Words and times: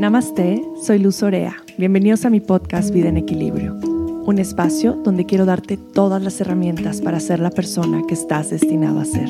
Namaste, 0.00 0.62
soy 0.82 0.98
Luz 0.98 1.22
Orea. 1.22 1.62
Bienvenidos 1.76 2.24
a 2.24 2.30
mi 2.30 2.40
podcast 2.40 2.90
Vida 2.90 3.10
en 3.10 3.18
Equilibrio, 3.18 3.74
un 3.74 4.38
espacio 4.38 4.94
donde 4.94 5.26
quiero 5.26 5.44
darte 5.44 5.76
todas 5.76 6.22
las 6.22 6.40
herramientas 6.40 7.02
para 7.02 7.20
ser 7.20 7.38
la 7.38 7.50
persona 7.50 8.00
que 8.08 8.14
estás 8.14 8.48
destinado 8.48 8.98
a 8.98 9.04
ser. 9.04 9.28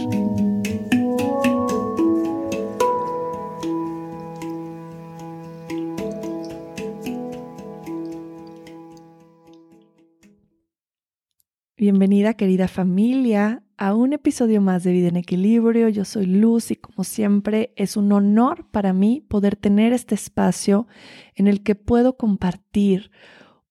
Bienvenida 11.77 12.34
querida 12.34 12.68
familia 12.68 13.64
a 13.80 13.94
un 13.94 14.12
episodio 14.12 14.61
más 14.61 14.84
de 14.84 14.93
Vida 14.93 15.08
en 15.08 15.16
Equilibrio. 15.16 15.89
Yo 15.89 16.04
soy 16.04 16.26
Luz 16.26 16.70
y 16.70 16.76
como 16.76 17.02
siempre 17.02 17.72
es 17.76 17.96
un 17.96 18.12
honor 18.12 18.66
para 18.70 18.93
mí 18.93 19.25
poder 19.26 19.56
tener 19.56 19.94
este 19.94 20.14
espacio 20.14 20.86
en 21.34 21.48
el 21.48 21.62
que 21.62 21.75
puedo 21.75 22.18
compartir 22.18 23.11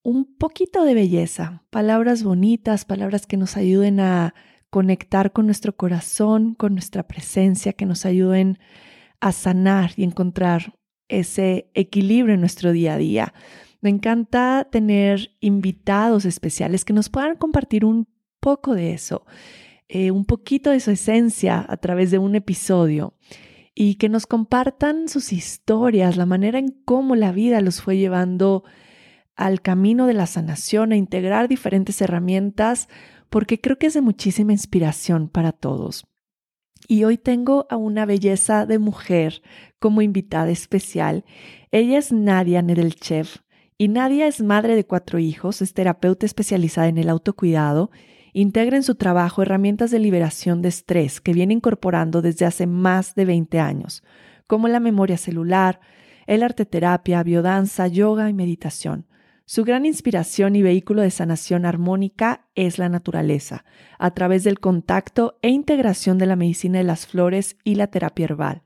un 0.02 0.26
poquito 0.36 0.84
de 0.84 0.96
belleza, 0.96 1.64
palabras 1.70 2.24
bonitas, 2.24 2.86
palabras 2.86 3.28
que 3.28 3.38
nos 3.38 3.56
ayuden 3.56 4.00
a 4.00 4.34
conectar 4.72 5.32
con 5.32 5.46
nuestro 5.46 5.78
corazón, 5.78 6.56
con 6.56 6.74
nuestra 6.74 7.04
presencia, 7.04 7.74
que 7.74 7.86
nos 7.86 8.04
ayuden 8.04 8.58
a 9.20 9.32
sanar 9.32 9.92
y 9.96 10.04
encontrar 10.04 10.74
ese 11.08 11.70
equilibrio 11.76 12.34
en 12.34 12.40
nuestro 12.40 12.72
día 12.72 12.96
a 12.96 12.98
día. 12.98 13.34
Me 13.80 13.92
encanta 13.92 14.68
tener 14.72 15.30
invitados 15.40 16.26
especiales 16.26 16.84
que 16.84 16.94
nos 16.94 17.10
puedan 17.10 17.36
compartir 17.38 17.86
un 17.86 18.08
poco 18.40 18.74
de 18.74 18.94
eso. 18.94 19.24
Eh, 19.92 20.12
un 20.12 20.24
poquito 20.24 20.70
de 20.70 20.80
su 20.80 20.92
esencia 20.92 21.66
a 21.68 21.78
través 21.78 22.12
de 22.12 22.20
un 22.20 22.36
episodio 22.36 23.16
y 23.74 23.96
que 23.96 24.08
nos 24.08 24.28
compartan 24.28 25.10
sus 25.10 25.34
historias, 25.34 26.16
la 26.16 26.28
manera 26.28 26.60
en 26.60 26.70
cómo 26.86 27.16
la 27.16 27.32
vida 27.32 27.60
los 27.60 27.82
fue 27.82 27.98
llevando 27.98 28.64
al 29.36 29.62
camino 29.62 30.06
de 30.06 30.14
la 30.14 30.28
sanación, 30.28 30.92
a 30.92 30.96
integrar 30.96 31.48
diferentes 31.48 32.02
herramientas, 32.04 32.88
porque 33.32 33.60
creo 33.60 33.80
que 33.80 33.88
es 33.88 33.96
de 33.96 34.02
muchísima 34.02 34.52
inspiración 34.52 35.28
para 35.28 35.54
todos. 35.54 36.06
Y 36.88 37.04
hoy 37.04 37.18
tengo 37.18 37.66
a 37.72 37.76
una 37.76 38.06
belleza 38.06 38.68
de 38.68 38.78
mujer 38.78 39.42
como 39.80 40.04
invitada 40.04 40.52
especial. 40.52 41.26
Ella 41.72 41.98
es 41.98 42.12
Nadia 42.12 42.62
Nedelchev 42.62 43.28
y 43.80 43.88
Nadia 43.88 44.28
es 44.28 44.42
madre 44.42 44.76
de 44.76 44.86
cuatro 44.86 45.18
hijos, 45.18 45.64
es 45.64 45.74
terapeuta 45.74 46.28
especializada 46.28 46.90
en 46.90 47.00
el 47.00 47.10
autocuidado 47.10 47.90
integra 48.42 48.78
en 48.78 48.84
su 48.84 48.96
trabajo 48.96 49.42
herramientas 49.42 49.92
de 49.92 50.00
liberación 50.00 50.62
de 50.62 50.70
estrés 50.70 51.20
que 51.22 51.34
viene 51.34 51.54
incorporando 51.54 52.22
desde 52.22 52.46
hace 52.46 52.68
más 52.68 53.16
de 53.16 53.26
20 53.26 53.60
años, 53.60 54.04
como 54.48 54.68
la 54.68 54.80
memoria 54.80 55.18
celular, 55.18 55.80
el 56.28 56.44
arteterapia, 56.44 57.22
biodanza, 57.24 57.88
yoga 57.88 58.30
y 58.30 58.34
meditación. 58.34 59.08
Su 59.46 59.64
gran 59.64 59.86
inspiración 59.86 60.56
y 60.56 60.62
vehículo 60.62 61.02
de 61.02 61.10
sanación 61.10 61.66
armónica 61.66 62.48
es 62.54 62.78
la 62.78 62.88
naturaleza, 62.88 63.66
a 63.98 64.12
través 64.12 64.44
del 64.44 64.60
contacto 64.60 65.40
e 65.42 65.50
integración 65.50 66.20
de 66.20 66.28
la 66.28 66.36
medicina 66.36 66.78
de 66.78 66.84
las 66.84 67.08
flores 67.08 67.58
y 67.64 67.76
la 67.76 67.88
terapia 67.88 68.26
herbal. 68.26 68.62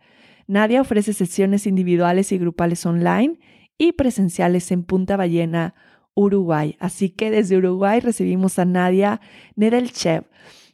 Nadia 0.45 0.81
ofrece 0.81 1.13
sesiones 1.13 1.67
individuales 1.67 2.33
y 2.33 2.37
grupales 2.37 2.85
online 2.85 3.39
y 3.77 3.93
presenciales 3.93 4.71
en 4.71 4.83
Punta 4.83 5.15
Ballena, 5.15 5.73
Uruguay. 6.15 6.75
Así 6.79 7.09
que 7.09 7.31
desde 7.31 7.57
Uruguay 7.57 7.99
recibimos 7.99 8.59
a 8.59 8.65
Nadia 8.65 9.21
Nedelchev. 9.55 10.25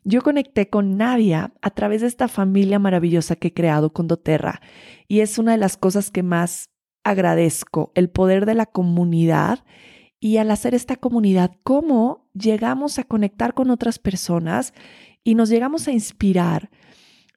Yo 0.03 0.21
conecté 0.21 0.69
con 0.69 0.97
Nadia 0.97 1.53
a 1.61 1.69
través 1.71 2.01
de 2.01 2.07
esta 2.07 2.27
familia 2.27 2.79
maravillosa 2.79 3.35
que 3.35 3.49
he 3.49 3.53
creado 3.53 3.91
con 3.91 4.07
doTERRA 4.07 4.61
y 5.07 5.19
es 5.19 5.37
una 5.37 5.51
de 5.51 5.57
las 5.57 5.77
cosas 5.77 6.09
que 6.09 6.23
más 6.23 6.69
agradezco, 7.03 7.91
el 7.95 8.09
poder 8.09 8.45
de 8.45 8.55
la 8.55 8.65
comunidad 8.65 9.65
y 10.19 10.37
al 10.37 10.51
hacer 10.51 10.73
esta 10.73 10.95
comunidad, 10.95 11.51
cómo 11.63 12.29
llegamos 12.33 12.99
a 12.99 13.03
conectar 13.03 13.53
con 13.53 13.69
otras 13.69 13.99
personas 13.99 14.73
y 15.23 15.35
nos 15.35 15.49
llegamos 15.49 15.87
a 15.87 15.91
inspirar 15.91 16.69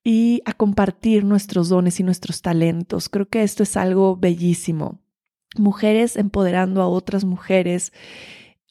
y 0.04 0.42
a 0.46 0.52
compartir 0.52 1.24
nuestros 1.24 1.68
dones 1.68 2.00
y 2.00 2.02
nuestros 2.02 2.42
talentos. 2.42 3.08
Creo 3.08 3.28
que 3.28 3.42
esto 3.42 3.62
es 3.62 3.76
algo 3.76 4.16
bellísimo 4.16 5.00
mujeres 5.56 6.16
empoderando 6.16 6.82
a 6.82 6.88
otras 6.88 7.24
mujeres, 7.24 7.92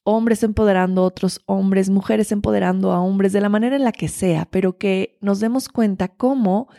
hombres 0.03 0.43
empoderando 0.43 1.01
a 1.01 1.05
otros 1.05 1.41
hombres, 1.45 1.89
mujeres 1.89 2.31
empoderando 2.31 2.91
a 2.91 3.01
hombres, 3.01 3.33
de 3.33 3.41
la 3.41 3.49
manera 3.49 3.75
en 3.75 3.83
la 3.83 3.91
que 3.91 4.07
sea, 4.07 4.47
pero 4.49 4.77
que 4.77 5.17
nos 5.21 5.39
demos 5.39 5.69
cuenta 5.69 6.07
cómo 6.07 6.69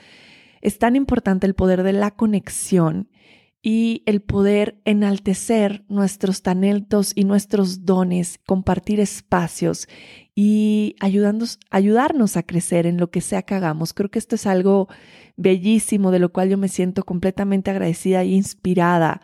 es 0.60 0.78
tan 0.78 0.96
importante 0.96 1.46
el 1.46 1.54
poder 1.54 1.82
de 1.82 1.92
la 1.92 2.12
conexión 2.12 3.08
y 3.64 4.02
el 4.06 4.20
poder 4.20 4.80
enaltecer 4.84 5.84
nuestros 5.88 6.42
talentos 6.42 7.12
y 7.14 7.24
nuestros 7.24 7.84
dones, 7.84 8.40
compartir 8.44 8.98
espacios 8.98 9.86
y 10.34 10.96
ayudarnos, 10.98 11.60
ayudarnos 11.70 12.36
a 12.36 12.42
crecer 12.42 12.86
en 12.86 12.96
lo 12.96 13.12
que 13.12 13.20
sea 13.20 13.42
que 13.42 13.54
hagamos. 13.54 13.94
Creo 13.94 14.10
que 14.10 14.18
esto 14.18 14.34
es 14.34 14.46
algo 14.46 14.88
bellísimo 15.36 16.10
de 16.10 16.18
lo 16.18 16.32
cual 16.32 16.48
yo 16.48 16.58
me 16.58 16.68
siento 16.68 17.04
completamente 17.04 17.70
agradecida 17.70 18.22
e 18.22 18.30
inspirada 18.30 19.22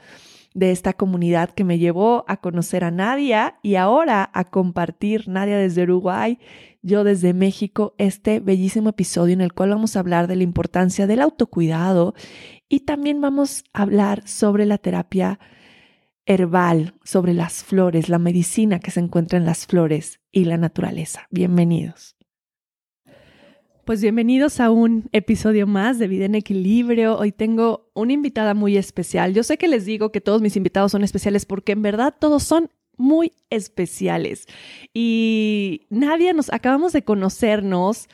de 0.59 0.73
esta 0.73 0.93
comunidad 0.93 1.51
que 1.51 1.65
me 1.65 1.79
llevó 1.79 2.25
a 2.27 2.39
conocer 2.39 2.83
a 2.83 2.91
Nadia 2.91 3.59
y 3.63 3.77
ahora 3.77 4.29
a 4.35 4.45
compartir 4.45 5.29
Nadia 5.29 5.57
desde 5.57 5.85
Uruguay, 5.85 6.39
yo 6.83 7.05
desde 7.05 7.33
México, 7.33 7.95
este 7.99 8.41
bellísimo 8.41 8.91
episodio 8.91 9.35
en 9.35 9.41
el 9.41 9.53
cual 9.53 9.71
vamos 9.71 9.95
a 9.95 10.01
hablar 10.01 10.27
de 10.27 10.37
la 10.37 10.43
importancia 10.43 11.07
del 11.07 11.21
autocuidado 11.21 12.15
y 12.69 12.81
también 12.81 13.21
vamos 13.21 13.65
a 13.73 13.83
hablar 13.83 14.27
sobre 14.27 14.67
la 14.67 14.79
terapia 14.79 15.39
herbal, 16.27 16.95
sobre 17.05 17.35
las 17.35 17.63
flores, 17.63 18.09
la 18.09 18.19
medicina 18.19 18.81
que 18.81 18.91
se 18.91 19.01
encuentra 19.01 19.39
en 19.39 19.47
las 19.47 19.67
flores 19.67 20.21
y 20.33 20.45
la 20.45 20.59
naturaleza. 20.59 21.27
Bienvenidos. 21.31 22.18
Pues 23.89 24.03
bienvenidos 24.03 24.61
a 24.61 24.71
un 24.71 25.09
episodio 25.13 25.67
más 25.67 25.99
de 25.99 26.09
Vida 26.09 26.27
en 26.27 26.35
Equilibrio. 26.35 27.17
Hoy 27.17 27.33
tengo 27.33 27.89
una 27.95 28.13
invitada 28.13 28.53
muy 28.53 28.77
especial. 28.77 29.33
Yo 29.33 29.43
sé 29.43 29.57
que 29.57 29.67
les 29.67 29.87
digo 29.87 30.13
que 30.13 30.21
todos 30.21 30.43
mis 30.43 30.57
invitados 30.59 30.93
son 30.93 31.05
especiales 31.05 31.47
porque 31.47 31.73
en 31.73 31.81
verdad 31.81 32.15
todos 32.21 32.43
son 32.43 32.71
muy 32.99 33.33
especiales. 33.49 34.45
Y 34.93 35.87
nadie 35.89 36.35
nos 36.35 36.53
acabamos 36.53 36.93
de 36.93 37.03
conocernos. 37.03 38.09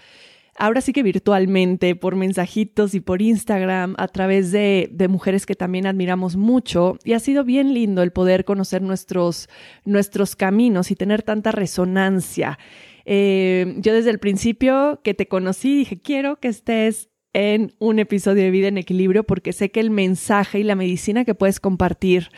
Ahora 0.57 0.81
sí 0.81 0.93
que 0.93 1.03
virtualmente, 1.03 1.97
por 1.97 2.15
mensajitos 2.15 2.95
y 2.95 3.01
por 3.01 3.21
Instagram, 3.21 3.97
a 3.99 4.07
través 4.07 4.53
de, 4.53 4.89
de, 4.93 5.09
mujeres 5.09 5.45
que 5.45 5.57
también 5.57 5.89
admiramos 5.89 6.37
mucho. 6.37 6.99
Y 7.03 7.15
ha 7.15 7.19
sido 7.19 7.43
bien 7.43 7.75
lindo 7.75 8.05
el 8.05 8.13
poder 8.13 8.45
conocer 8.45 8.81
nuestros, 8.81 9.49
nuestros 9.85 10.37
caminos 10.37 10.93
y 10.93 10.95
tener 10.95 11.25
tanta 11.25 11.51
resonancia. 11.51 12.61
Eh, 13.05 13.75
yo 13.79 13.93
desde 13.93 14.11
el 14.11 14.19
principio 14.19 15.01
que 15.03 15.15
te 15.15 15.29
conocí 15.29 15.77
dije, 15.77 16.01
quiero 16.01 16.37
que 16.37 16.49
estés 16.49 17.11
en 17.33 17.75
un 17.79 17.99
episodio 17.99 18.43
de 18.45 18.51
Vida 18.51 18.69
en 18.69 18.79
Equilibrio 18.79 19.25
porque 19.25 19.53
sé 19.53 19.71
que 19.71 19.81
el 19.81 19.91
mensaje 19.91 20.61
y 20.61 20.63
la 20.63 20.77
medicina 20.77 21.25
que 21.25 21.35
puedes 21.35 21.61
compartir 21.61 22.31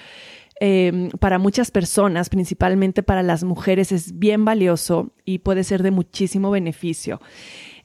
eh, 0.59 1.10
para 1.21 1.38
muchas 1.38 1.71
personas, 1.71 2.31
principalmente 2.31 3.03
para 3.03 3.22
las 3.22 3.44
mujeres, 3.44 3.93
es 3.93 4.19
bien 4.19 4.44
valioso 4.44 5.12
y 5.25 5.41
puede 5.41 5.65
ser 5.65 5.82
de 5.82 5.91
muchísimo 5.91 6.50
beneficio. 6.50 7.21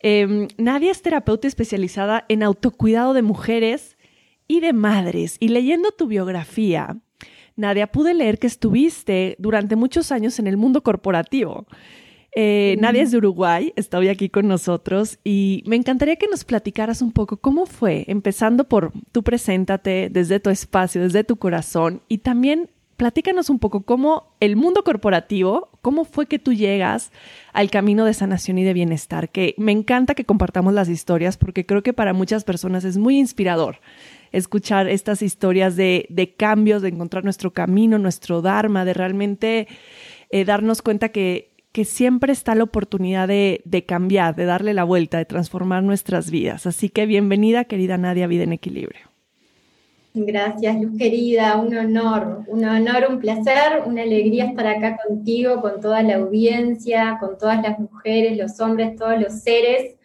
Eh, 0.01 0.47
Nadia 0.57 0.91
es 0.91 1.01
terapeuta 1.01 1.47
especializada 1.47 2.25
en 2.29 2.43
autocuidado 2.43 3.13
de 3.13 3.21
mujeres 3.21 3.97
y 4.47 4.61
de 4.61 4.73
madres. 4.73 5.35
Y 5.39 5.49
leyendo 5.49 5.91
tu 5.91 6.07
biografía, 6.07 6.97
Nadia, 7.55 7.87
pude 7.87 8.13
leer 8.13 8.39
que 8.39 8.47
estuviste 8.47 9.35
durante 9.37 9.75
muchos 9.75 10.11
años 10.11 10.39
en 10.39 10.47
el 10.47 10.57
mundo 10.57 10.81
corporativo. 10.81 11.67
Eh, 12.33 12.77
Nadia 12.79 13.03
es 13.03 13.11
de 13.11 13.17
Uruguay, 13.17 13.73
está 13.75 13.97
hoy 13.97 14.07
aquí 14.07 14.29
con 14.29 14.47
nosotros 14.47 15.19
y 15.23 15.63
me 15.65 15.75
encantaría 15.75 16.15
que 16.15 16.27
nos 16.27 16.45
platicaras 16.45 17.01
un 17.01 17.11
poco 17.11 17.37
cómo 17.37 17.65
fue, 17.65 18.05
empezando 18.07 18.69
por 18.69 18.93
tú 19.11 19.21
preséntate 19.21 20.09
desde 20.09 20.39
tu 20.39 20.49
espacio, 20.49 21.01
desde 21.01 21.25
tu 21.25 21.35
corazón 21.35 22.01
y 22.07 22.19
también 22.19 22.69
platícanos 22.95 23.49
un 23.49 23.59
poco 23.59 23.81
cómo 23.81 24.27
el 24.39 24.55
mundo 24.55 24.83
corporativo, 24.83 25.69
cómo 25.81 26.05
fue 26.05 26.27
que 26.27 26.39
tú 26.39 26.53
llegas 26.53 27.11
al 27.51 27.69
camino 27.69 28.05
de 28.05 28.13
sanación 28.13 28.59
y 28.59 28.63
de 28.63 28.73
bienestar, 28.73 29.29
que 29.29 29.53
me 29.57 29.73
encanta 29.73 30.15
que 30.15 30.23
compartamos 30.23 30.73
las 30.73 30.87
historias 30.87 31.35
porque 31.35 31.65
creo 31.65 31.83
que 31.83 31.93
para 31.93 32.13
muchas 32.13 32.45
personas 32.45 32.85
es 32.85 32.97
muy 32.97 33.17
inspirador 33.17 33.79
escuchar 34.31 34.87
estas 34.87 35.21
historias 35.21 35.75
de, 35.75 36.05
de 36.09 36.33
cambios, 36.33 36.81
de 36.81 36.89
encontrar 36.89 37.25
nuestro 37.25 37.51
camino, 37.51 37.97
nuestro 37.97 38.41
Dharma, 38.41 38.85
de 38.85 38.93
realmente 38.93 39.67
eh, 40.29 40.45
darnos 40.45 40.81
cuenta 40.81 41.09
que 41.09 41.50
que 41.71 41.85
siempre 41.85 42.33
está 42.33 42.53
la 42.55 42.63
oportunidad 42.63 43.27
de, 43.27 43.85
cambiar, 43.87 44.35
de 44.35 44.45
darle 44.45 44.73
la 44.73 44.83
vuelta, 44.83 45.17
de 45.17 45.25
transformar 45.25 45.83
nuestras 45.83 46.29
vidas. 46.29 46.67
Así 46.67 46.89
que 46.89 47.05
bienvenida, 47.05 47.63
querida 47.65 47.97
Nadia, 47.97 48.27
Vida 48.27 48.43
en 48.43 48.53
Equilibrio. 48.53 49.11
Gracias, 50.13 50.75
Luz 50.81 50.97
querida, 50.97 51.55
un 51.55 51.73
honor, 51.77 52.43
un 52.47 52.65
honor, 52.65 53.07
un 53.09 53.19
placer, 53.19 53.83
una 53.85 54.01
alegría 54.01 54.47
estar 54.47 54.67
acá 54.67 54.97
contigo, 55.07 55.61
con 55.61 55.79
toda 55.79 56.03
la 56.03 56.15
audiencia, 56.15 57.17
con 57.21 57.37
todas 57.37 57.61
las 57.61 57.79
mujeres, 57.79 58.37
los 58.37 58.59
hombres, 58.59 58.97
todos 58.97 59.17
los 59.21 59.31
seres 59.31 59.95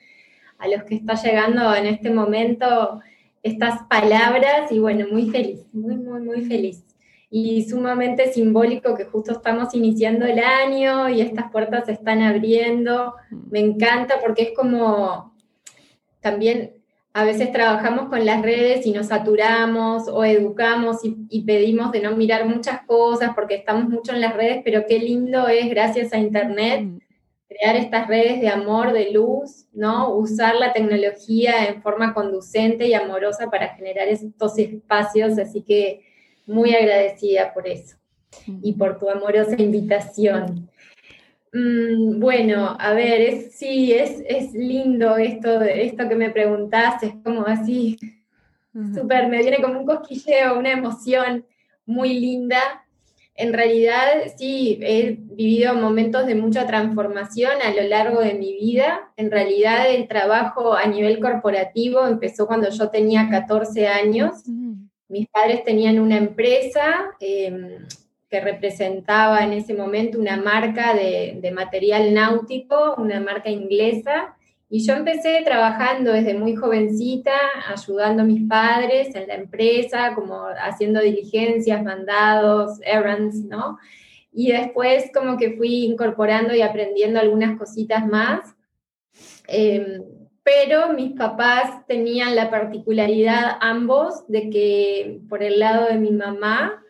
a 0.58 0.68
los 0.68 0.84
que 0.84 0.94
está 0.94 1.14
llegando 1.14 1.74
en 1.74 1.86
este 1.86 2.10
momento 2.10 3.00
estas 3.42 3.82
palabras 3.88 4.70
y 4.70 4.78
bueno, 4.78 5.06
muy 5.10 5.30
feliz, 5.30 5.66
muy, 5.72 5.96
muy, 5.96 6.20
muy 6.20 6.44
feliz. 6.44 6.85
Y 7.30 7.68
sumamente 7.68 8.32
simbólico 8.32 8.94
que 8.94 9.04
justo 9.04 9.32
estamos 9.32 9.74
iniciando 9.74 10.26
el 10.26 10.38
año 10.38 11.08
y 11.08 11.20
estas 11.20 11.50
puertas 11.50 11.86
se 11.86 11.92
están 11.92 12.22
abriendo. 12.22 13.14
Mm. 13.30 13.50
Me 13.50 13.60
encanta 13.60 14.16
porque 14.24 14.42
es 14.42 14.50
como 14.56 15.34
también 16.20 16.72
a 17.12 17.24
veces 17.24 17.50
trabajamos 17.50 18.10
con 18.10 18.26
las 18.26 18.42
redes 18.42 18.84
y 18.84 18.92
nos 18.92 19.06
saturamos 19.06 20.06
o 20.06 20.22
educamos 20.22 20.98
y, 21.02 21.42
pedimos 21.42 21.90
de 21.90 22.02
no 22.02 22.14
mirar 22.14 22.44
muchas 22.44 22.82
cosas 22.82 23.30
porque 23.34 23.54
estamos 23.54 23.88
mucho 23.88 24.12
en 24.12 24.20
las 24.20 24.36
redes, 24.36 24.60
pero 24.62 24.84
qué 24.86 24.98
lindo 24.98 25.48
es 25.48 25.70
gracias 25.70 26.12
a 26.12 26.18
Internet 26.18 26.82
mm. 26.84 26.98
crear 27.48 27.76
estas 27.76 28.06
redes 28.06 28.42
de 28.42 28.50
amor, 28.50 28.92
de 28.92 29.12
luz, 29.12 29.66
¿no? 29.72 30.14
Usar 30.14 30.56
la 30.56 30.74
tecnología 30.74 31.66
en 31.66 31.80
forma 31.80 32.12
conducente 32.12 32.86
y 32.86 32.92
amorosa 32.92 33.50
para 33.50 33.68
generar 33.68 34.08
estos 34.08 34.58
espacios, 34.58 35.38
así 35.38 35.62
que 35.62 36.02
muy 36.46 36.74
agradecida 36.74 37.52
por 37.52 37.66
eso 37.66 37.96
y 38.62 38.72
por 38.74 38.98
tu 38.98 39.10
amorosa 39.10 39.60
invitación. 39.60 40.68
Mm, 41.52 42.20
bueno, 42.20 42.76
a 42.78 42.92
ver, 42.92 43.50
sí, 43.50 43.92
es, 43.92 44.22
es, 44.26 44.52
lindo 44.52 45.16
esto, 45.16 45.62
esto 45.62 46.08
que 46.08 46.14
me 46.14 46.30
preguntaste, 46.30 47.06
es 47.06 47.14
como 47.24 47.46
así, 47.46 47.96
súper, 48.94 49.28
me 49.28 49.38
viene 49.38 49.62
como 49.62 49.80
un 49.80 49.86
cosquilleo, 49.86 50.58
una 50.58 50.72
emoción 50.72 51.46
muy 51.86 52.18
linda. 52.18 52.84
En 53.34 53.52
realidad, 53.52 54.06
sí, 54.36 54.78
he 54.82 55.18
vivido 55.18 55.74
momentos 55.74 56.26
de 56.26 56.34
mucha 56.34 56.66
transformación 56.66 57.52
a 57.62 57.72
lo 57.72 57.88
largo 57.88 58.20
de 58.20 58.34
mi 58.34 58.54
vida. 58.54 59.12
En 59.16 59.30
realidad, 59.30 59.90
el 59.90 60.08
trabajo 60.08 60.74
a 60.74 60.86
nivel 60.86 61.20
corporativo 61.20 62.06
empezó 62.06 62.46
cuando 62.46 62.70
yo 62.70 62.90
tenía 62.90 63.28
14 63.30 63.88
años. 63.88 64.42
Mis 65.08 65.28
padres 65.28 65.64
tenían 65.64 65.98
una 65.98 66.16
empresa. 66.16 67.14
Em, 67.20 67.86
que 68.30 68.40
representaba 68.40 69.44
en 69.44 69.52
ese 69.52 69.74
momento 69.74 70.18
una 70.18 70.36
marca 70.36 70.94
de, 70.94 71.52
material 71.54 72.12
náutico, 72.12 72.94
una 72.98 73.20
marca 73.20 73.50
inglesa. 73.50 74.36
Y 74.68 74.84
yo 74.84 74.94
empecé 74.94 75.42
trabajando 75.44 76.12
desde 76.12 76.34
muy 76.34 76.56
jovencita, 76.56 77.36
ayudando 77.68 78.22
a 78.22 78.26
mis 78.26 78.48
padres 78.48 79.14
en 79.14 79.28
la 79.28 79.34
empresa, 79.34 80.12
como 80.14 80.46
haciendo 80.60 81.00
diligencias, 81.00 81.84
mandados, 81.84 82.80
errands, 82.82 83.44
¿no? 83.44 83.78
Y 84.32 84.50
después 84.50 85.10
como 85.14 85.38
que 85.38 85.56
fui 85.56 85.84
incorporando 85.84 86.52
y 86.52 86.62
aprendiendo 86.62 87.20
algunas 87.20 87.56
cositas 87.56 88.06
más. 88.06 88.56
Em, 89.46 90.02
pero 90.46 90.92
mis 90.92 91.12
papás 91.12 91.84
tenían 91.86 92.36
la 92.36 92.48
particularidad 92.50 93.58
ambos 93.60 94.26
de 94.28 94.48
que 94.48 95.20
por 95.28 95.42
el 95.42 95.58
lado 95.58 95.88
de 95.88 95.98
mi 95.98 96.12
mamá, 96.12 96.82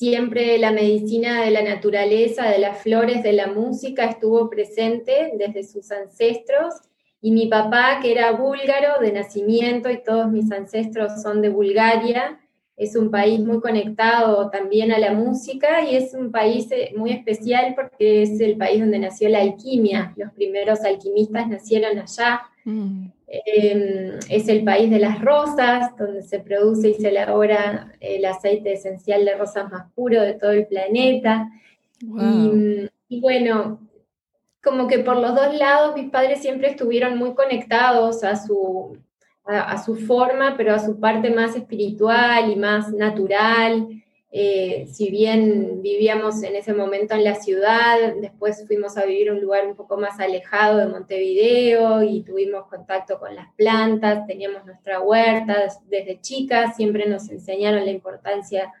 Siempre 0.00 0.56
la 0.56 0.72
medicina 0.72 1.42
de 1.42 1.50
la 1.50 1.60
naturaleza, 1.60 2.48
de 2.48 2.58
las 2.58 2.82
flores, 2.82 3.22
de 3.22 3.34
la 3.34 3.48
música 3.48 4.06
estuvo 4.06 4.48
presente 4.48 5.32
desde 5.36 5.62
sus 5.62 5.92
ancestros. 5.92 6.72
Y 7.20 7.32
mi 7.32 7.48
papá, 7.48 7.98
que 8.00 8.12
era 8.12 8.32
búlgaro 8.32 8.98
de 8.98 9.12
nacimiento 9.12 9.90
y 9.90 10.02
todos 10.02 10.30
mis 10.30 10.50
ancestros 10.52 11.20
son 11.20 11.42
de 11.42 11.50
Bulgaria, 11.50 12.39
es 12.80 12.96
un 12.96 13.10
país 13.10 13.38
muy 13.40 13.60
conectado 13.60 14.48
también 14.48 14.90
a 14.90 14.98
la 14.98 15.12
música 15.12 15.84
y 15.84 15.96
es 15.96 16.14
un 16.14 16.32
país 16.32 16.66
eh, 16.70 16.94
muy 16.96 17.10
especial 17.10 17.74
porque 17.76 18.22
es 18.22 18.40
el 18.40 18.56
país 18.56 18.80
donde 18.80 18.98
nació 18.98 19.28
la 19.28 19.42
alquimia. 19.42 20.14
Los 20.16 20.32
primeros 20.32 20.80
alquimistas 20.80 21.46
nacieron 21.46 21.98
allá. 21.98 22.40
Mm. 22.64 23.08
Em, 23.26 24.18
es 24.30 24.48
el 24.48 24.64
país 24.64 24.88
de 24.88 24.98
las 24.98 25.20
rosas, 25.20 25.94
donde 25.98 26.22
se 26.22 26.38
produce 26.38 26.88
y 26.88 26.94
se 26.94 27.10
elabora 27.10 27.92
el 28.00 28.24
aceite 28.24 28.72
esencial 28.72 29.26
de 29.26 29.36
rosas 29.36 29.70
más 29.70 29.92
puro 29.92 30.22
de 30.22 30.32
todo 30.32 30.52
el 30.52 30.66
planeta. 30.66 31.50
Y, 32.00 33.20
bueno, 33.20 33.78
como 34.62 34.88
que 34.88 35.00
por 35.00 35.18
los 35.18 35.34
dos 35.34 35.54
lados 35.54 35.94
mis 35.94 36.10
padres 36.10 36.40
siempre 36.40 36.70
estuvieron 36.70 37.18
muy 37.18 37.34
conectados 37.34 38.24
a 38.24 38.36
su, 38.36 38.96
a 39.58 39.82
su 39.82 39.96
forma, 39.96 40.56
pero 40.56 40.74
a 40.74 40.78
su 40.78 41.00
parte 41.00 41.30
más 41.30 41.56
espiritual 41.56 42.50
y 42.50 42.56
más 42.56 42.92
natural. 42.92 43.88
Eh, 44.32 44.86
si 44.86 45.10
bien 45.10 45.82
vivíamos 45.82 46.44
en 46.44 46.54
ese 46.54 46.72
momento 46.72 47.14
en 47.14 47.24
la 47.24 47.34
ciudad, 47.34 48.14
después 48.20 48.64
fuimos 48.64 48.96
a 48.96 49.04
vivir 49.04 49.26
en 49.26 49.34
un 49.34 49.40
lugar 49.40 49.66
un 49.66 49.74
poco 49.74 49.96
más 49.96 50.20
alejado 50.20 50.78
de 50.78 50.86
Montevideo 50.86 52.04
y 52.04 52.22
tuvimos 52.22 52.68
contacto 52.68 53.18
con 53.18 53.34
las 53.34 53.52
plantas, 53.54 54.28
teníamos 54.28 54.64
nuestra 54.64 55.00
huerta 55.00 55.64
desde 55.88 56.20
chicas, 56.20 56.76
siempre 56.76 57.08
nos 57.08 57.28
enseñaron 57.28 57.84
la 57.84 57.90
importancia 57.90 58.72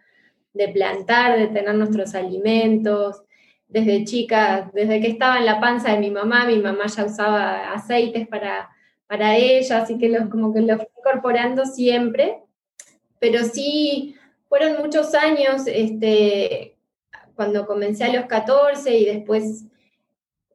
de 0.52 0.68
plantar, 0.68 1.36
de 1.36 1.48
tener 1.48 1.74
nuestros 1.74 2.14
alimentos. 2.14 3.22
Desde 3.66 4.04
chicas, 4.04 4.72
desde 4.72 5.00
que 5.00 5.08
estaba 5.08 5.38
en 5.38 5.46
la 5.46 5.60
panza 5.60 5.92
de 5.92 5.98
mi 5.98 6.10
mamá, 6.10 6.44
mi 6.44 6.58
mamá 6.58 6.86
ya 6.86 7.04
usaba 7.04 7.72
aceites 7.72 8.26
para, 8.28 8.68
para 9.10 9.36
ella, 9.36 9.82
así 9.82 9.98
que 9.98 10.08
los, 10.08 10.28
como 10.28 10.54
que 10.54 10.60
los 10.60 10.76
fui 10.76 10.86
incorporando 10.96 11.66
siempre, 11.66 12.44
pero 13.18 13.42
sí 13.42 14.14
fueron 14.48 14.80
muchos 14.80 15.14
años, 15.14 15.62
este, 15.66 16.76
cuando 17.34 17.66
comencé 17.66 18.04
a 18.04 18.12
los 18.12 18.26
14 18.26 18.96
y 18.96 19.04
después 19.06 19.64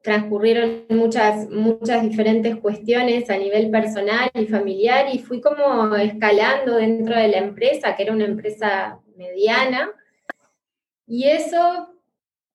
transcurrieron 0.02 0.86
muchas, 0.90 1.50
muchas 1.50 2.02
diferentes 2.04 2.56
cuestiones 2.56 3.30
a 3.30 3.36
nivel 3.36 3.70
personal 3.72 4.32
y 4.34 4.46
familiar 4.46 5.14
y 5.14 5.20
fui 5.20 5.42
como 5.42 5.94
escalando 5.98 6.78
dentro 6.78 7.14
de 7.14 7.28
la 7.28 7.40
empresa, 7.40 7.94
que 7.98 8.04
era 8.04 8.14
una 8.14 8.24
empresa 8.24 9.02
mediana. 9.18 9.92
Y 11.06 11.26
eso 11.26 11.90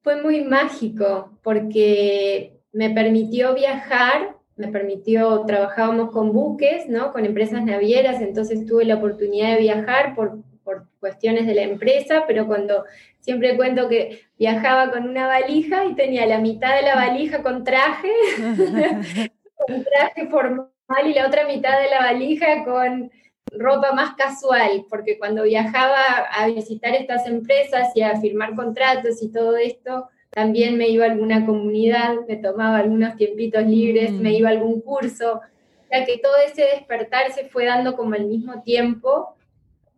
fue 0.03 0.23
muy 0.23 0.45
mágico 0.45 1.39
porque 1.43 2.59
me 2.73 2.89
permitió 2.89 3.53
viajar, 3.55 4.40
me 4.61 4.69
permitió, 4.69 5.45
trabajábamos 5.47 6.11
con 6.11 6.33
buques, 6.33 6.89
¿no? 6.89 7.13
Con 7.13 7.25
empresas 7.25 7.65
navieras, 7.65 8.21
entonces 8.21 8.67
tuve 8.67 8.85
la 8.85 8.97
oportunidad 8.97 9.55
de 9.55 9.61
viajar 9.61 10.15
por 10.15 10.39
por 10.65 10.87
cuestiones 11.01 11.47
de 11.47 11.55
la 11.55 11.63
empresa, 11.63 12.25
pero 12.27 12.47
cuando 12.47 12.85
siempre 13.19 13.57
cuento 13.57 13.89
que 13.89 14.23
viajaba 14.39 14.91
con 14.91 15.09
una 15.09 15.27
valija 15.27 15.85
y 15.87 15.95
tenía 15.95 16.27
la 16.27 16.39
mitad 16.39 16.77
de 16.77 16.83
la 16.83 16.95
valija 16.95 17.43
con 17.43 17.65
traje, 17.65 18.13
con 19.67 19.85
traje 19.85 20.29
formal 20.29 20.71
y 21.07 21.15
la 21.15 21.27
otra 21.27 21.47
mitad 21.47 21.81
de 21.81 21.91
la 21.91 22.01
valija 22.01 22.65
con 22.65 23.11
ropa 23.53 23.93
más 23.93 24.15
casual, 24.15 24.87
porque 24.89 25.19
cuando 25.19 25.43
viajaba 25.43 25.99
a 26.33 26.47
visitar 26.47 26.95
estas 26.95 27.27
empresas 27.27 27.89
y 27.97 28.03
a 28.03 28.21
firmar 28.21 28.55
contratos 28.55 29.23
y 29.23 29.33
todo 29.33 29.57
esto, 29.57 30.09
también 30.31 30.79
me 30.79 30.89
iba 30.89 31.05
a 31.05 31.11
alguna 31.11 31.45
comunidad, 31.45 32.15
me 32.29 32.37
tomaba 32.37 32.79
algunos 32.79 33.17
tiempitos 33.17 33.65
libres, 33.65 34.13
me 34.13 34.31
mm. 34.31 34.35
iba 34.35 34.49
a 34.49 34.53
algún 34.53 34.81
curso, 34.81 35.41
sea 35.91 36.05
que 36.05 36.19
todo 36.19 36.35
ese 36.47 36.63
despertar 36.63 37.33
se 37.33 37.49
fue 37.49 37.67
dando 37.67 37.97
como 37.97 38.15
al 38.15 38.27
mismo 38.27 38.63
tiempo 38.63 39.37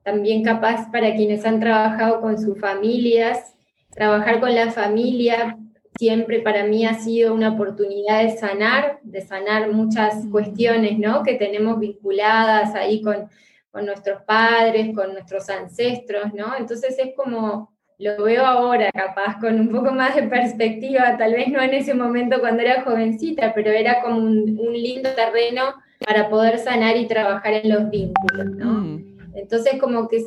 también 0.03 0.43
capaz 0.43 0.91
para 0.91 1.15
quienes 1.15 1.45
han 1.45 1.61
trabajado 1.61 2.21
con 2.21 2.41
sus 2.41 2.59
familias. 2.59 3.55
Trabajar 3.91 4.41
con 4.41 4.55
la 4.55 4.71
familia 4.73 5.57
siempre 5.97 6.41
para 6.41 6.65
mí 6.65 6.87
ha 6.87 6.95
sido 6.95 7.35
una 7.35 7.51
oportunidad 7.51 8.23
de 8.23 8.37
sanar, 8.37 8.99
de 9.03 9.21
sanar 9.21 9.71
muchas 9.71 10.27
cuestiones 10.31 10.99
¿no? 10.99 11.23
que 11.23 11.35
tenemos 11.35 11.79
vinculadas 11.79 12.75
ahí 12.75 13.03
con, 13.03 13.29
con 13.71 13.87
nuestros 13.87 14.23
padres, 14.23 14.95
con 14.95 15.13
nuestros 15.13 15.49
ancestros, 15.51 16.33
¿no? 16.35 16.57
Entonces 16.59 16.99
es 16.99 17.15
como, 17.15 17.72
lo 18.03 18.25
veo 18.25 18.45
ahora 18.45 18.91
capaz 18.93 19.39
con 19.39 19.61
un 19.61 19.69
poco 19.69 19.93
más 19.93 20.17
de 20.17 20.25
perspectiva, 20.25 21.17
tal 21.17 21.35
vez 21.35 21.49
no 21.49 21.63
en 21.63 21.73
ese 21.73 21.95
momento 21.95 22.41
cuando 22.41 22.63
era 22.63 22.83
jovencita, 22.83 23.55
pero 23.55 23.71
era 23.71 24.03
como 24.03 24.19
un, 24.19 24.59
un 24.59 24.73
lindo 24.73 25.11
terreno 25.15 25.75
para 26.05 26.29
poder 26.29 26.59
sanar 26.59 26.97
y 26.97 27.07
trabajar 27.07 27.53
en 27.55 27.69
los 27.69 27.91
vínculos, 27.91 28.47
¿no? 28.57 28.73
Mm. 28.73 29.19
Entonces 29.35 29.81
como 29.81 30.09
que 30.09 30.27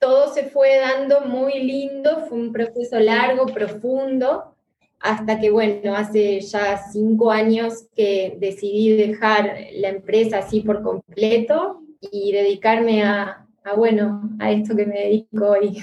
todo 0.00 0.34
se 0.34 0.44
fue 0.44 0.78
dando 0.78 1.20
muy 1.20 1.60
lindo, 1.60 2.26
fue 2.28 2.38
un 2.38 2.52
proceso 2.52 2.98
largo, 2.98 3.46
profundo, 3.46 4.56
hasta 4.98 5.38
que, 5.38 5.50
bueno, 5.50 5.94
hace 5.94 6.40
ya 6.40 6.78
cinco 6.90 7.30
años 7.30 7.86
que 7.94 8.36
decidí 8.38 8.96
dejar 8.96 9.56
la 9.74 9.88
empresa 9.90 10.38
así 10.38 10.60
por 10.60 10.82
completo 10.82 11.80
y 12.00 12.32
dedicarme 12.32 13.04
a, 13.04 13.46
a 13.62 13.74
bueno, 13.76 14.28
a 14.40 14.50
esto 14.50 14.74
que 14.74 14.86
me 14.86 14.98
dedico 14.98 15.50
hoy, 15.50 15.78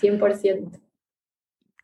100%. 0.00 0.80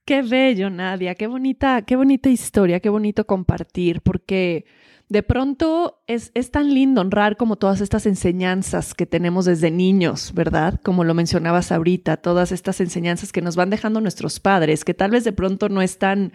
Qué 0.04 0.22
bello, 0.22 0.70
Nadia, 0.70 1.14
qué 1.14 1.26
bonita, 1.26 1.82
qué 1.82 1.94
bonita 1.94 2.28
historia, 2.28 2.80
qué 2.80 2.88
bonito 2.88 3.26
compartir, 3.26 4.00
porque 4.00 4.64
de 5.08 5.22
pronto 5.22 6.02
es, 6.06 6.30
es, 6.34 6.50
tan 6.50 6.72
lindo 6.72 7.00
honrar 7.00 7.36
como 7.36 7.56
todas 7.56 7.80
estas 7.80 8.06
enseñanzas 8.06 8.94
que 8.94 9.06
tenemos 9.06 9.44
desde 9.44 9.70
niños, 9.70 10.32
¿verdad? 10.34 10.80
Como 10.82 11.04
lo 11.04 11.14
mencionabas 11.14 11.72
ahorita, 11.72 12.16
todas 12.16 12.52
estas 12.52 12.80
enseñanzas 12.80 13.32
que 13.32 13.42
nos 13.42 13.56
van 13.56 13.70
dejando 13.70 14.00
nuestros 14.00 14.40
padres, 14.40 14.84
que 14.84 14.94
tal 14.94 15.10
vez 15.10 15.24
de 15.24 15.32
pronto 15.32 15.68
no 15.68 15.82
es 15.82 15.98
tan 15.98 16.32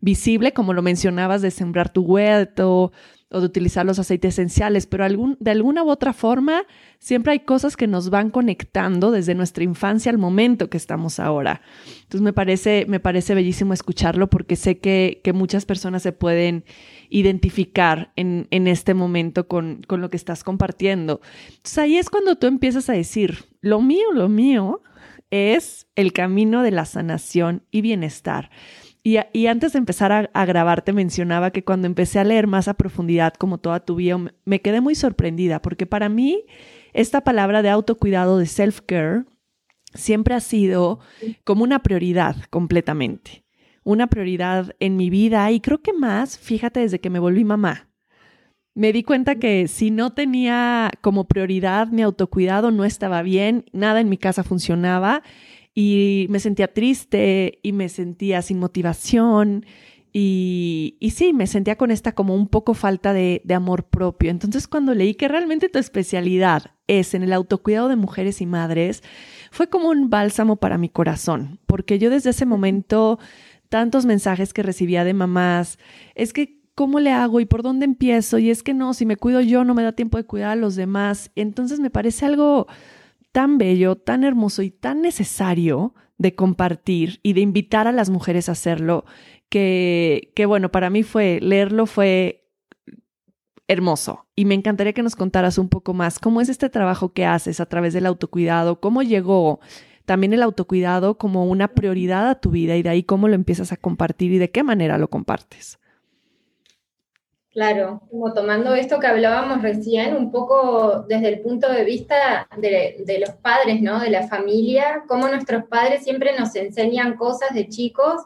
visible 0.00 0.52
como 0.52 0.74
lo 0.74 0.82
mencionabas 0.82 1.42
de 1.42 1.50
sembrar 1.50 1.90
tu 1.90 2.02
huerto, 2.02 2.92
o 3.30 3.40
de 3.40 3.46
utilizar 3.46 3.84
los 3.84 3.98
aceites 3.98 4.34
esenciales, 4.34 4.86
pero 4.86 5.06
de 5.06 5.50
alguna 5.50 5.82
u 5.84 5.90
otra 5.90 6.14
forma 6.14 6.64
siempre 6.98 7.32
hay 7.32 7.40
cosas 7.40 7.76
que 7.76 7.86
nos 7.86 8.08
van 8.08 8.30
conectando 8.30 9.10
desde 9.10 9.34
nuestra 9.34 9.64
infancia 9.64 10.10
al 10.10 10.16
momento 10.16 10.70
que 10.70 10.78
estamos 10.78 11.20
ahora. 11.20 11.60
Entonces 12.02 12.22
me 12.22 12.32
parece, 12.32 12.86
me 12.88 13.00
parece 13.00 13.34
bellísimo 13.34 13.74
escucharlo 13.74 14.30
porque 14.30 14.56
sé 14.56 14.78
que, 14.78 15.20
que 15.22 15.34
muchas 15.34 15.66
personas 15.66 16.02
se 16.02 16.12
pueden 16.12 16.64
identificar 17.10 18.12
en, 18.16 18.48
en 18.50 18.66
este 18.66 18.94
momento 18.94 19.46
con, 19.46 19.82
con 19.86 20.00
lo 20.00 20.08
que 20.08 20.16
estás 20.16 20.42
compartiendo. 20.42 21.20
Entonces 21.48 21.78
ahí 21.78 21.98
es 21.98 22.08
cuando 22.08 22.36
tú 22.36 22.46
empiezas 22.46 22.88
a 22.88 22.94
decir, 22.94 23.44
lo 23.60 23.82
mío, 23.82 24.10
lo 24.14 24.30
mío 24.30 24.82
es 25.30 25.86
el 25.96 26.14
camino 26.14 26.62
de 26.62 26.70
la 26.70 26.86
sanación 26.86 27.62
y 27.70 27.82
bienestar. 27.82 28.50
Y, 29.32 29.46
antes 29.46 29.72
de 29.72 29.78
empezar 29.78 30.12
a, 30.12 30.30
a, 30.32 30.44
grabar, 30.44 30.82
te 30.82 30.92
mencionaba 30.92 31.50
que 31.50 31.64
cuando 31.64 31.86
empecé 31.86 32.18
a 32.18 32.24
leer 32.24 32.46
más 32.46 32.68
a 32.68 32.74
profundidad, 32.74 33.32
como 33.34 33.58
toda 33.58 33.80
tu 33.80 33.94
vida, 33.94 34.18
me 34.44 34.60
quedé 34.60 34.80
muy 34.80 34.94
sorprendida, 34.94 35.62
porque 35.62 35.86
para 35.86 36.08
mí 36.08 36.44
esta 36.92 37.22
palabra 37.22 37.62
de 37.62 37.70
autocuidado, 37.70 38.38
de 38.38 38.46
self-care, 38.46 39.24
siempre 39.94 40.34
ha 40.34 40.40
sido 40.40 41.00
como 41.44 41.64
una 41.64 41.82
prioridad 41.82 42.36
completamente. 42.50 43.44
Una 43.84 44.08
prioridad 44.08 44.74
en 44.80 44.96
mi 44.96 45.08
vida 45.08 45.50
y 45.50 45.60
creo 45.60 45.80
que 45.80 45.92
más, 45.92 46.38
fíjate, 46.38 46.80
desde 46.80 47.00
que 47.00 47.10
me 47.10 47.18
volví 47.18 47.44
mamá. 47.44 47.88
Me 48.74 48.92
di 48.92 49.02
cuenta 49.02 49.36
que 49.36 49.66
si 49.66 49.90
no 49.90 50.12
tenía 50.12 50.90
como 51.00 51.26
prioridad 51.26 51.88
mi 51.88 52.02
autocuidado, 52.02 52.70
no 52.70 52.84
estaba 52.84 53.22
bien, 53.22 53.64
nada 53.72 54.00
en 54.00 54.08
mi 54.08 54.18
casa 54.18 54.44
funcionaba 54.44 55.22
y 55.80 56.26
me 56.28 56.40
sentía 56.40 56.74
triste 56.74 57.60
y 57.62 57.70
me 57.70 57.88
sentía 57.88 58.42
sin 58.42 58.58
motivación 58.58 59.64
y, 60.12 60.96
y, 60.98 61.10
sí, 61.10 61.32
me 61.32 61.46
sentía 61.46 61.76
con 61.76 61.92
esta 61.92 62.16
como 62.16 62.34
un 62.34 62.48
poco 62.48 62.74
falta 62.74 63.12
de, 63.12 63.42
de, 63.44 63.54
amor 63.54 63.84
propio. 63.84 64.32
Entonces 64.32 64.66
cuando 64.66 64.92
leí 64.92 65.14
que 65.14 65.28
realmente 65.28 65.68
tu 65.68 65.78
especialidad 65.78 66.72
es 66.88 67.14
en 67.14 67.22
el 67.22 67.32
autocuidado 67.32 67.88
de 67.88 67.94
mujeres 67.94 68.40
y 68.40 68.46
madres, 68.46 69.04
fue 69.52 69.68
como 69.68 69.90
un 69.90 70.10
bálsamo 70.10 70.56
para 70.56 70.78
mi 70.78 70.88
corazón, 70.88 71.60
porque 71.66 72.00
yo 72.00 72.10
desde 72.10 72.30
ese 72.30 72.44
momento, 72.44 73.20
tantos 73.68 74.04
mensajes 74.04 74.52
que 74.52 74.64
recibía 74.64 75.04
de 75.04 75.14
mamás, 75.14 75.78
es 76.16 76.32
que 76.32 76.58
¿cómo 76.74 76.98
le 76.98 77.12
hago 77.12 77.38
y 77.38 77.44
por 77.44 77.62
dónde 77.62 77.84
empiezo? 77.84 78.38
Y 78.38 78.50
es 78.50 78.64
que 78.64 78.74
no, 78.74 78.94
si 78.94 79.06
me 79.06 79.16
cuido 79.16 79.42
yo 79.42 79.62
no 79.62 79.74
me 79.74 79.84
da 79.84 79.92
tiempo 79.92 80.18
de 80.18 80.24
cuidar 80.24 80.50
a 80.50 80.56
los 80.56 80.74
demás. 80.74 81.30
Entonces 81.36 81.78
me 81.78 81.90
parece 81.90 82.26
algo 82.26 82.66
tan 83.38 83.56
bello, 83.56 83.94
tan 83.94 84.24
hermoso 84.24 84.62
y 84.62 84.70
tan 84.72 85.00
necesario 85.00 85.94
de 86.16 86.34
compartir 86.34 87.20
y 87.22 87.34
de 87.34 87.40
invitar 87.40 87.86
a 87.86 87.92
las 87.92 88.10
mujeres 88.10 88.48
a 88.48 88.52
hacerlo, 88.52 89.04
que, 89.48 90.32
que 90.34 90.44
bueno, 90.44 90.72
para 90.72 90.90
mí 90.90 91.04
fue, 91.04 91.38
leerlo 91.40 91.86
fue 91.86 92.50
hermoso. 93.68 94.26
Y 94.34 94.44
me 94.44 94.56
encantaría 94.56 94.92
que 94.92 95.04
nos 95.04 95.14
contaras 95.14 95.56
un 95.56 95.68
poco 95.68 95.94
más 95.94 96.18
cómo 96.18 96.40
es 96.40 96.48
este 96.48 96.68
trabajo 96.68 97.12
que 97.12 97.26
haces 97.26 97.60
a 97.60 97.66
través 97.66 97.94
del 97.94 98.06
autocuidado, 98.06 98.80
cómo 98.80 99.04
llegó 99.04 99.60
también 100.04 100.32
el 100.32 100.42
autocuidado 100.42 101.16
como 101.16 101.44
una 101.44 101.68
prioridad 101.68 102.28
a 102.28 102.40
tu 102.40 102.50
vida 102.50 102.76
y 102.76 102.82
de 102.82 102.88
ahí 102.88 103.04
cómo 103.04 103.28
lo 103.28 103.36
empiezas 103.36 103.70
a 103.70 103.76
compartir 103.76 104.32
y 104.32 104.38
de 104.38 104.50
qué 104.50 104.64
manera 104.64 104.98
lo 104.98 105.10
compartes. 105.10 105.78
Claro, 107.58 108.02
como 108.08 108.32
tomando 108.34 108.76
esto 108.76 109.00
que 109.00 109.08
hablábamos 109.08 109.62
recién, 109.62 110.14
un 110.14 110.30
poco 110.30 111.04
desde 111.08 111.26
el 111.26 111.40
punto 111.40 111.68
de 111.68 111.82
vista 111.82 112.48
de, 112.56 113.18
los 113.18 113.30
padres, 113.30 113.82
¿no? 113.82 113.98
De 113.98 114.10
la 114.10 114.28
familia, 114.28 115.02
cómo 115.08 115.26
nuestros 115.26 115.64
padres 115.64 116.04
siempre 116.04 116.38
nos 116.38 116.54
enseñan 116.54 117.16
cosas 117.16 117.52
de 117.52 117.68
chicos. 117.68 118.22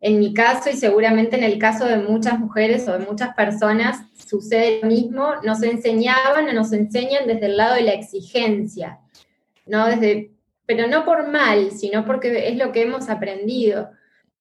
En 0.00 0.18
mi 0.18 0.32
caso 0.32 0.70
y 0.70 0.78
seguramente 0.78 1.36
en 1.36 1.44
el 1.44 1.58
caso 1.58 1.84
de 1.84 1.98
muchas 1.98 2.38
mujeres 2.38 2.88
o 2.88 2.92
de 2.92 3.04
muchas 3.04 3.34
personas 3.34 3.98
sucede 4.16 4.80
lo 4.80 4.88
mismo, 4.88 5.34
nos 5.44 5.62
enseñaban 5.62 6.48
o 6.48 6.52
nos 6.54 6.72
enseñan 6.72 7.26
desde 7.26 7.44
el 7.44 7.58
lado 7.58 7.74
de 7.74 7.82
la 7.82 7.92
exigencia, 7.92 8.98
¿no? 9.66 9.88
Desde, 9.88 10.30
pero 10.64 10.86
no 10.86 11.04
por 11.04 11.28
mal, 11.28 11.70
sino 11.72 12.06
porque 12.06 12.48
es 12.48 12.56
lo 12.56 12.72
que 12.72 12.84
hemos 12.84 13.10
aprendido. 13.10 13.90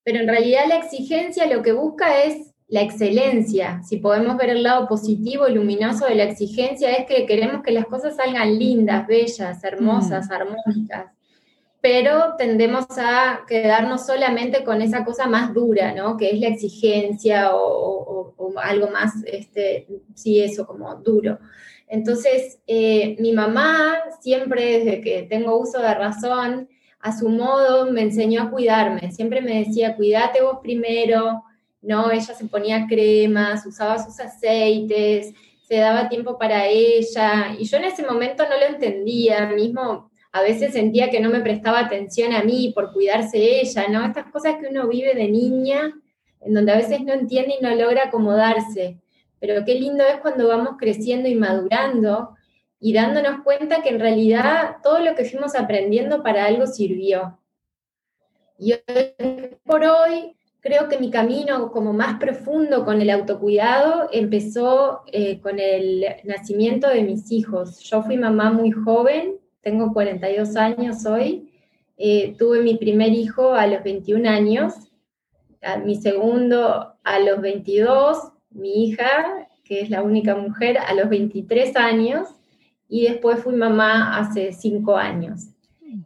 Pero 0.06 0.20
en 0.22 0.30
realidad 0.30 0.62
la 0.70 0.78
exigencia 0.78 1.46
lo 1.46 1.62
que 1.62 1.74
busca 1.74 2.24
es 2.24 2.49
la 2.70 2.82
excelencia, 2.82 3.82
si 3.84 3.98
podemos 3.98 4.38
ver 4.38 4.52
el 4.52 4.62
lado 4.62 4.88
positivo 4.88 5.48
y 5.48 5.56
luminoso 5.56 6.06
de 6.06 6.16
la 6.16 6.26
exigencia, 6.26 6.92
es 6.92 7.08
que 7.08 7.26
queremos 7.26 7.64
que 7.64 7.72
las 7.72 7.86
cosas 7.86 8.16
salgan 8.16 8.60
lindas, 8.60 9.08
bellas, 9.08 9.64
hermosas, 9.64 10.30
mm. 10.30 10.32
armónicas, 10.32 11.06
pero 11.82 12.36
tendemos 12.38 12.86
a 12.98 13.42
quedarnos 13.48 14.06
solamente 14.06 14.64
con 14.64 14.84
esa 14.84 15.04
cosa 15.04 15.28
más 15.28 15.52
dura, 15.54 15.94
¿no? 15.96 16.16
Que 16.16 16.30
es 16.30 16.40
la 16.40 16.48
exigencia 16.50 17.56
o, 17.56 18.36
algo 18.62 18.90
más, 18.90 19.14
este, 19.26 19.88
sí, 20.14 20.42
eso, 20.42 20.68
como 20.68 20.94
duro. 20.96 21.40
Entonces, 21.88 22.60
eh, 22.68 23.16
mi 23.20 23.32
mamá 23.32 23.98
siempre, 24.22 24.80
desde 24.80 25.02
que 25.02 25.24
tengo 25.24 25.58
uso 25.58 25.80
de 25.80 25.94
razón, 25.94 26.70
a 27.00 27.18
su 27.18 27.30
modo 27.30 27.92
me 27.92 28.02
enseñó 28.02 28.44
a 28.44 28.52
cuidarme, 28.52 29.12
siempre 29.12 29.42
me 29.42 29.64
decía, 29.64 29.96
cuídate 29.96 30.42
vos 30.42 30.60
primero, 30.62 31.44
¿no? 31.82 32.12
Ella 32.12 32.34
se 32.34 32.46
ponía 32.46 32.86
cremas, 32.88 33.66
usaba 33.66 34.04
sus 34.04 34.20
aceites, 34.20 35.34
se 35.68 35.78
daba 35.78 36.10
tiempo 36.10 36.38
para 36.38 36.66
ella, 36.66 37.56
y 37.58 37.66
yo 37.66 37.78
en 37.78 37.86
ese 37.86 38.04
momento 38.04 38.44
no 38.44 38.58
lo 38.58 38.66
entendía, 38.66 39.48
mismo 39.48 40.10
a 40.32 40.42
veces 40.42 40.74
sentía 40.74 41.10
que 41.10 41.20
no 41.20 41.30
me 41.30 41.42
prestaba 41.42 41.80
atención 41.80 42.34
a 42.34 42.44
mí 42.44 42.72
por 42.74 42.94
cuidarse 42.94 43.62
ella, 43.62 43.88
¿no? 43.88 44.06
Estas 44.06 44.32
cosas 44.32 44.58
que 44.58 44.68
uno 44.68 44.88
vive 44.88 45.16
de 45.16 45.28
niña, 45.28 45.94
en 46.42 46.54
donde 46.54 46.72
a 46.72 46.78
veces 46.78 47.02
no 47.02 47.14
entiende 47.14 47.56
y 47.60 47.64
no 47.64 47.74
logra 47.76 48.06
acomodarse, 48.06 49.00
pero 49.40 49.66
qué 49.66 49.76
lindo 49.76 50.04
es 50.04 50.20
cuando 50.22 50.48
vamos 50.48 50.76
creciendo 50.78 51.28
y 51.28 51.36
madurando 51.36 52.36
y 52.80 52.94
dándonos 52.94 53.44
cuenta 53.44 53.82
que 53.82 53.90
en 53.90 54.00
realidad 54.00 54.78
todo 54.84 55.00
lo 55.00 55.16
que 55.16 55.26
fuimos 55.26 55.56
aprendiendo 55.56 56.22
para 56.24 56.46
algo 56.46 56.68
sirvió. 56.68 57.40
Y 58.58 58.74
hoy 58.74 59.58
por 59.64 59.84
hoy 59.84 60.36
creo 60.62 60.90
que 60.90 61.00
mi 61.00 61.10
camino 61.10 61.72
como 61.72 61.94
más 61.94 62.20
profundo 62.20 62.86
con 62.86 63.02
el 63.02 63.10
autocuidado 63.10 64.10
empezó 64.12 65.02
eh, 65.12 65.40
con 65.40 65.60
el 65.60 66.06
nacimiento 66.24 66.90
de 66.90 67.04
mis 67.04 67.32
hijos. 67.32 67.80
Yo 67.80 68.04
fui 68.04 68.18
mamá 68.18 68.52
muy 68.52 68.72
joven, 68.72 69.38
tengo 69.62 69.94
42 69.94 70.56
años 70.56 71.06
hoy, 71.06 71.52
eh, 71.98 72.36
tuve 72.38 72.62
mi 72.62 72.76
primer 72.76 73.10
hijo 73.10 73.54
a 73.54 73.68
los 73.68 73.84
21 73.84 74.30
años, 74.30 74.74
mi 75.84 75.96
segundo 75.96 76.94
a 77.04 77.20
los 77.20 77.42
22, 77.42 78.32
mi 78.52 78.86
hija, 78.86 79.48
que 79.66 79.82
es 79.82 79.90
la 79.90 80.02
única 80.02 80.36
mujer, 80.36 80.78
a 80.78 80.94
los 80.94 81.10
23 81.10 81.76
años, 81.76 82.30
y 82.88 83.04
después 83.04 83.40
fui 83.40 83.56
mamá 83.56 84.18
hace 84.18 84.54
5 84.54 84.96
años. 84.96 85.50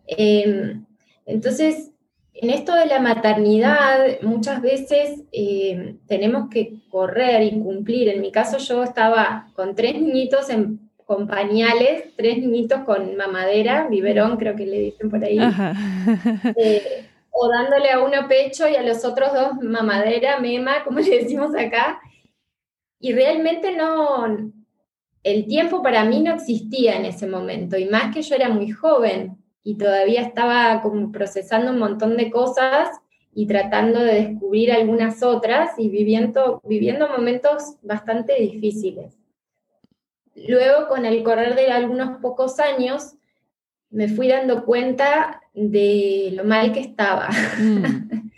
Em, 0.08 0.86
entonces, 1.26 1.93
en 2.34 2.50
esto 2.50 2.74
de 2.74 2.88
la 2.88 3.00
maternidad, 3.00 4.22
muchas 4.22 4.62
veces 4.62 5.22
eh, 5.32 5.98
tenemos 6.08 6.50
que 6.50 6.80
correr 6.90 7.44
y 7.44 7.52
cumplir. 7.60 8.10
En 8.10 8.22
mi 8.22 8.32
caso, 8.32 8.58
yo 8.58 8.84
estaba 8.84 9.48
con 9.56 9.76
tres 9.76 10.02
niñitos 10.02 10.50
en, 10.50 10.90
con 11.06 11.28
pañales, 11.28 12.16
tres 12.16 12.40
niñitos 12.40 12.82
con 12.82 13.16
mamadera, 13.16 13.88
biberón, 13.88 14.38
creo 14.38 14.56
que 14.56 14.66
le 14.66 14.80
dicen 14.80 15.10
por 15.10 15.24
ahí. 15.24 15.40
Eh, 16.56 17.06
o 17.36 17.50
dándole 17.50 17.90
a 17.90 18.04
uno 18.04 18.28
pecho 18.28 18.68
y 18.68 18.76
a 18.76 18.84
los 18.84 19.06
otros 19.06 19.34
dos 19.34 19.54
mamadera, 19.62 20.40
mema, 20.40 20.84
como 20.84 21.00
le 21.00 21.20
decimos 21.20 21.56
acá. 21.56 22.00
Y 23.00 23.14
realmente 23.14 23.76
no, 23.76 24.26
el 25.24 25.46
tiempo 25.46 25.84
para 25.84 26.04
mí 26.04 26.22
no 26.22 26.34
existía 26.34 26.96
en 26.96 27.06
ese 27.06 27.28
momento, 27.28 27.78
y 27.78 27.86
más 27.86 28.14
que 28.14 28.22
yo 28.22 28.36
era 28.36 28.50
muy 28.50 28.72
joven 28.72 29.43
y 29.64 29.76
todavía 29.78 30.22
estaba 30.22 30.82
como 30.82 31.12
procesando 31.12 31.72
un 31.72 31.80
montón 31.80 32.18
de 32.18 32.30
cosas 32.30 32.90
y 33.34 33.48
tratando 33.48 34.00
de 34.00 34.14
descubrir 34.14 34.72
algunas 34.72 35.24
otras 35.24 35.72
y 35.78 35.90
viviendo, 35.90 36.62
viviendo 36.66 37.08
momentos 37.08 37.76
bastante 37.82 38.36
difíciles. 38.40 39.18
Luego, 40.36 40.88
con 40.88 41.06
el 41.06 41.24
correr 41.24 41.56
de 41.56 41.72
algunos 41.72 42.20
pocos 42.20 42.60
años, 42.60 43.16
me 43.90 44.08
fui 44.08 44.28
dando 44.28 44.66
cuenta 44.66 45.42
de 45.54 46.32
lo 46.34 46.44
mal 46.44 46.74
que 46.74 46.80
estaba. 46.80 47.30
Mm. 47.60 48.32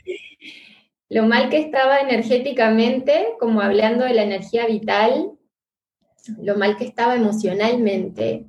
lo 1.10 1.24
mal 1.24 1.50
que 1.50 1.60
estaba 1.60 2.00
energéticamente, 2.00 3.30
como 3.40 3.62
hablando 3.62 4.04
de 4.06 4.14
la 4.14 4.24
energía 4.24 4.68
vital, 4.68 5.32
lo 6.42 6.58
mal 6.58 6.78
que 6.78 6.86
estaba 6.86 7.16
emocionalmente. 7.16 8.46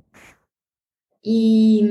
Y, 1.21 1.89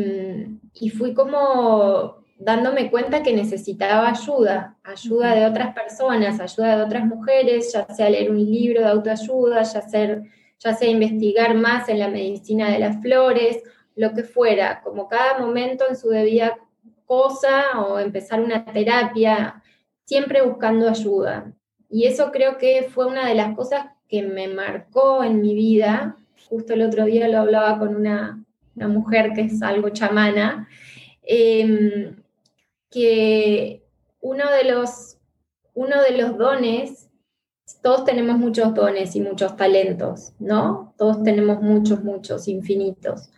y 0.81 0.91
fui 0.91 1.15
como 1.15 2.17
dándome 2.39 2.91
cuenta 2.91 3.23
que 3.23 3.33
necesitaba 3.33 4.11
ayuda, 4.11 4.77
ayuda 4.85 5.35
de 5.35 5.47
otras 5.47 5.75
personas, 5.75 6.39
ayuda 6.39 6.77
de 6.77 6.85
otras 6.85 7.07
mujeres, 7.07 7.73
ya 7.73 7.87
sea 7.87 8.11
leer 8.11 8.31
un 8.31 8.39
libro 8.39 8.83
de 8.83 8.89
autoayuda, 8.89 9.63
ya 9.63 9.83
sea, 9.83 10.23
ya 10.59 10.75
sea 10.75 10.89
investigar 10.89 11.55
más 11.55 11.89
en 11.89 11.99
la 11.99 12.09
medicina 12.09 12.71
de 12.71 12.79
las 12.79 13.01
flores, 13.01 13.63
lo 13.95 14.13
que 14.13 14.23
fuera, 14.23 14.83
como 14.83 15.09
cada 15.09 15.39
momento 15.39 15.85
en 15.89 15.97
su 15.97 16.11
debida 16.11 16.59
cosa 17.07 17.81
o 17.81 17.99
empezar 17.99 18.41
una 18.41 18.65
terapia, 18.65 19.63
siempre 20.05 20.43
buscando 20.43 20.89
ayuda. 20.89 21.53
y 21.89 22.05
eso 22.05 22.31
creo 22.33 22.59
que 22.59 22.89
fue 22.91 23.07
una 23.07 23.29
de 23.29 23.35
las 23.35 23.55
cosas 23.55 23.87
que 24.09 24.23
me 24.23 24.49
marcó 24.49 25.23
en 25.23 25.41
mi 25.41 25.55
vida. 25.55 26.17
Justo 26.49 26.75
el 26.75 26.83
otro 26.83 27.05
día 27.05 27.29
lo 27.29 27.39
hablaba 27.39 27.79
con 27.79 27.95
una, 27.95 28.45
mujer 28.77 29.33
que 29.35 29.43
es 29.43 29.63
algo 29.63 29.89
chamana, 29.91 30.69
em, 31.23 32.17
que 32.91 33.83
uno 34.21 34.51
de, 34.51 34.71
los, 34.71 35.19
uno 35.75 36.03
de 36.03 36.19
los 36.19 36.37
dones, 36.37 37.09
todos 37.83 38.05
tenemos 38.05 38.39
muchos 38.39 38.75
dones 38.75 39.17
y 39.17 39.21
muchos 39.21 39.57
talentos, 39.57 40.33
¿no? 40.39 40.95
Todos 40.97 41.23
tenemos 41.23 41.63
muchos, 41.63 42.05
muchos, 42.05 42.49
infinitos 42.49 43.31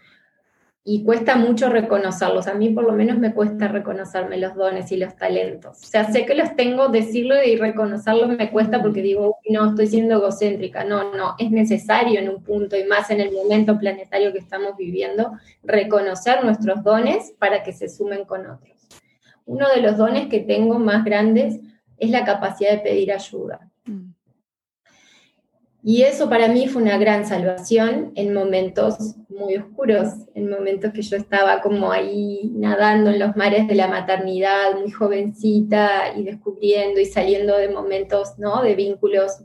y 0.90 1.04
cuesta 1.04 1.36
mucho 1.36 1.68
reconocerlos. 1.68 2.46
A 2.46 2.54
mí 2.54 2.70
por 2.70 2.84
lo 2.84 2.94
menos 2.94 3.18
me 3.18 3.34
cuesta 3.34 3.68
reconocerme 3.68 4.38
los 4.38 4.54
dones 4.54 4.90
y 4.90 4.96
los 4.96 5.14
talentos. 5.16 5.82
O 5.82 5.86
sea, 5.86 6.10
sé 6.10 6.24
que 6.24 6.34
los 6.34 6.56
tengo, 6.56 6.88
decirlo 6.88 7.34
y 7.44 7.56
reconocerlo 7.56 8.26
me 8.26 8.50
cuesta 8.50 8.80
porque 8.80 9.02
digo, 9.02 9.36
no, 9.50 9.68
estoy 9.68 9.88
siendo 9.88 10.14
egocéntrica. 10.14 10.84
No, 10.84 11.14
no, 11.14 11.34
es 11.38 11.50
necesario 11.50 12.18
en 12.18 12.30
un 12.30 12.42
punto 12.42 12.74
y 12.74 12.84
más 12.84 13.10
en 13.10 13.20
el 13.20 13.32
momento 13.32 13.78
planetario 13.78 14.32
que 14.32 14.38
estamos 14.38 14.78
viviendo, 14.78 15.32
reconocer 15.62 16.42
nuestros 16.42 16.82
dones 16.82 17.34
para 17.38 17.62
que 17.62 17.74
se 17.74 17.90
sumen 17.90 18.24
con 18.24 18.46
otros. 18.46 18.88
Uno 19.44 19.68
de 19.68 19.82
los 19.82 19.98
dones 19.98 20.28
que 20.28 20.40
tengo 20.40 20.78
más 20.78 21.04
grandes 21.04 21.60
es 21.98 22.08
la 22.08 22.24
capacidad 22.24 22.70
de 22.70 22.78
pedir 22.78 23.12
ayuda. 23.12 23.68
Mm. 23.84 24.07
Y 25.82 26.02
eso 26.02 26.28
para 26.28 26.48
mí 26.48 26.66
fue 26.66 26.82
una 26.82 26.98
gran 26.98 27.24
salvación 27.24 28.12
en 28.16 28.34
momentos 28.34 29.14
muy 29.28 29.56
oscuros, 29.56 30.08
en 30.34 30.50
momentos 30.50 30.92
que 30.92 31.02
yo 31.02 31.16
estaba 31.16 31.60
como 31.60 31.92
ahí 31.92 32.50
nadando 32.54 33.10
en 33.10 33.20
los 33.20 33.36
mares 33.36 33.68
de 33.68 33.76
la 33.76 33.86
maternidad, 33.86 34.78
muy 34.78 34.90
jovencita 34.90 36.16
y 36.16 36.24
descubriendo 36.24 37.00
y 37.00 37.06
saliendo 37.06 37.56
de 37.56 37.68
momentos, 37.68 38.38
¿no? 38.38 38.62
De 38.62 38.74
vínculos, 38.74 39.44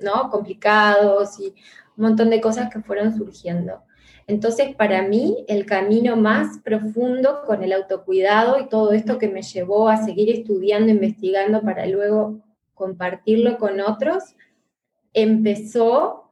¿no? 0.00 0.30
Complicados 0.30 1.38
y 1.38 1.54
un 1.96 2.04
montón 2.04 2.30
de 2.30 2.40
cosas 2.40 2.70
que 2.72 2.80
fueron 2.80 3.14
surgiendo. 3.14 3.82
Entonces, 4.26 4.74
para 4.74 5.02
mí, 5.02 5.44
el 5.46 5.66
camino 5.66 6.16
más 6.16 6.58
profundo 6.64 7.42
con 7.46 7.62
el 7.62 7.72
autocuidado 7.72 8.58
y 8.58 8.68
todo 8.68 8.92
esto 8.92 9.18
que 9.18 9.28
me 9.28 9.42
llevó 9.42 9.88
a 9.88 9.98
seguir 9.98 10.30
estudiando, 10.30 10.90
investigando 10.90 11.60
para 11.62 11.86
luego 11.86 12.40
compartirlo 12.74 13.56
con 13.58 13.80
otros, 13.80 14.34
empezó 15.16 16.30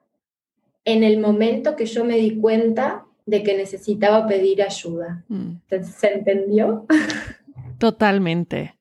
en 0.85 1.03
el 1.03 1.19
momento 1.19 1.75
que 1.75 1.87
yo 1.87 2.05
me 2.05 2.19
di 2.19 2.39
cuenta 2.39 3.07
de 3.27 3.43
que 3.43 3.57
necesitaba 3.57 4.27
pedir 4.27 4.63
ayuda. 4.63 5.25
Mm. 5.29 5.55
¿Se 5.83 6.13
entendió? 6.13 6.87
Totalmente. 7.79 8.77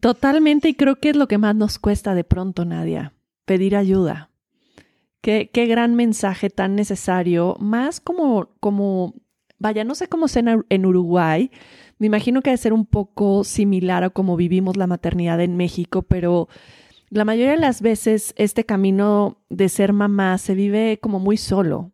Totalmente, 0.00 0.68
y 0.68 0.74
creo 0.74 0.96
que 0.96 1.10
es 1.10 1.16
lo 1.16 1.28
que 1.28 1.38
más 1.38 1.54
nos 1.54 1.78
cuesta 1.78 2.14
de 2.14 2.24
pronto, 2.24 2.64
Nadia, 2.64 3.12
pedir 3.44 3.76
ayuda. 3.76 4.30
Qué, 5.20 5.50
qué 5.52 5.66
gran 5.66 5.94
mensaje 5.94 6.50
tan 6.50 6.74
necesario, 6.74 7.56
más 7.60 8.00
como, 8.00 8.50
como, 8.60 9.14
vaya, 9.58 9.84
no 9.84 9.94
sé 9.94 10.08
cómo 10.08 10.26
sea 10.28 10.62
en 10.68 10.86
Uruguay, 10.86 11.50
me 11.98 12.06
imagino 12.06 12.42
que 12.42 12.50
debe 12.50 12.58
ser 12.58 12.72
un 12.72 12.86
poco 12.86 13.44
similar 13.44 14.04
a 14.04 14.10
cómo 14.10 14.36
vivimos 14.36 14.76
la 14.76 14.86
maternidad 14.86 15.40
en 15.40 15.56
México, 15.56 16.02
pero 16.02 16.48
la 17.10 17.24
mayoría 17.24 17.52
de 17.52 17.58
las 17.58 17.82
veces 17.82 18.34
este 18.36 18.64
camino 18.64 19.38
de 19.48 19.68
ser 19.68 19.92
mamá 19.92 20.38
se 20.38 20.54
vive 20.54 20.98
como 21.00 21.20
muy 21.20 21.36
solo. 21.36 21.92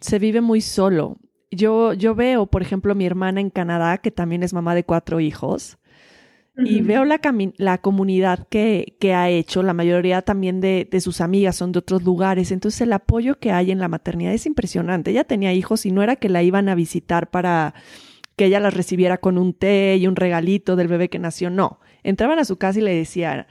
Se 0.00 0.18
vive 0.18 0.40
muy 0.40 0.60
solo. 0.60 1.16
Yo, 1.50 1.92
yo 1.92 2.14
veo, 2.14 2.46
por 2.46 2.62
ejemplo, 2.62 2.94
mi 2.94 3.04
hermana 3.04 3.40
en 3.40 3.50
Canadá, 3.50 3.98
que 3.98 4.10
también 4.10 4.42
es 4.42 4.54
mamá 4.54 4.74
de 4.74 4.84
cuatro 4.84 5.20
hijos, 5.20 5.78
y 6.56 6.82
veo 6.82 7.06
la, 7.06 7.18
la 7.56 7.78
comunidad 7.78 8.46
que, 8.48 8.96
que, 9.00 9.14
ha 9.14 9.30
hecho, 9.30 9.62
la 9.62 9.72
mayoría 9.72 10.20
también 10.20 10.60
de, 10.60 10.86
de, 10.90 11.00
sus 11.00 11.22
amigas 11.22 11.56
son 11.56 11.72
de 11.72 11.78
otros 11.78 12.02
lugares, 12.02 12.52
entonces 12.52 12.82
el 12.82 12.92
apoyo 12.92 13.38
que 13.38 13.52
hay 13.52 13.70
en 13.70 13.78
la 13.78 13.88
maternidad 13.88 14.34
es 14.34 14.44
impresionante. 14.44 15.10
Ella 15.10 15.24
tenía 15.24 15.54
hijos 15.54 15.86
y 15.86 15.92
no 15.92 16.02
era 16.02 16.16
que 16.16 16.28
la 16.28 16.42
iban 16.42 16.68
a 16.68 16.74
visitar 16.74 17.30
para 17.30 17.74
que 18.36 18.46
ella 18.46 18.60
las 18.60 18.74
recibiera 18.74 19.18
con 19.18 19.38
un 19.38 19.54
té 19.54 19.96
y 19.98 20.06
un 20.06 20.16
regalito 20.16 20.76
del 20.76 20.88
bebé 20.88 21.08
que 21.08 21.18
nació, 21.18 21.48
no 21.48 21.80
entraban 22.02 22.38
a 22.38 22.44
su 22.44 22.56
casa 22.56 22.78
y 22.78 22.82
le 22.82 22.94
decían, 22.94 23.46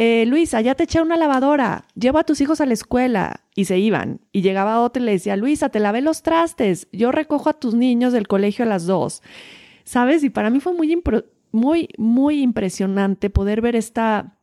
eh, 0.00 0.26
Luisa, 0.26 0.60
ya 0.60 0.76
te 0.76 0.84
eché 0.84 1.00
una 1.00 1.16
lavadora, 1.16 1.84
llevo 1.96 2.20
a 2.20 2.24
tus 2.24 2.40
hijos 2.40 2.60
a 2.60 2.66
la 2.66 2.72
escuela. 2.72 3.40
Y 3.56 3.64
se 3.64 3.80
iban. 3.80 4.20
Y 4.30 4.42
llegaba 4.42 4.80
otro 4.80 5.02
y 5.02 5.06
le 5.06 5.10
decía, 5.10 5.34
Luisa, 5.34 5.70
te 5.70 5.80
lavé 5.80 6.02
los 6.02 6.22
trastes, 6.22 6.86
yo 6.92 7.10
recojo 7.10 7.50
a 7.50 7.58
tus 7.58 7.74
niños 7.74 8.12
del 8.12 8.28
colegio 8.28 8.64
a 8.64 8.68
las 8.68 8.86
dos. 8.86 9.22
¿Sabes? 9.82 10.22
Y 10.22 10.30
para 10.30 10.50
mí 10.50 10.60
fue 10.60 10.72
muy, 10.72 11.02
muy, 11.50 11.88
muy 11.98 12.42
impresionante 12.42 13.28
poder 13.28 13.60
ver 13.60 13.74
esta 13.74 14.38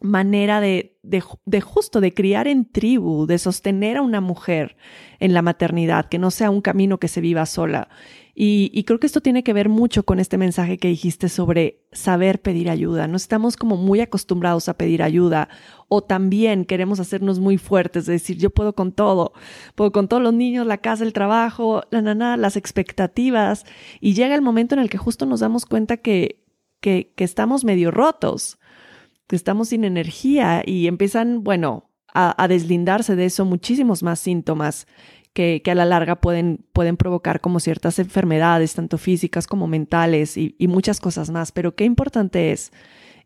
manera 0.00 0.60
de, 0.60 1.00
de, 1.02 1.60
justo 1.60 2.00
de 2.00 2.14
criar 2.14 2.46
en 2.46 2.70
tribu, 2.70 3.26
de 3.26 3.38
sostener 3.38 3.96
a 3.96 4.02
una 4.02 4.20
mujer 4.20 4.76
en 5.18 5.34
la 5.34 5.42
maternidad, 5.42 6.06
que 6.06 6.20
no 6.20 6.30
sea 6.30 6.50
un 6.50 6.60
camino 6.60 6.98
que 6.98 7.08
se 7.08 7.20
viva 7.20 7.44
sola. 7.46 7.88
Y, 8.34 8.84
creo 8.84 8.98
que 8.98 9.06
esto 9.06 9.20
tiene 9.20 9.42
que 9.42 9.52
ver 9.52 9.68
mucho 9.68 10.04
con 10.04 10.18
este 10.18 10.38
mensaje 10.38 10.78
que 10.78 10.88
dijiste 10.88 11.28
sobre 11.28 11.82
saber 11.92 12.40
pedir 12.40 12.70
ayuda. 12.70 13.06
No 13.06 13.16
estamos 13.16 13.58
como 13.58 13.76
muy 13.76 14.00
acostumbrados 14.00 14.70
a 14.70 14.78
pedir 14.78 15.02
ayuda 15.02 15.50
o 15.88 16.02
también 16.02 16.64
queremos 16.64 16.98
hacernos 16.98 17.40
muy 17.40 17.58
fuertes, 17.58 18.06
de 18.06 18.14
decir 18.14 18.38
yo 18.38 18.48
puedo 18.48 18.74
con 18.74 18.92
todo, 18.92 19.34
puedo 19.74 19.92
con 19.92 20.08
todos 20.08 20.22
los 20.22 20.32
niños, 20.32 20.66
la 20.66 20.78
casa, 20.78 21.04
el 21.04 21.12
trabajo, 21.12 21.82
la 21.90 22.00
nana, 22.00 22.38
las 22.38 22.56
expectativas. 22.56 23.66
Y 24.00 24.14
llega 24.14 24.34
el 24.34 24.42
momento 24.42 24.74
en 24.74 24.80
el 24.80 24.88
que 24.88 24.98
justo 24.98 25.26
nos 25.26 25.40
damos 25.40 25.66
cuenta 25.66 25.98
que, 25.98 26.42
que, 26.80 27.12
estamos 27.18 27.64
medio 27.64 27.90
rotos, 27.90 28.58
que 29.26 29.36
estamos 29.36 29.68
sin 29.68 29.84
energía 29.84 30.62
y 30.64 30.86
empiezan, 30.86 31.44
bueno, 31.44 31.90
a, 32.14 32.42
a 32.42 32.48
deslindarse 32.48 33.14
de 33.14 33.26
eso 33.26 33.44
muchísimos 33.44 34.02
más 34.02 34.20
síntomas 34.20 34.86
que, 35.32 35.62
a 35.66 35.74
la 35.74 35.84
larga 35.84 36.16
pueden, 36.16 36.64
pueden 36.72 36.96
provocar 36.96 37.40
como 37.40 37.60
ciertas 37.60 37.98
enfermedades, 37.98 38.74
tanto 38.74 38.98
físicas 38.98 39.46
como 39.46 39.66
mentales 39.66 40.36
y, 40.36 40.54
muchas 40.68 41.00
cosas 41.00 41.30
más. 41.30 41.52
Pero 41.52 41.74
qué 41.74 41.84
importante 41.84 42.52
es 42.52 42.72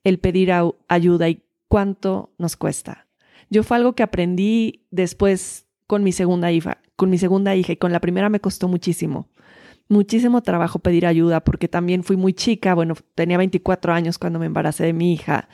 el 0.04 0.18
pedir 0.18 0.52
ayuda 0.88 1.28
y 1.28 1.42
cuánto 1.68 2.32
nos 2.38 2.56
cuesta. 2.56 3.06
Yo 3.50 3.62
fue 3.62 3.76
algo 3.76 3.94
que 3.94 4.02
aprendí 4.02 4.86
después 4.90 5.66
con 5.86 6.02
mi 6.02 6.12
segunda 6.12 6.50
hija, 6.52 6.78
con 6.96 7.10
mi 7.10 7.18
segunda 7.18 7.54
hija 7.54 7.72
y 7.72 7.76
con 7.76 7.92
la 7.92 8.00
primera 8.00 8.28
me 8.28 8.40
costó 8.40 8.68
muchísimo. 8.68 9.28
Muchísimo 9.88 10.42
trabajo 10.42 10.80
pedir 10.80 11.06
ayuda 11.06 11.44
porque 11.44 11.68
también 11.68 12.02
fui 12.02 12.16
muy 12.16 12.32
chica, 12.32 12.74
bueno, 12.74 12.94
tenía 13.14 13.38
24 13.38 13.92
años 13.92 14.18
cuando 14.18 14.40
me 14.40 14.46
embaracé 14.46 14.84
de 14.84 14.92
mi 14.92 15.12
hija 15.12 15.48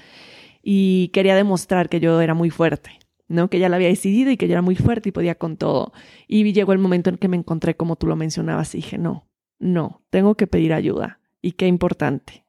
y 0.62 1.08
quería 1.08 1.34
demostrar 1.36 1.90
que 1.90 2.00
yo 2.00 2.18
era 2.22 2.32
muy 2.32 2.48
fuerte 2.48 3.01
¿no? 3.32 3.48
Que 3.48 3.58
ya 3.58 3.68
la 3.68 3.76
había 3.76 3.88
decidido 3.88 4.30
y 4.30 4.36
que 4.36 4.46
yo 4.46 4.52
era 4.52 4.62
muy 4.62 4.76
fuerte 4.76 5.08
y 5.08 5.12
podía 5.12 5.34
con 5.34 5.56
todo. 5.56 5.92
Y 6.28 6.52
llegó 6.52 6.72
el 6.72 6.78
momento 6.78 7.10
en 7.10 7.16
que 7.16 7.28
me 7.28 7.36
encontré 7.36 7.74
como 7.74 7.96
tú 7.96 8.06
lo 8.06 8.16
mencionabas 8.16 8.74
y 8.74 8.78
dije, 8.78 8.98
no, 8.98 9.26
no, 9.58 10.02
tengo 10.10 10.34
que 10.34 10.46
pedir 10.46 10.72
ayuda. 10.72 11.18
Y 11.40 11.52
qué 11.52 11.66
importante. 11.66 12.44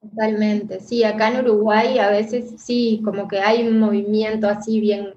Totalmente, 0.00 0.80
sí, 0.80 1.04
acá 1.04 1.28
en 1.28 1.44
Uruguay 1.44 1.98
a 1.98 2.08
veces 2.10 2.54
sí, 2.56 3.02
como 3.04 3.28
que 3.28 3.40
hay 3.40 3.68
un 3.68 3.78
movimiento 3.78 4.48
así 4.48 4.80
bien, 4.80 5.08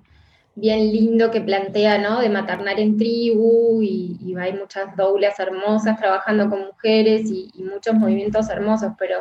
bien 0.56 0.92
lindo 0.92 1.32
que 1.32 1.40
plantea, 1.40 2.00
¿no? 2.00 2.20
De 2.20 2.28
maternar 2.28 2.80
en 2.82 2.98
tribu 2.98 3.82
y, 3.82 4.36
hay 4.38 4.54
muchas 4.54 4.94
doulas 4.98 5.40
hermosas 5.40 5.98
trabajando 5.98 6.50
con 6.50 6.66
mujeres 6.66 7.32
y, 7.32 7.50
y 7.54 7.64
muchos 7.64 7.94
movimientos 7.94 8.50
hermosos, 8.50 8.92
pero 9.00 9.20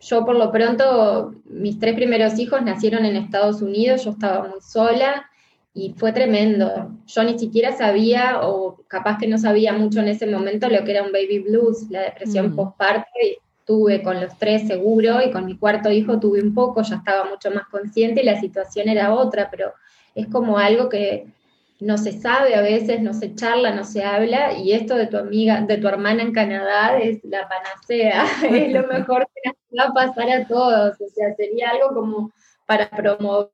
yo 0.00 0.24
por 0.24 0.36
lo 0.36 0.52
pronto, 0.52 1.34
mis 1.44 1.78
tres 1.78 1.94
primeros 1.94 2.38
hijos 2.38 2.62
nacieron 2.62 3.04
en 3.04 3.16
Estados 3.16 3.62
Unidos, 3.62 4.04
yo 4.04 4.12
estaba 4.12 4.48
muy 4.48 4.60
sola 4.60 5.28
y 5.74 5.94
fue 5.96 6.12
tremendo. 6.12 6.90
Yo 7.06 7.24
ni 7.24 7.38
siquiera 7.38 7.76
sabía, 7.76 8.40
o 8.42 8.78
capaz 8.86 9.18
que 9.18 9.26
no 9.26 9.38
sabía 9.38 9.72
mucho 9.72 10.00
en 10.00 10.08
ese 10.08 10.26
momento, 10.26 10.68
lo 10.68 10.84
que 10.84 10.92
era 10.92 11.02
un 11.02 11.12
baby 11.12 11.40
blues, 11.40 11.90
la 11.90 12.02
depresión 12.02 12.52
mm. 12.52 12.56
postparto, 12.56 13.08
y 13.22 13.38
tuve 13.64 14.02
con 14.02 14.20
los 14.20 14.36
tres 14.38 14.66
seguro, 14.68 15.20
y 15.24 15.30
con 15.30 15.44
mi 15.44 15.58
cuarto 15.58 15.90
hijo 15.90 16.20
tuve 16.20 16.42
un 16.42 16.54
poco, 16.54 16.82
ya 16.82 16.96
estaba 16.96 17.28
mucho 17.28 17.50
más 17.50 17.66
consciente 17.66 18.22
y 18.22 18.24
la 18.24 18.40
situación 18.40 18.88
era 18.88 19.12
otra, 19.12 19.50
pero 19.50 19.72
es 20.14 20.26
como 20.28 20.58
algo 20.58 20.88
que 20.88 21.26
no 21.80 21.98
se 21.98 22.12
sabe 22.12 22.54
a 22.54 22.62
veces, 22.62 23.00
no 23.00 23.14
se 23.14 23.34
charla, 23.34 23.72
no 23.72 23.84
se 23.84 24.02
habla, 24.02 24.54
y 24.54 24.72
esto 24.72 24.96
de 24.96 25.06
tu 25.06 25.16
amiga, 25.16 25.60
de 25.60 25.76
tu 25.76 25.86
hermana 25.86 26.22
en 26.22 26.32
Canadá 26.32 26.98
es 26.98 27.22
la 27.24 27.48
panacea, 27.48 28.24
es 28.50 28.72
lo 28.72 28.86
mejor 28.86 29.28
que 29.34 29.50
va 29.76 29.84
a 29.84 29.92
pasar 29.92 30.30
a 30.30 30.46
todos, 30.46 31.00
o 31.00 31.08
sea, 31.08 31.34
sería 31.34 31.70
algo 31.70 31.94
como 31.94 32.32
para 32.66 32.90
promover 32.90 33.50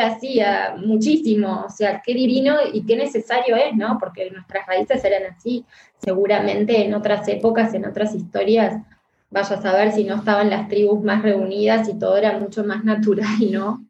así 0.00 0.40
a 0.40 0.76
muchísimo, 0.76 1.64
o 1.66 1.70
sea, 1.70 2.02
qué 2.04 2.14
divino 2.14 2.56
y 2.72 2.84
qué 2.84 2.96
necesario 2.96 3.56
es, 3.56 3.74
¿no? 3.76 3.98
Porque 3.98 4.30
nuestras 4.30 4.66
raíces 4.66 5.04
eran 5.04 5.32
así, 5.32 5.64
seguramente 5.98 6.84
en 6.84 6.94
otras 6.94 7.26
épocas, 7.28 7.74
en 7.74 7.86
otras 7.86 8.14
historias, 8.14 8.82
vaya 9.30 9.56
a 9.56 9.62
saber 9.62 9.92
si 9.92 10.04
no 10.04 10.16
estaban 10.16 10.50
las 10.50 10.68
tribus 10.68 11.02
más 11.02 11.22
reunidas 11.22 11.88
y 11.88 11.98
todo 11.98 12.16
era 12.16 12.38
mucho 12.38 12.64
más 12.64 12.84
natural, 12.84 13.38
¿no? 13.50 13.84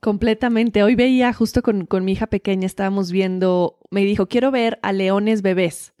Completamente. 0.00 0.82
Hoy 0.82 0.94
veía 0.94 1.32
justo 1.32 1.62
con, 1.62 2.04
mi 2.04 2.12
hija 2.12 2.26
pequeña, 2.26 2.66
estábamos 2.66 3.10
viendo, 3.10 3.78
me 3.90 4.02
dijo, 4.02 4.26
quiero 4.26 4.50
ver 4.50 4.78
a 4.82 4.92
leones 4.92 5.42
bebés. 5.42 5.94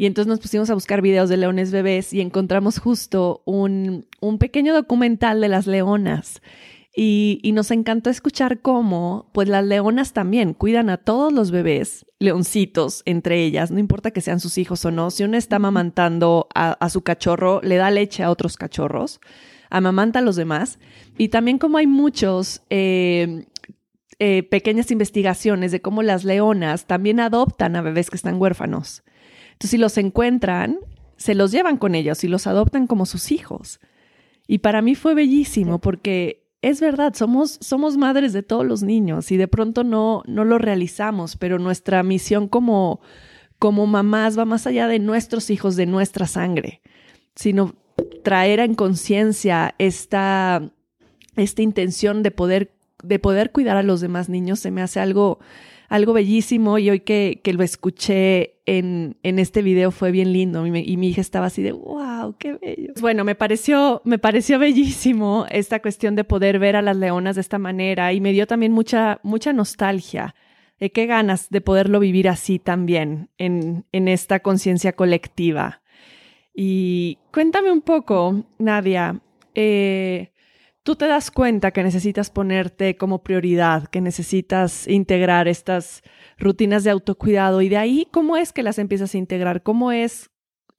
Y 0.00 0.06
entonces 0.06 0.28
nos 0.28 0.40
pusimos 0.40 0.70
a 0.70 0.74
buscar 0.74 1.02
videos 1.02 1.28
de 1.28 1.36
leones 1.36 1.72
bebés 1.72 2.14
y 2.14 2.22
encontramos 2.22 2.78
justo 2.78 3.42
un, 3.44 4.06
un 4.18 4.38
pequeño 4.38 4.72
documental 4.72 5.42
de 5.42 5.48
las 5.48 5.66
leonas. 5.66 6.40
Y, 6.96 7.38
y, 7.42 7.52
nos 7.52 7.70
encantó 7.70 8.08
escuchar 8.08 8.62
cómo, 8.62 9.28
pues 9.34 9.46
las 9.46 9.62
leonas 9.62 10.14
también 10.14 10.54
cuidan 10.54 10.88
a 10.88 10.96
todos 10.96 11.34
los 11.34 11.50
bebés, 11.50 12.06
leoncitos 12.18 13.02
entre 13.04 13.44
ellas, 13.44 13.70
no 13.70 13.78
importa 13.78 14.10
que 14.10 14.22
sean 14.22 14.40
sus 14.40 14.56
hijos 14.56 14.86
o 14.86 14.90
no. 14.90 15.10
Si 15.10 15.22
una 15.22 15.36
está 15.36 15.56
amamantando 15.56 16.48
a, 16.54 16.70
a 16.72 16.88
su 16.88 17.02
cachorro, 17.02 17.60
le 17.62 17.76
da 17.76 17.90
leche 17.90 18.22
a 18.22 18.30
otros 18.30 18.56
cachorros, 18.56 19.20
amamanta 19.68 20.20
a 20.20 20.22
los 20.22 20.34
demás. 20.34 20.78
Y 21.18 21.28
también 21.28 21.58
como 21.58 21.76
hay 21.76 21.86
muchos 21.86 22.62
eh, 22.70 23.44
eh, 24.18 24.44
pequeñas 24.44 24.90
investigaciones 24.90 25.72
de 25.72 25.82
cómo 25.82 26.02
las 26.02 26.24
leonas 26.24 26.86
también 26.86 27.20
adoptan 27.20 27.76
a 27.76 27.82
bebés 27.82 28.08
que 28.08 28.16
están 28.16 28.40
huérfanos. 28.40 29.02
Entonces, 29.60 29.72
si 29.72 29.78
los 29.78 29.98
encuentran, 29.98 30.78
se 31.18 31.34
los 31.34 31.52
llevan 31.52 31.76
con 31.76 31.94
ellos 31.94 32.24
y 32.24 32.28
los 32.28 32.46
adoptan 32.46 32.86
como 32.86 33.04
sus 33.04 33.30
hijos. 33.30 33.78
Y 34.46 34.58
para 34.60 34.80
mí 34.80 34.94
fue 34.94 35.14
bellísimo 35.14 35.80
porque 35.80 36.46
es 36.62 36.80
verdad, 36.80 37.12
somos, 37.14 37.58
somos 37.60 37.98
madres 37.98 38.32
de 38.32 38.42
todos 38.42 38.64
los 38.64 38.82
niños 38.82 39.30
y 39.30 39.36
de 39.36 39.48
pronto 39.48 39.84
no, 39.84 40.22
no 40.26 40.46
lo 40.46 40.56
realizamos, 40.56 41.36
pero 41.36 41.58
nuestra 41.58 42.02
misión 42.02 42.48
como, 42.48 43.02
como 43.58 43.86
mamás 43.86 44.38
va 44.38 44.46
más 44.46 44.66
allá 44.66 44.88
de 44.88 44.98
nuestros 44.98 45.50
hijos, 45.50 45.76
de 45.76 45.84
nuestra 45.84 46.26
sangre, 46.26 46.80
sino 47.34 47.74
traer 48.24 48.60
en 48.60 48.74
conciencia 48.74 49.74
esta, 49.76 50.70
esta 51.36 51.60
intención 51.60 52.22
de 52.22 52.30
poder, 52.30 52.72
de 53.02 53.18
poder 53.18 53.52
cuidar 53.52 53.76
a 53.76 53.82
los 53.82 54.00
demás 54.00 54.30
niños 54.30 54.58
se 54.58 54.70
me 54.70 54.80
hace 54.80 55.00
algo, 55.00 55.38
algo 55.90 56.12
bellísimo 56.12 56.78
y 56.78 56.88
hoy 56.88 57.00
que, 57.00 57.40
que 57.42 57.52
lo 57.52 57.64
escuché 57.64 58.60
en, 58.64 59.16
en, 59.24 59.40
este 59.40 59.60
video 59.60 59.90
fue 59.90 60.12
bien 60.12 60.32
lindo 60.32 60.64
y, 60.64 60.96
mi 60.96 61.08
hija 61.08 61.20
estaba 61.20 61.46
así 61.46 61.62
de, 61.62 61.72
wow, 61.72 62.36
qué 62.38 62.54
bello. 62.54 62.92
Bueno, 63.00 63.24
me 63.24 63.34
pareció, 63.34 64.00
me 64.04 64.18
pareció 64.18 64.60
bellísimo 64.60 65.46
esta 65.50 65.82
cuestión 65.82 66.14
de 66.14 66.22
poder 66.22 66.60
ver 66.60 66.76
a 66.76 66.82
las 66.82 66.96
leonas 66.96 67.34
de 67.34 67.40
esta 67.40 67.58
manera 67.58 68.12
y 68.12 68.20
me 68.20 68.30
dio 68.32 68.46
también 68.46 68.70
mucha, 68.70 69.18
mucha 69.24 69.52
nostalgia. 69.52 70.36
De 70.78 70.92
qué 70.92 71.04
ganas 71.04 71.50
de 71.50 71.60
poderlo 71.60 72.00
vivir 72.00 72.26
así 72.28 72.58
también 72.58 73.28
en, 73.36 73.84
en 73.92 74.08
esta 74.08 74.40
conciencia 74.40 74.92
colectiva. 74.92 75.82
Y 76.54 77.18
cuéntame 77.32 77.70
un 77.70 77.82
poco, 77.82 78.44
Nadia, 78.58 79.20
eh, 79.54 80.30
tú 80.90 80.96
te 80.96 81.06
das 81.06 81.30
cuenta 81.30 81.70
que 81.70 81.84
necesitas 81.84 82.30
ponerte 82.30 82.96
como 82.96 83.22
prioridad, 83.22 83.86
que 83.86 84.00
necesitas 84.00 84.88
integrar 84.88 85.46
estas 85.46 86.02
rutinas 86.36 86.82
de 86.82 86.90
autocuidado 86.90 87.62
y 87.62 87.68
de 87.68 87.76
ahí, 87.76 88.08
¿cómo 88.10 88.36
es 88.36 88.52
que 88.52 88.64
las 88.64 88.76
empiezas 88.76 89.14
a 89.14 89.18
integrar? 89.18 89.62
¿Cómo 89.62 89.92
es, 89.92 90.30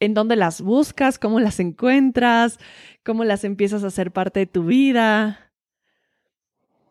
en 0.02 0.14
dónde 0.14 0.36
las 0.36 0.60
buscas? 0.60 1.18
¿Cómo 1.18 1.40
las 1.40 1.62
encuentras? 1.62 2.60
¿Cómo 3.06 3.24
las 3.24 3.46
empiezas 3.46 3.86
a 3.86 3.88
hacer 3.88 4.12
parte 4.12 4.42
de 4.42 4.48
tu 4.48 4.66
vida? 4.66 5.54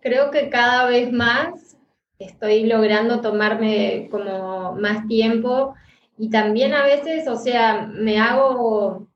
Creo 0.01 0.31
que 0.31 0.49
cada 0.49 0.87
vez 0.87 1.13
más 1.13 1.77
estoy 2.19 2.65
logrando 2.65 3.21
tomarme 3.21 4.09
como 4.11 4.77
más 4.77 5.07
tiempo 5.09 5.75
y 6.17 6.31
también 6.31 6.73
a 6.73 6.85
veces, 6.85 7.29
o 7.29 7.37
sea, 7.37 7.87
me 7.87 8.19
hago 8.19 9.10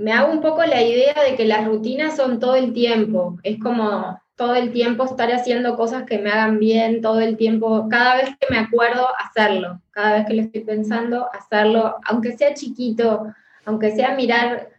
me 0.00 0.12
hago 0.12 0.32
un 0.32 0.40
poco 0.40 0.64
la 0.64 0.82
idea 0.82 1.14
de 1.22 1.36
que 1.36 1.44
las 1.44 1.66
rutinas 1.66 2.16
son 2.16 2.40
todo 2.40 2.54
el 2.54 2.72
tiempo, 2.72 3.38
es 3.42 3.60
como 3.60 4.18
todo 4.34 4.54
el 4.54 4.72
tiempo 4.72 5.04
estar 5.04 5.30
haciendo 5.30 5.76
cosas 5.76 6.04
que 6.04 6.18
me 6.18 6.30
hagan 6.30 6.58
bien, 6.58 7.02
todo 7.02 7.20
el 7.20 7.36
tiempo, 7.36 7.86
cada 7.90 8.16
vez 8.16 8.30
que 8.40 8.46
me 8.48 8.58
acuerdo, 8.58 9.08
hacerlo, 9.18 9.82
cada 9.90 10.14
vez 10.14 10.26
que 10.26 10.34
lo 10.34 10.42
estoy 10.42 10.62
pensando, 10.62 11.28
hacerlo, 11.30 11.96
aunque 12.06 12.34
sea 12.34 12.54
chiquito, 12.54 13.26
aunque 13.66 13.94
sea 13.94 14.14
mirar 14.14 14.70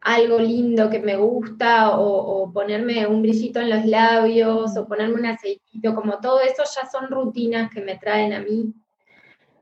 algo 0.00 0.38
lindo 0.38 0.90
que 0.90 1.00
me 1.00 1.16
gusta 1.16 1.98
o, 1.98 2.52
ponerme 2.52 3.04
un 3.08 3.22
brillito 3.22 3.58
en 3.58 3.70
los 3.70 3.84
labios 3.84 4.76
o 4.76 4.86
ponerme 4.86 5.14
un 5.14 5.26
aceitito, 5.26 5.96
como 5.96 6.20
todo 6.20 6.40
eso 6.40 6.62
ya 6.62 6.88
son 6.88 7.10
rutinas 7.10 7.68
que 7.72 7.80
me 7.80 7.98
traen 7.98 8.32
a 8.32 8.40
mí. 8.40 8.72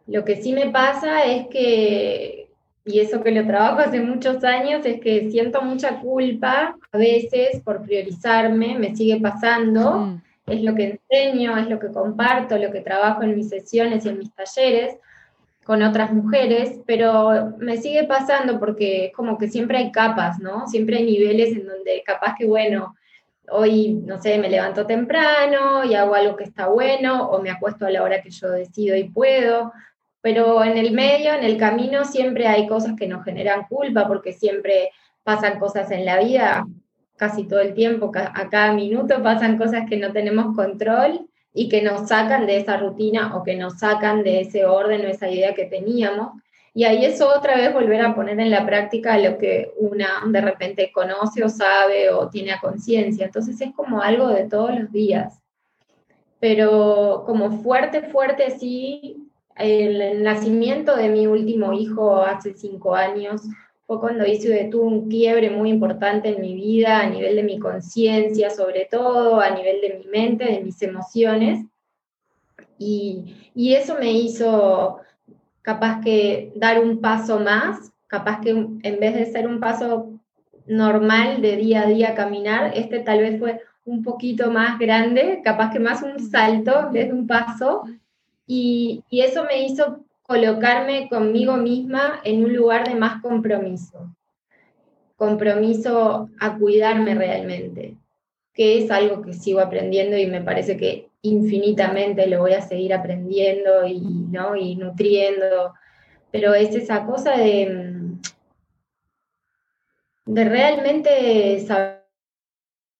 Lo 0.06 0.26
que 0.26 0.36
sí 0.42 0.52
me 0.52 0.68
pasa 0.68 1.24
es 1.24 1.46
que 1.46 2.49
y 2.84 3.00
eso 3.00 3.22
que 3.22 3.30
lo 3.30 3.46
trabajo 3.46 3.80
hace 3.80 4.00
muchos 4.00 4.42
años, 4.44 4.84
es 4.86 5.00
que 5.00 5.30
siento 5.30 5.62
mucha 5.62 6.00
culpa 6.00 6.76
a 6.92 6.98
veces 6.98 7.60
por 7.62 7.82
priorizarme, 7.82 8.78
me 8.78 8.96
sigue 8.96 9.20
pasando, 9.20 10.18
es 10.46 10.62
lo 10.62 10.74
que 10.74 11.00
enseño, 11.10 11.56
es 11.58 11.68
lo 11.68 11.78
que 11.78 11.88
comparto, 11.88 12.58
lo 12.58 12.72
que 12.72 12.80
trabajo 12.80 13.22
en 13.22 13.36
mis 13.36 13.48
sesiones 13.48 14.04
y 14.04 14.08
en 14.08 14.18
mis 14.18 14.34
talleres 14.34 14.96
con 15.64 15.82
otras 15.82 16.12
mujeres, 16.12 16.80
pero 16.86 17.54
me 17.58 17.76
sigue 17.76 18.04
pasando 18.04 18.58
porque 18.58 19.06
es 19.06 19.12
como 19.12 19.38
que 19.38 19.48
siempre 19.48 19.78
hay 19.78 19.92
capas, 19.92 20.40
¿no? 20.40 20.66
Siempre 20.66 20.96
hay 20.96 21.04
niveles 21.04 21.52
en 21.52 21.66
donde 21.66 22.02
capaz 22.04 22.34
que, 22.36 22.46
bueno, 22.46 22.96
hoy, 23.50 23.92
no 24.04 24.20
sé, 24.20 24.38
me 24.38 24.48
levanto 24.48 24.86
temprano 24.86 25.84
y 25.84 25.94
hago 25.94 26.14
algo 26.14 26.36
que 26.36 26.44
está 26.44 26.68
bueno, 26.68 27.28
o 27.28 27.40
me 27.42 27.50
acuesto 27.50 27.86
a 27.86 27.90
la 27.90 28.02
hora 28.02 28.22
que 28.22 28.30
yo 28.30 28.50
decido 28.50 28.96
y 28.96 29.04
puedo, 29.04 29.72
pero 30.22 30.62
en 30.64 30.76
el 30.76 30.92
medio, 30.92 31.34
en 31.34 31.44
el 31.44 31.56
camino, 31.56 32.04
siempre 32.04 32.46
hay 32.46 32.66
cosas 32.66 32.94
que 32.96 33.06
nos 33.06 33.24
generan 33.24 33.66
culpa, 33.68 34.06
porque 34.06 34.32
siempre 34.32 34.90
pasan 35.22 35.58
cosas 35.58 35.90
en 35.90 36.04
la 36.04 36.18
vida, 36.18 36.66
casi 37.16 37.44
todo 37.44 37.60
el 37.60 37.74
tiempo, 37.74 38.10
a 38.14 38.48
cada 38.48 38.72
minuto 38.72 39.22
pasan 39.22 39.58
cosas 39.58 39.84
que 39.88 39.98
no 39.98 40.10
tenemos 40.10 40.56
control 40.56 41.28
y 41.52 41.68
que 41.68 41.82
nos 41.82 42.08
sacan 42.08 42.46
de 42.46 42.56
esa 42.56 42.78
rutina 42.78 43.36
o 43.36 43.42
que 43.42 43.56
nos 43.56 43.78
sacan 43.78 44.22
de 44.22 44.40
ese 44.40 44.64
orden 44.64 45.04
o 45.04 45.08
esa 45.08 45.28
idea 45.28 45.54
que 45.54 45.66
teníamos. 45.66 46.32
Y 46.72 46.84
ahí 46.84 47.04
es 47.04 47.20
otra 47.20 47.56
vez 47.56 47.74
volver 47.74 48.00
a 48.00 48.14
poner 48.14 48.38
en 48.40 48.50
la 48.50 48.64
práctica 48.64 49.18
lo 49.18 49.36
que 49.36 49.72
una 49.76 50.22
de 50.26 50.40
repente 50.40 50.92
conoce 50.92 51.44
o 51.44 51.48
sabe 51.48 52.10
o 52.10 52.30
tiene 52.30 52.52
a 52.52 52.60
conciencia. 52.60 53.26
Entonces 53.26 53.60
es 53.60 53.74
como 53.74 54.00
algo 54.00 54.28
de 54.28 54.48
todos 54.48 54.78
los 54.78 54.90
días. 54.90 55.40
Pero 56.38 57.24
como 57.26 57.50
fuerte, 57.62 58.02
fuerte, 58.02 58.50
sí, 58.58 59.19
el 59.60 60.22
nacimiento 60.22 60.96
de 60.96 61.08
mi 61.08 61.26
último 61.26 61.72
hijo 61.72 62.22
hace 62.22 62.54
cinco 62.54 62.94
años 62.94 63.42
fue 63.86 63.98
cuando 63.98 64.24
hice, 64.24 64.68
tuve 64.70 64.84
un 64.84 65.08
quiebre 65.08 65.50
muy 65.50 65.70
importante 65.70 66.28
en 66.28 66.40
mi 66.40 66.54
vida, 66.54 67.00
a 67.00 67.10
nivel 67.10 67.34
de 67.34 67.42
mi 67.42 67.58
conciencia, 67.58 68.48
sobre 68.48 68.86
todo, 68.88 69.40
a 69.40 69.50
nivel 69.50 69.80
de 69.80 69.98
mi 69.98 70.06
mente, 70.06 70.44
de 70.44 70.60
mis 70.60 70.80
emociones. 70.80 71.66
Y, 72.78 73.50
y, 73.52 73.74
eso 73.74 73.96
me 73.98 74.12
hizo 74.12 75.00
capaz 75.62 76.00
que 76.02 76.52
dar 76.54 76.78
un 76.80 77.00
paso 77.00 77.40
más, 77.40 77.92
capaz 78.06 78.40
que 78.40 78.50
en 78.50 79.00
vez 79.00 79.14
de 79.14 79.26
ser 79.26 79.48
un 79.48 79.58
paso 79.58 80.20
normal 80.66 81.42
de 81.42 81.56
día 81.56 81.82
a 81.82 81.86
día 81.86 82.14
caminar, 82.14 82.70
este 82.76 83.00
tal 83.00 83.18
vez 83.18 83.40
fue 83.40 83.60
un 83.84 84.04
poquito 84.04 84.52
más 84.52 84.78
grande, 84.78 85.40
capaz 85.44 85.72
que 85.72 85.80
más 85.80 86.02
un 86.02 86.20
salto 86.30 86.78
en 86.86 86.92
vez 86.92 87.08
de 87.08 87.12
un 87.12 87.26
paso, 87.26 87.82
y, 88.52 89.04
eso 89.12 89.44
me 89.44 89.62
hizo 89.62 90.04
colocarme 90.22 91.08
conmigo 91.08 91.56
misma 91.56 92.20
en 92.24 92.44
un 92.44 92.52
lugar 92.52 92.88
de 92.88 92.96
más 92.96 93.22
compromiso, 93.22 94.12
compromiso 95.14 96.28
a 96.40 96.58
cuidarme 96.58 97.14
realmente, 97.14 97.94
que 98.52 98.78
es 98.78 98.90
algo 98.90 99.22
que 99.22 99.34
sigo 99.34 99.60
aprendiendo 99.60 100.16
y 100.16 100.26
me 100.26 100.40
parece 100.40 100.76
que 100.76 101.10
infinitamente 101.22 102.26
lo 102.26 102.40
voy 102.40 102.54
a 102.54 102.60
seguir 102.60 102.92
aprendiendo 102.92 103.86
y, 103.86 104.00
¿no? 104.00 104.56
y 104.56 104.74
nutriendo, 104.74 105.74
pero 106.32 106.52
es 106.52 106.74
esa 106.74 107.06
cosa 107.06 107.36
de, 107.36 108.16
de 110.26 110.44
realmente 110.44 111.60
saber 111.60 112.00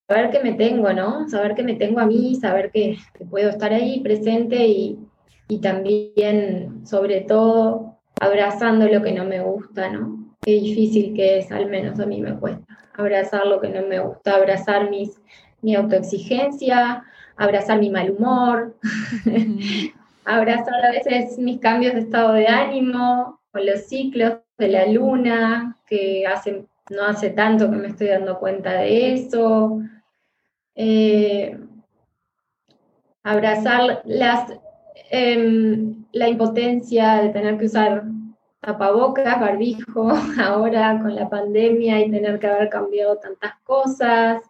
saber 0.07 0.31
que 0.31 0.41
me 0.41 0.55
tengo, 0.55 0.93
¿no? 0.93 1.29
Saber 1.29 1.55
que 1.55 1.63
me 1.63 1.75
tengo 1.75 2.01
a 2.01 2.07
mí, 2.07 2.35
saber 2.35 2.73
que, 2.73 2.99
que 3.17 3.25
puedo 3.25 3.49
estar 3.49 3.73
ahí 3.73 4.01
presente 4.01 4.67
y, 4.67 4.99
y 5.51 5.59
también, 5.59 6.87
sobre 6.87 7.23
todo, 7.23 7.99
abrazando 8.21 8.87
lo 8.87 9.03
que 9.03 9.11
no 9.11 9.25
me 9.25 9.41
gusta, 9.41 9.91
¿no? 9.91 10.37
Qué 10.41 10.53
difícil 10.53 11.13
que 11.13 11.39
es, 11.39 11.51
al 11.51 11.67
menos 11.69 11.99
a 11.99 12.07
mí 12.07 12.21
me 12.21 12.39
cuesta, 12.39 12.79
abrazar 12.95 13.47
lo 13.49 13.61
que 13.61 13.69
no 13.69 13.85
me 13.89 13.99
gusta, 13.99 14.37
abrazar 14.37 14.89
mis, 14.89 15.21
mi 15.61 15.75
autoexigencia, 15.75 17.03
abrazar 17.37 17.81
mi 17.81 17.91
mal 17.91 18.13
humor, 18.13 18.77
abrazar 20.25 20.87
a 20.87 20.93
veces 20.93 21.37
mis 21.37 21.59
cambios 21.59 21.95
de 21.95 22.01
estado 22.01 22.35
de 22.35 22.47
ánimo, 22.47 23.41
con 23.51 23.67
los 23.67 23.81
ciclos 23.89 24.35
de 24.57 24.69
la 24.69 24.87
luna, 24.87 25.79
que 25.85 26.29
hace, 26.29 26.65
no 26.91 27.07
hace 27.07 27.31
tanto 27.31 27.69
que 27.69 27.77
me 27.77 27.89
estoy 27.89 28.07
dando 28.07 28.39
cuenta 28.39 28.75
de 28.75 29.15
eso. 29.15 29.81
Eh, 30.77 31.59
abrazar 33.25 34.03
las 34.05 34.53
Em, 35.13 36.05
la 36.13 36.29
impotencia 36.29 37.17
de 37.17 37.31
tener 37.31 37.59
que 37.59 37.67
usar 37.67 38.05
tapabocas, 38.61 39.41
barbijo, 39.41 40.09
ahora 40.41 41.01
con 41.03 41.17
la 41.17 41.29
pandemia 41.29 41.99
y 41.99 42.11
tener 42.11 42.39
que 42.39 42.47
haber 42.47 42.69
cambiado 42.69 43.17
tantas 43.17 43.55
cosas, 43.65 44.41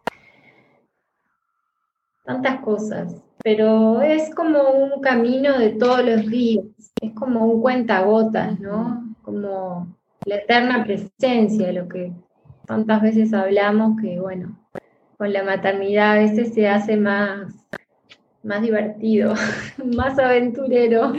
tantas 2.25 2.61
cosas. 2.61 3.23
pero 3.43 4.03
es 4.03 4.35
como 4.35 4.61
un 4.71 5.01
camino 5.01 5.59
de 5.59 5.71
todos 5.71 6.05
los 6.05 6.27
días, 6.27 6.65
es 7.01 7.13
como 7.15 7.47
un 7.47 7.63
cuentagotas, 7.63 8.61
¿no? 8.61 9.15
Como 9.23 9.97
la 10.27 10.37
eterna 10.37 10.85
presencia, 10.85 11.73
lo 11.73 11.89
que 11.89 12.13
tantas 12.67 13.01
veces 13.01 13.33
hablamos 13.33 13.99
que, 13.99 14.21
bueno, 14.21 14.59
con 15.17 15.33
la 15.33 15.43
maternidad 15.43 16.13
a 16.13 16.19
veces 16.19 16.53
se 16.53 16.69
hace 16.69 16.99
más, 16.99 17.51
más 18.43 18.63
divertido, 18.63 19.35
más 19.97 20.19
aventurero. 20.19 21.13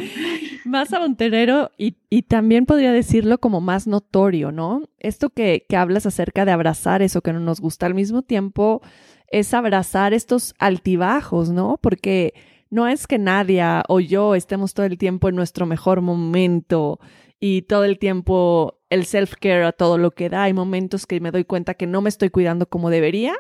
Más 0.66 0.94
aventurero 0.94 1.72
y, 1.78 1.96
y, 2.10 2.24
también 2.24 2.66
podría 2.66 2.92
decirlo 2.92 3.40
como 3.40 3.62
más 3.62 3.88
notorio, 3.88 4.52
¿no? 4.52 4.84
Esto 5.00 5.30
que, 5.30 5.66
que 5.68 5.78
hablas 5.78 6.06
acerca 6.06 6.46
de 6.46 6.52
abrazar 6.52 7.02
eso 7.02 7.22
que 7.22 7.34
no 7.34 7.40
nos 7.40 7.60
gusta 7.60 7.86
al 7.86 7.94
mismo 7.94 8.22
tiempo 8.22 8.82
es 9.28 9.54
abrazar 9.54 10.14
estos 10.14 10.54
altibajos, 10.60 11.52
¿no? 11.52 11.78
Porque 11.82 12.34
no 12.70 12.88
es 12.88 13.06
que 13.06 13.18
Nadia 13.18 13.84
o 13.88 14.00
yo 14.00 14.34
estemos 14.34 14.74
todo 14.74 14.86
el 14.86 14.98
tiempo 14.98 15.30
en 15.30 15.36
nuestro 15.36 15.66
mejor 15.66 16.02
momento 16.02 17.00
y 17.40 17.64
todo 17.64 17.84
el 17.84 18.00
tiempo 18.00 18.80
el 18.90 19.06
self-care 19.06 19.66
a 19.66 19.72
todo 19.74 19.98
lo 19.98 20.12
que 20.12 20.30
da. 20.30 20.44
Hay 20.44 20.54
momentos 20.54 21.06
que 21.06 21.20
me 21.20 21.32
doy 21.32 21.44
cuenta 21.44 21.74
que 21.74 21.88
no 21.88 22.02
me 22.02 22.10
estoy 22.10 22.30
cuidando 22.30 22.68
como 22.68 22.90
debería. 22.90 23.36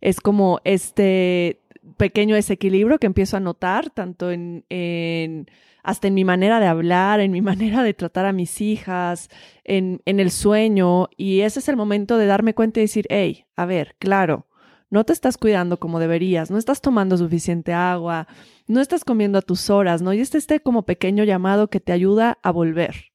Es 0.00 0.20
como 0.20 0.60
este 0.64 1.61
pequeño 1.96 2.34
desequilibrio 2.34 2.98
que 2.98 3.06
empiezo 3.06 3.36
a 3.36 3.40
notar, 3.40 3.90
tanto 3.90 4.30
en, 4.30 4.64
en 4.68 5.46
hasta 5.82 6.08
en 6.08 6.14
mi 6.14 6.24
manera 6.24 6.60
de 6.60 6.66
hablar, 6.66 7.20
en 7.20 7.32
mi 7.32 7.42
manera 7.42 7.82
de 7.82 7.94
tratar 7.94 8.26
a 8.26 8.32
mis 8.32 8.60
hijas, 8.60 9.28
en, 9.64 10.00
en 10.04 10.20
el 10.20 10.30
sueño. 10.30 11.08
Y 11.16 11.40
ese 11.40 11.60
es 11.60 11.68
el 11.68 11.76
momento 11.76 12.18
de 12.18 12.26
darme 12.26 12.54
cuenta 12.54 12.80
y 12.80 12.84
decir, 12.84 13.06
hey, 13.10 13.46
a 13.56 13.66
ver, 13.66 13.96
claro, 13.98 14.46
no 14.90 15.04
te 15.04 15.12
estás 15.12 15.38
cuidando 15.38 15.78
como 15.78 15.98
deberías, 15.98 16.50
no 16.50 16.58
estás 16.58 16.82
tomando 16.82 17.16
suficiente 17.16 17.72
agua, 17.72 18.28
no 18.66 18.80
estás 18.80 19.04
comiendo 19.04 19.38
a 19.38 19.42
tus 19.42 19.70
horas, 19.70 20.02
¿no? 20.02 20.12
Y 20.12 20.20
este 20.20 20.36
este 20.36 20.60
como 20.60 20.84
pequeño 20.84 21.24
llamado 21.24 21.70
que 21.70 21.80
te 21.80 21.92
ayuda 21.92 22.38
a 22.42 22.50
volver, 22.50 23.12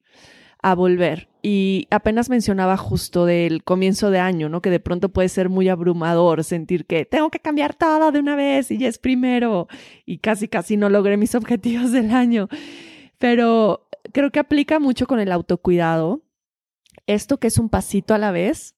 a 0.60 0.74
volver. 0.74 1.27
Y 1.42 1.86
apenas 1.90 2.30
mencionaba 2.30 2.76
justo 2.76 3.24
del 3.24 3.62
comienzo 3.62 4.10
de 4.10 4.18
año, 4.18 4.48
¿no? 4.48 4.60
Que 4.60 4.70
de 4.70 4.80
pronto 4.80 5.10
puede 5.10 5.28
ser 5.28 5.48
muy 5.48 5.68
abrumador 5.68 6.42
sentir 6.42 6.84
que 6.84 7.04
tengo 7.04 7.30
que 7.30 7.38
cambiar 7.38 7.74
todo 7.74 8.10
de 8.10 8.18
una 8.18 8.34
vez 8.34 8.70
y 8.70 8.78
ya 8.78 8.88
es 8.88 8.98
primero 8.98 9.68
y 10.04 10.18
casi 10.18 10.48
casi 10.48 10.76
no 10.76 10.88
logré 10.88 11.16
mis 11.16 11.34
objetivos 11.36 11.92
del 11.92 12.10
año. 12.10 12.48
Pero 13.18 13.88
creo 14.12 14.30
que 14.30 14.40
aplica 14.40 14.78
mucho 14.78 15.06
con 15.06 15.20
el 15.20 15.32
autocuidado. 15.32 16.22
Esto 17.06 17.38
que 17.38 17.46
es 17.46 17.58
un 17.58 17.68
pasito 17.68 18.14
a 18.14 18.18
la 18.18 18.32
vez, 18.32 18.74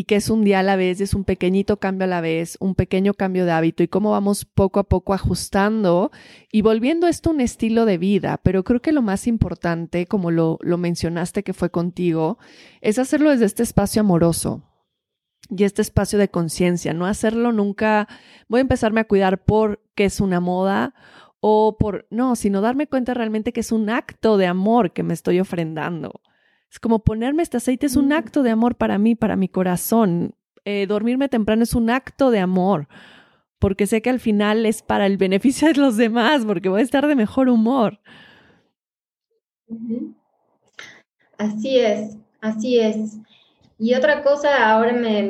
y 0.00 0.04
que 0.04 0.16
es 0.16 0.30
un 0.30 0.44
día 0.44 0.60
a 0.60 0.62
la 0.62 0.76
vez, 0.76 1.02
es 1.02 1.12
un 1.12 1.24
pequeñito 1.24 1.76
cambio 1.76 2.06
a 2.06 2.08
la 2.08 2.22
vez, 2.22 2.56
un 2.58 2.74
pequeño 2.74 3.12
cambio 3.12 3.44
de 3.44 3.52
hábito 3.52 3.82
y 3.82 3.88
cómo 3.88 4.12
vamos 4.12 4.46
poco 4.46 4.80
a 4.80 4.84
poco 4.84 5.12
ajustando 5.12 6.10
y 6.50 6.62
volviendo 6.62 7.06
esto 7.06 7.28
un 7.28 7.42
estilo 7.42 7.84
de 7.84 7.98
vida. 7.98 8.40
Pero 8.42 8.64
creo 8.64 8.80
que 8.80 8.92
lo 8.92 9.02
más 9.02 9.26
importante, 9.26 10.06
como 10.06 10.30
lo, 10.30 10.58
lo 10.62 10.78
mencionaste 10.78 11.42
que 11.42 11.52
fue 11.52 11.68
contigo, 11.68 12.38
es 12.80 12.98
hacerlo 12.98 13.28
desde 13.28 13.44
este 13.44 13.62
espacio 13.62 14.00
amoroso 14.00 14.62
y 15.50 15.64
este 15.64 15.82
espacio 15.82 16.18
de 16.18 16.30
conciencia, 16.30 16.94
no 16.94 17.04
hacerlo 17.04 17.52
nunca, 17.52 18.08
voy 18.48 18.60
a 18.60 18.62
empezarme 18.62 19.02
a 19.02 19.06
cuidar 19.06 19.44
porque 19.44 20.06
es 20.06 20.18
una 20.22 20.40
moda 20.40 20.94
o 21.40 21.76
por, 21.78 22.06
no, 22.08 22.36
sino 22.36 22.62
darme 22.62 22.86
cuenta 22.86 23.12
realmente 23.12 23.52
que 23.52 23.60
es 23.60 23.70
un 23.70 23.90
acto 23.90 24.38
de 24.38 24.46
amor 24.46 24.94
que 24.94 25.02
me 25.02 25.12
estoy 25.12 25.40
ofrendando. 25.40 26.22
Es 26.70 26.78
como 26.78 27.00
ponerme 27.00 27.42
este 27.42 27.56
aceite 27.56 27.86
es 27.86 27.96
un 27.96 28.08
mm. 28.08 28.12
acto 28.12 28.42
de 28.42 28.50
amor 28.50 28.76
para 28.76 28.98
mí, 28.98 29.14
para 29.14 29.36
mi 29.36 29.48
corazón. 29.48 30.34
Eh, 30.64 30.86
dormirme 30.86 31.28
temprano 31.28 31.62
es 31.62 31.74
un 31.74 31.90
acto 31.90 32.30
de 32.30 32.38
amor, 32.38 32.86
porque 33.58 33.86
sé 33.86 34.02
que 34.02 34.10
al 34.10 34.20
final 34.20 34.66
es 34.66 34.82
para 34.82 35.06
el 35.06 35.16
beneficio 35.16 35.68
de 35.68 35.74
los 35.74 35.96
demás, 35.96 36.44
porque 36.44 36.68
voy 36.68 36.80
a 36.80 36.84
estar 36.84 37.06
de 37.06 37.16
mejor 37.16 37.48
humor. 37.48 37.98
Así 41.38 41.78
es, 41.78 42.16
así 42.40 42.78
es. 42.78 43.18
Y 43.78 43.94
otra 43.94 44.22
cosa, 44.22 44.70
ahora 44.70 44.92
me, 44.92 45.22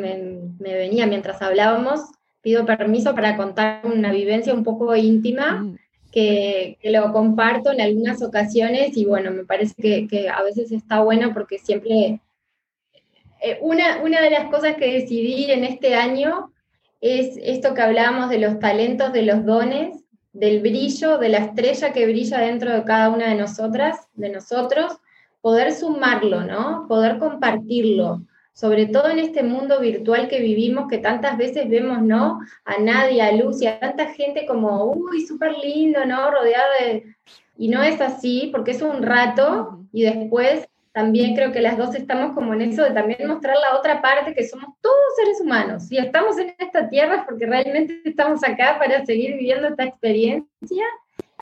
me 0.58 0.74
venía 0.74 1.06
mientras 1.06 1.40
hablábamos, 1.40 2.00
pido 2.42 2.66
permiso 2.66 3.14
para 3.14 3.36
contar 3.36 3.86
una 3.86 4.10
vivencia 4.10 4.52
un 4.52 4.64
poco 4.64 4.94
íntima. 4.96 5.62
Mm 5.62 5.76
que, 6.10 6.78
lo 6.82 7.12
comparto 7.12 7.72
en 7.72 7.80
algunas 7.80 8.22
ocasiones 8.22 8.96
y 8.96 9.04
bueno, 9.04 9.30
me 9.30 9.44
parece 9.44 10.06
que, 10.06 10.28
a 10.28 10.42
veces 10.42 10.72
está 10.72 11.00
bueno 11.00 11.32
porque 11.32 11.58
siempre... 11.58 12.20
Eh, 13.42 13.58
una, 13.62 14.02
una 14.02 14.20
de 14.20 14.30
las 14.30 14.50
cosas 14.50 14.76
que 14.76 14.92
decidí 14.92 15.50
en 15.50 15.64
este 15.64 15.94
año 15.94 16.52
es 17.00 17.38
esto 17.42 17.72
que 17.72 17.80
hablábamos 17.80 18.28
de 18.28 18.38
los 18.38 18.58
talentos, 18.58 19.14
de 19.14 19.22
los 19.22 19.46
dones, 19.46 20.04
del 20.32 20.60
brillo, 20.60 21.18
de 21.18 21.30
la 21.30 21.38
estrella 21.38 21.92
que 21.92 22.06
brilla 22.06 22.38
dentro 22.38 22.72
de 22.72 22.84
cada 22.84 23.08
una 23.08 23.28
de 23.28 23.34
nosotras, 23.34 24.08
de 24.14 24.28
nosotros, 24.28 24.98
poder 25.40 25.72
sumarlo, 25.72 26.44
¿no? 26.44 26.86
Poder 26.86 27.18
compartirlo 27.18 28.22
sobre 28.52 28.86
todo 28.86 29.08
en 29.08 29.18
este 29.18 29.42
mundo 29.42 29.80
virtual 29.80 30.28
que 30.28 30.40
vivimos, 30.40 30.88
que 30.88 30.98
tantas 30.98 31.38
veces 31.38 31.68
vemos, 31.68 32.02
¿no? 32.02 32.40
A 32.64 32.78
Nadia, 32.78 33.26
a 33.26 33.32
Lucy, 33.32 33.66
a 33.66 33.78
tanta 33.78 34.06
gente 34.06 34.46
como, 34.46 34.84
uy, 34.92 35.26
súper 35.26 35.56
lindo, 35.58 36.04
¿no? 36.04 36.30
Rodeado 36.30 36.68
de... 36.80 37.16
Y 37.56 37.68
no 37.68 37.82
es 37.82 38.00
así, 38.00 38.48
porque 38.52 38.70
es 38.72 38.82
un 38.82 39.02
rato 39.02 39.80
y 39.92 40.02
después 40.02 40.66
también 40.92 41.36
creo 41.36 41.52
que 41.52 41.60
las 41.60 41.78
dos 41.78 41.94
estamos 41.94 42.34
como 42.34 42.52
en 42.52 42.62
eso 42.62 42.82
de 42.82 42.90
también 42.90 43.28
mostrar 43.28 43.56
la 43.56 43.78
otra 43.78 44.02
parte, 44.02 44.34
que 44.34 44.46
somos 44.46 44.74
todos 44.80 44.96
seres 45.16 45.40
humanos 45.40 45.90
y 45.90 45.98
estamos 45.98 46.36
en 46.38 46.54
esta 46.58 46.88
tierra 46.88 47.24
porque 47.28 47.46
realmente 47.46 48.00
estamos 48.04 48.42
acá 48.42 48.76
para 48.78 49.04
seguir 49.06 49.36
viviendo 49.36 49.68
esta 49.68 49.84
experiencia 49.84 50.84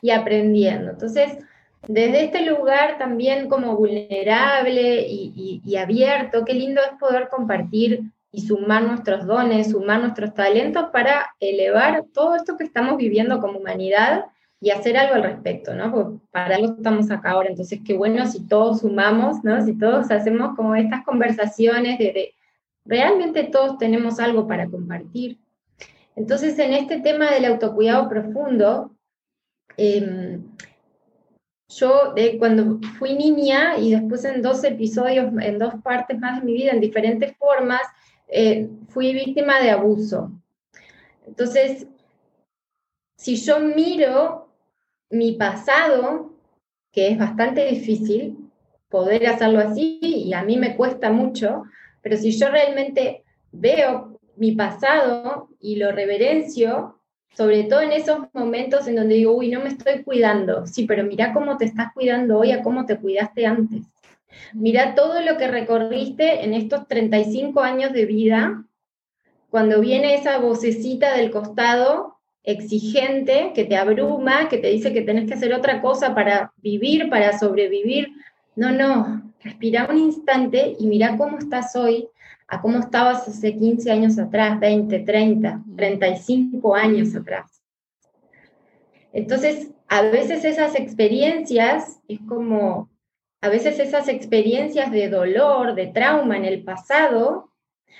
y 0.01 0.11
aprendiendo. 0.11 0.91
Entonces, 0.91 1.39
desde 1.87 2.25
este 2.25 2.45
lugar 2.45 2.97
también 2.97 3.49
como 3.49 3.75
vulnerable 3.75 5.05
y, 5.07 5.75
abierto, 5.75 6.45
qué 6.45 6.53
lindo 6.53 6.81
es 6.81 6.97
poder 6.99 7.29
compartir 7.29 8.11
y 8.31 8.41
sumar 8.41 8.83
nuestros 8.83 9.25
dones, 9.25 9.71
sumar 9.71 10.01
nuestros 10.01 10.33
talentos 10.33 10.89
para 10.91 11.35
elevar 11.39 12.05
todo 12.13 12.35
esto 12.35 12.57
que 12.57 12.63
estamos 12.63 12.97
viviendo 12.97 13.39
como 13.39 13.59
humanidad 13.59 14.25
y 14.61 14.71
hacer 14.71 14.97
algo 14.97 15.15
al 15.15 15.23
respecto, 15.23 15.73
¿no? 15.73 15.91
Porque 15.91 16.19
para 16.31 16.57
algo 16.57 16.75
estamos 16.75 17.09
acá 17.09 17.31
ahora, 17.31 17.49
entonces 17.49 17.79
qué 17.85 17.93
bueno 17.93 18.27
si 18.27 18.45
todos 18.45 18.81
sumamos, 18.81 19.43
¿no? 19.43 19.63
Si 19.65 19.77
todos 19.77 20.11
hacemos 20.11 20.55
como 20.55 20.75
estas 20.75 21.03
conversaciones 21.05 21.97
de, 21.97 22.33
realmente 22.85 23.45
todos 23.45 23.77
tenemos 23.77 24.19
algo 24.19 24.47
para 24.47 24.67
compartir. 24.67 25.39
Entonces, 26.15 26.59
en 26.59 26.73
este 26.73 26.99
tema 26.99 27.31
del 27.31 27.45
autocuidado 27.45 28.09
profundo, 28.09 28.91
eh, 29.77 30.39
yo 31.69 32.13
cuando 32.39 32.79
fui 32.97 33.13
niña 33.15 33.77
y 33.77 33.91
después 33.91 34.25
en 34.25 34.41
dos 34.41 34.63
episodios, 34.63 35.31
en 35.41 35.59
dos 35.59 35.75
partes 35.83 36.19
más 36.19 36.39
de 36.39 36.45
mi 36.45 36.53
vida, 36.53 36.71
en 36.71 36.81
diferentes 36.81 37.35
formas, 37.37 37.81
eh, 38.27 38.69
fui 38.89 39.13
víctima 39.13 39.59
de 39.59 39.69
abuso. 39.69 40.31
Entonces, 41.25 41.87
si 43.17 43.35
yo 43.35 43.59
miro 43.59 44.49
mi 45.11 45.33
pasado, 45.33 46.33
que 46.91 47.09
es 47.09 47.17
bastante 47.17 47.65
difícil 47.65 48.37
poder 48.89 49.27
hacerlo 49.27 49.59
así 49.59 49.99
y 50.01 50.33
a 50.33 50.43
mí 50.43 50.57
me 50.57 50.75
cuesta 50.75 51.11
mucho, 51.11 51.63
pero 52.01 52.17
si 52.17 52.31
yo 52.31 52.49
realmente 52.49 53.23
veo 53.51 54.19
mi 54.37 54.53
pasado 54.53 55.49
y 55.59 55.75
lo 55.75 55.91
reverencio, 55.91 56.98
sobre 57.35 57.63
todo 57.63 57.81
en 57.81 57.91
esos 57.91 58.19
momentos 58.33 58.87
en 58.87 58.95
donde 58.95 59.15
digo, 59.15 59.33
uy, 59.33 59.49
no 59.49 59.61
me 59.61 59.69
estoy 59.69 60.03
cuidando. 60.03 60.65
Sí, 60.67 60.85
pero 60.85 61.03
mira 61.03 61.33
cómo 61.33 61.57
te 61.57 61.65
estás 61.65 61.93
cuidando 61.93 62.39
hoy 62.39 62.51
a 62.51 62.61
cómo 62.61 62.85
te 62.85 62.97
cuidaste 62.97 63.45
antes. 63.45 63.83
Mira 64.53 64.95
todo 64.95 65.21
lo 65.21 65.37
que 65.37 65.47
recorriste 65.47 66.43
en 66.43 66.53
estos 66.53 66.87
35 66.87 67.61
años 67.61 67.93
de 67.93 68.05
vida, 68.05 68.65
cuando 69.49 69.79
viene 69.79 70.15
esa 70.15 70.37
vocecita 70.37 71.15
del 71.15 71.31
costado 71.31 72.17
exigente 72.43 73.51
que 73.53 73.65
te 73.65 73.75
abruma, 73.75 74.47
que 74.49 74.57
te 74.57 74.69
dice 74.69 74.93
que 74.93 75.01
tenés 75.01 75.27
que 75.27 75.33
hacer 75.33 75.53
otra 75.53 75.81
cosa 75.81 76.13
para 76.15 76.53
vivir, 76.57 77.09
para 77.09 77.37
sobrevivir. 77.37 78.09
No, 78.55 78.71
no, 78.71 79.31
respira 79.43 79.87
un 79.89 79.97
instante 79.97 80.75
y 80.79 80.87
mira 80.87 81.17
cómo 81.17 81.37
estás 81.37 81.75
hoy, 81.75 82.07
a 82.49 82.61
cómo 82.61 82.79
estabas 82.79 83.27
hace 83.27 83.55
15 83.55 83.91
años 83.91 84.17
atrás, 84.17 84.59
20, 84.59 84.99
30, 84.99 85.63
35 85.75 86.75
años 86.75 87.15
atrás. 87.15 87.61
Entonces, 89.13 89.71
a 89.87 90.01
veces 90.01 90.43
esas 90.43 90.75
experiencias 90.75 91.99
es 92.07 92.19
como, 92.27 92.89
a 93.41 93.49
veces 93.49 93.79
esas 93.79 94.07
experiencias 94.07 94.91
de 94.91 95.09
dolor, 95.09 95.75
de 95.75 95.87
trauma 95.87 96.37
en 96.37 96.45
el 96.45 96.63
pasado, 96.63 97.51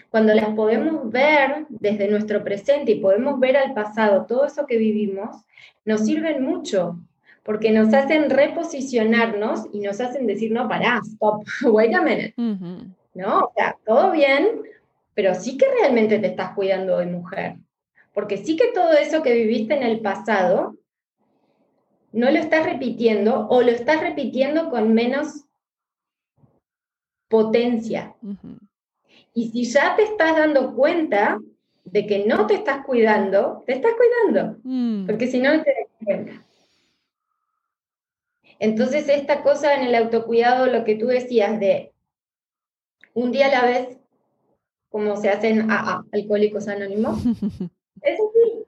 cuando 0.09 0.33
las 0.33 0.49
podemos 0.55 1.12
ver 1.12 1.67
desde 1.69 2.07
nuestro 2.09 2.43
presente 2.43 2.93
y 2.93 2.99
podemos 2.99 3.39
ver 3.39 3.55
al 3.55 3.73
pasado 3.73 4.25
todo 4.25 4.45
eso 4.45 4.65
que 4.65 4.77
vivimos, 4.77 5.35
nos 5.85 6.05
sirven 6.05 6.43
mucho, 6.43 6.99
porque 7.43 7.71
nos 7.71 7.93
hacen 7.93 8.29
reposicionarnos 8.29 9.67
y 9.73 9.79
nos 9.81 10.01
hacen 10.01 10.25
decir, 10.25 10.51
no, 10.51 10.67
pará, 10.67 11.01
stop, 11.03 11.43
wait 11.71 11.93
a 11.93 12.01
minute. 12.01 12.33
¿No? 13.19 13.39
O 13.39 13.53
sea, 13.53 13.77
todo 13.86 14.12
bien, 14.12 14.63
pero 15.13 15.36
sí 15.36 15.58
que 15.58 15.67
realmente 15.67 16.19
te 16.19 16.27
estás 16.27 16.53
cuidando 16.53 16.97
de 16.97 17.05
mujer. 17.05 17.58
Porque 18.13 18.38
sí 18.38 18.55
que 18.55 18.71
todo 18.73 18.93
eso 18.93 19.21
que 19.21 19.34
viviste 19.34 19.75
en 19.75 19.84
el 19.84 19.99
pasado, 19.99 20.77
no 22.12 22.32
lo 22.32 22.39
estás 22.39 22.65
repitiendo 22.65 23.47
o 23.49 23.62
lo 23.62 23.71
estás 23.71 24.01
repitiendo 24.01 24.69
con 24.69 24.93
menos 24.93 25.45
potencia. 27.27 28.15
Y 29.34 29.51
si 29.51 29.65
ya 29.65 29.95
te 29.95 30.03
estás 30.03 30.38
dando 30.38 30.73
cuenta 30.73 31.39
de 31.84 32.08
que 32.08 32.25
no 32.25 32.47
te 32.47 32.55
estás 32.55 32.86
cuidando, 32.86 33.63
te 33.65 33.73
estás 33.73 33.93
cuidando, 33.93 34.60
mm. 34.63 35.05
porque 35.05 35.27
si 35.27 35.39
no, 35.39 35.55
no 35.55 35.63
te 35.63 35.71
das 35.71 35.89
cuenta. 36.03 36.45
Entonces, 38.60 39.08
esta 39.08 39.41
cosa 39.43 39.75
en 39.75 39.84
el 39.88 39.95
autocuidado, 39.95 40.65
lo 40.67 40.84
que 40.84 40.95
tú 40.95 41.08
decías 41.08 41.60
de 41.60 41.93
un 43.13 43.32
día 43.32 43.48
a 43.48 43.52
la 43.52 43.65
vez, 43.65 43.98
como 44.89 45.15
se 45.17 45.30
hacen 45.30 45.69
AA, 45.69 46.06
Alcohólicos 46.12 46.67
Anónimos, 46.67 47.19
es 48.02 48.19
así. 48.19 48.65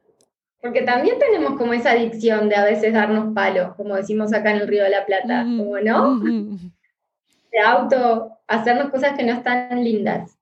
Porque 0.61 0.83
también 0.83 1.17
tenemos 1.17 1.57
como 1.57 1.73
esa 1.73 1.91
adicción 1.91 2.47
de 2.47 2.55
a 2.55 2.63
veces 2.63 2.93
darnos 2.93 3.33
palos, 3.33 3.75
como 3.75 3.95
decimos 3.95 4.31
acá 4.31 4.51
en 4.51 4.61
el 4.61 4.67
Río 4.67 4.83
de 4.83 4.91
la 4.91 5.05
Plata, 5.05 5.43
mm, 5.43 5.57
como 5.57 5.79
no, 5.79 6.11
mm, 6.11 6.71
de 7.51 7.59
auto, 7.59 8.37
hacernos 8.47 8.91
cosas 8.91 9.17
que 9.17 9.23
no 9.23 9.33
están 9.33 9.83
lindas. 9.83 10.37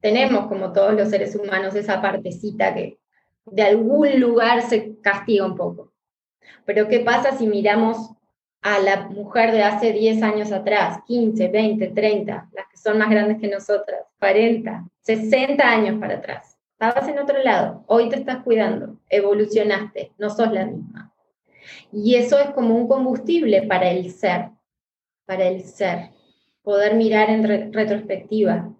Tenemos, 0.00 0.48
como 0.48 0.72
todos 0.72 0.92
los 0.92 1.08
seres 1.08 1.34
humanos, 1.34 1.74
esa 1.74 2.02
partecita 2.02 2.74
que 2.74 2.98
de 3.46 3.62
algún 3.62 4.20
lugar 4.20 4.60
se 4.62 4.98
castiga 5.00 5.46
un 5.46 5.56
poco. 5.56 5.92
Pero 6.66 6.88
¿qué 6.88 7.00
pasa 7.00 7.36
si 7.36 7.46
miramos 7.46 8.10
a 8.64 8.78
la 8.78 9.08
mujer 9.08 9.52
de 9.52 9.62
hace 9.62 9.92
10 9.92 10.22
años 10.22 10.50
atrás, 10.50 11.00
15, 11.06 11.48
20, 11.48 11.88
30, 11.88 12.48
las 12.50 12.66
que 12.66 12.78
son 12.78 12.96
más 12.96 13.10
grandes 13.10 13.38
que 13.38 13.46
nosotras, 13.46 14.00
40, 14.18 14.88
60 15.02 15.62
años 15.62 16.00
para 16.00 16.14
atrás. 16.14 16.56
Estabas 16.72 17.06
en 17.06 17.18
otro 17.18 17.42
lado, 17.42 17.84
hoy 17.88 18.08
te 18.08 18.16
estás 18.16 18.42
cuidando, 18.42 18.96
evolucionaste, 19.10 20.12
no 20.16 20.30
sos 20.30 20.50
la 20.50 20.64
misma. 20.64 21.12
Y 21.92 22.14
eso 22.14 22.38
es 22.38 22.52
como 22.52 22.74
un 22.74 22.88
combustible 22.88 23.64
para 23.64 23.90
el 23.90 24.10
ser, 24.10 24.48
para 25.26 25.44
el 25.44 25.62
ser, 25.64 26.08
poder 26.62 26.94
mirar 26.94 27.28
en 27.28 27.70
retrospectiva. 27.70 28.72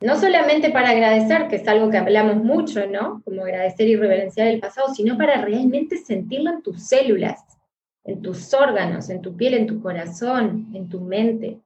No 0.00 0.18
solamente 0.18 0.70
para 0.70 0.88
agradecer, 0.88 1.46
que 1.48 1.56
es 1.56 1.68
algo 1.68 1.90
que 1.90 1.98
hablamos 1.98 2.36
mucho, 2.36 2.86
¿no? 2.86 3.20
Como 3.22 3.42
agradecer 3.42 3.86
y 3.86 3.96
reverenciar 3.96 4.46
el 4.46 4.60
pasado, 4.60 4.94
sino 4.94 5.18
para 5.18 5.42
realmente 5.42 5.98
sentirlo 5.98 6.52
en 6.52 6.62
tus 6.62 6.88
células, 6.88 7.44
en 8.04 8.22
tus 8.22 8.52
órganos, 8.54 9.10
en 9.10 9.20
tu 9.20 9.36
piel, 9.36 9.54
en 9.54 9.66
tu 9.66 9.80
corazón, 9.80 10.68
en 10.74 10.88
tu 10.88 11.00
mente. 11.00 11.60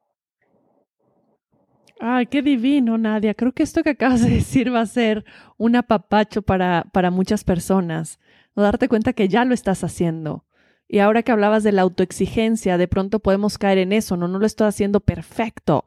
Ay, 2.00 2.26
qué 2.26 2.42
divino, 2.42 2.98
Nadia. 2.98 3.34
Creo 3.34 3.52
que 3.52 3.62
esto 3.62 3.82
que 3.82 3.90
acabas 3.90 4.22
de 4.22 4.30
decir 4.30 4.72
va 4.74 4.80
a 4.80 4.86
ser 4.86 5.24
un 5.56 5.76
apapacho 5.76 6.42
para, 6.42 6.86
para 6.92 7.10
muchas 7.10 7.44
personas. 7.44 8.18
No 8.56 8.62
darte 8.62 8.88
cuenta 8.88 9.12
que 9.12 9.28
ya 9.28 9.44
lo 9.44 9.54
estás 9.54 9.84
haciendo. 9.84 10.44
Y 10.88 10.98
ahora 10.98 11.22
que 11.22 11.32
hablabas 11.32 11.62
de 11.62 11.72
la 11.72 11.82
autoexigencia, 11.82 12.78
de 12.78 12.88
pronto 12.88 13.20
podemos 13.20 13.58
caer 13.58 13.78
en 13.78 13.92
eso, 13.92 14.16
no, 14.16 14.28
no 14.28 14.38
lo 14.38 14.46
estoy 14.46 14.68
haciendo 14.68 15.00
perfecto, 15.00 15.84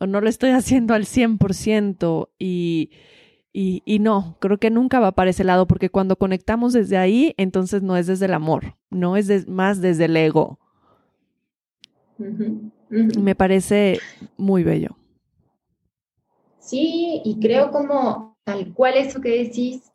o 0.00 0.06
no 0.06 0.20
lo 0.20 0.28
estoy 0.28 0.50
haciendo 0.50 0.94
al 0.94 1.04
100%, 1.04 2.28
y, 2.38 2.90
y, 3.52 3.82
y, 3.84 3.98
no, 3.98 4.36
creo 4.40 4.58
que 4.58 4.70
nunca 4.70 4.98
va 4.98 5.12
para 5.12 5.30
ese 5.30 5.44
lado, 5.44 5.66
porque 5.66 5.90
cuando 5.90 6.16
conectamos 6.16 6.72
desde 6.72 6.96
ahí, 6.96 7.34
entonces 7.36 7.82
no 7.82 7.96
es 7.96 8.06
desde 8.06 8.24
el 8.26 8.34
amor, 8.34 8.76
no 8.90 9.16
es 9.16 9.46
más 9.48 9.80
desde 9.80 10.06
el 10.06 10.16
ego. 10.16 10.58
Me 12.88 13.34
parece 13.34 13.98
muy 14.36 14.62
bello. 14.62 14.96
Sí, 16.58 17.20
y 17.24 17.40
creo 17.40 17.70
como 17.70 18.36
tal 18.44 18.72
cual 18.72 18.94
eso 18.96 19.20
que 19.20 19.44
decís, 19.44 19.92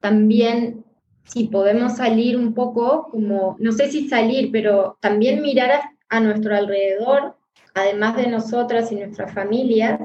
también 0.00 0.84
si 1.24 1.44
podemos 1.44 1.96
salir 1.96 2.36
un 2.36 2.54
poco, 2.54 3.08
como, 3.10 3.56
no 3.60 3.72
sé 3.72 3.90
si 3.90 4.08
salir, 4.08 4.50
pero 4.50 4.96
también 5.00 5.42
mirar 5.42 5.70
a, 5.70 5.92
a 6.08 6.20
nuestro 6.20 6.56
alrededor, 6.56 7.36
además 7.74 8.16
de 8.16 8.26
nosotras 8.26 8.90
y 8.90 8.96
nuestras 8.96 9.32
familias, 9.32 10.00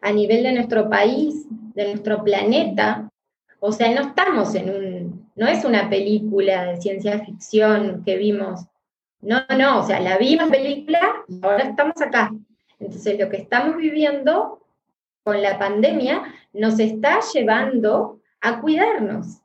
a 0.00 0.12
nivel 0.12 0.42
de 0.42 0.52
nuestro 0.52 0.88
país, 0.88 1.46
de 1.74 1.88
nuestro 1.88 2.24
planeta. 2.24 3.10
O 3.58 3.72
sea, 3.72 3.90
no 3.92 4.08
estamos 4.08 4.54
en 4.54 4.70
un, 4.70 5.30
no 5.36 5.46
es 5.46 5.64
una 5.64 5.88
película 5.88 6.64
de 6.64 6.80
ciencia 6.80 7.18
ficción 7.20 8.02
que 8.04 8.16
vimos. 8.16 8.66
No, 9.20 9.42
no, 9.56 9.80
o 9.80 9.82
sea, 9.82 10.00
la 10.00 10.16
vimos 10.16 10.48
película 10.48 11.00
y 11.28 11.40
ahora 11.42 11.64
estamos 11.64 12.00
acá. 12.00 12.32
Entonces, 12.78 13.18
lo 13.18 13.28
que 13.28 13.36
estamos 13.36 13.76
viviendo 13.76 14.64
con 15.22 15.42
la 15.42 15.58
pandemia 15.58 16.22
nos 16.52 16.78
está 16.78 17.20
llevando 17.32 18.20
a 18.40 18.60
cuidarnos. 18.60 19.42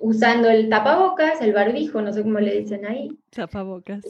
Usando 0.00 0.50
el 0.50 0.68
tapabocas, 0.68 1.40
el 1.40 1.52
barbijo, 1.52 2.02
no 2.02 2.12
sé 2.12 2.22
cómo 2.22 2.40
le 2.40 2.60
dicen 2.60 2.84
ahí. 2.84 3.16
Tapabocas. 3.30 4.04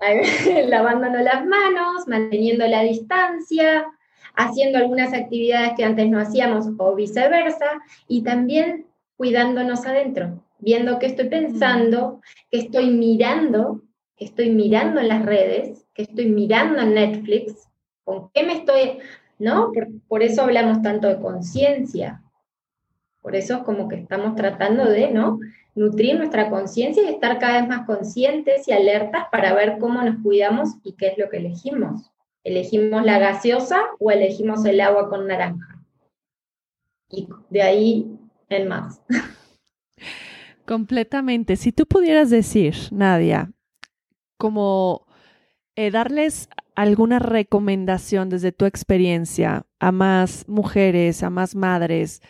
lavándonos 0.68 1.22
las 1.22 1.46
manos, 1.46 2.08
manteniendo 2.08 2.66
la 2.66 2.82
distancia, 2.82 3.86
haciendo 4.34 4.78
algunas 4.78 5.12
actividades 5.12 5.72
que 5.76 5.84
antes 5.84 6.08
no 6.08 6.18
hacíamos 6.18 6.66
o 6.78 6.94
viceversa, 6.94 7.66
y 8.08 8.22
también 8.22 8.86
cuidándonos 9.16 9.86
adentro, 9.86 10.42
viendo 10.58 10.98
qué 10.98 11.06
estoy 11.06 11.28
pensando, 11.28 12.20
qué 12.50 12.58
estoy 12.58 12.90
mirando, 12.90 13.82
qué 14.16 14.24
estoy 14.24 14.50
mirando 14.50 15.00
en 15.00 15.08
las 15.08 15.24
redes, 15.24 15.86
qué 15.94 16.02
estoy 16.02 16.26
mirando 16.26 16.80
en 16.80 16.94
Netflix, 16.94 17.68
con 18.04 18.30
qué 18.32 18.44
me 18.44 18.54
estoy, 18.54 18.98
¿no? 19.38 19.72
Por, 19.72 19.88
por 20.08 20.22
eso 20.22 20.42
hablamos 20.42 20.82
tanto 20.82 21.08
de 21.08 21.20
conciencia. 21.20 22.22
Por 23.20 23.36
eso 23.36 23.58
es 23.58 23.62
como 23.62 23.88
que 23.88 23.96
estamos 23.96 24.34
tratando 24.34 24.84
de, 24.84 25.10
¿no? 25.10 25.38
Nutrir 25.74 26.16
nuestra 26.16 26.50
conciencia 26.50 27.02
y 27.02 27.14
estar 27.14 27.38
cada 27.38 27.60
vez 27.60 27.68
más 27.68 27.86
conscientes 27.86 28.66
y 28.66 28.72
alertas 28.72 29.26
para 29.30 29.54
ver 29.54 29.78
cómo 29.78 30.02
nos 30.02 30.22
cuidamos 30.22 30.70
y 30.82 30.94
qué 30.94 31.08
es 31.08 31.18
lo 31.18 31.28
que 31.30 31.38
elegimos. 31.38 32.11
¿Elegimos 32.44 33.04
la 33.04 33.18
gaseosa 33.18 33.80
o 34.00 34.10
elegimos 34.10 34.64
el 34.64 34.80
agua 34.80 35.08
con 35.08 35.28
naranja? 35.28 35.80
Y 37.08 37.28
de 37.50 37.62
ahí 37.62 38.18
en 38.48 38.68
más. 38.68 39.00
Completamente. 40.66 41.56
Si 41.56 41.72
tú 41.72 41.86
pudieras 41.86 42.30
decir, 42.30 42.74
Nadia, 42.90 43.52
como 44.38 45.06
eh, 45.76 45.90
darles 45.90 46.48
alguna 46.74 47.18
recomendación 47.18 48.28
desde 48.28 48.52
tu 48.52 48.64
experiencia 48.64 49.66
a 49.78 49.92
más 49.92 50.48
mujeres, 50.48 51.22
a 51.22 51.30
más 51.30 51.54
madres, 51.54 52.22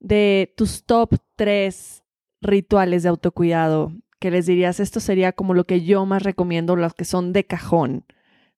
de 0.00 0.52
tus 0.56 0.84
top 0.84 1.14
tres 1.36 2.02
rituales 2.42 3.02
de 3.02 3.08
autocuidado, 3.08 3.92
que 4.18 4.30
les 4.30 4.46
dirías, 4.46 4.80
esto 4.80 5.00
sería 5.00 5.32
como 5.32 5.54
lo 5.54 5.64
que 5.64 5.82
yo 5.82 6.04
más 6.06 6.22
recomiendo, 6.22 6.76
los 6.76 6.94
que 6.94 7.04
son 7.04 7.32
de 7.32 7.44
cajón 7.44 8.04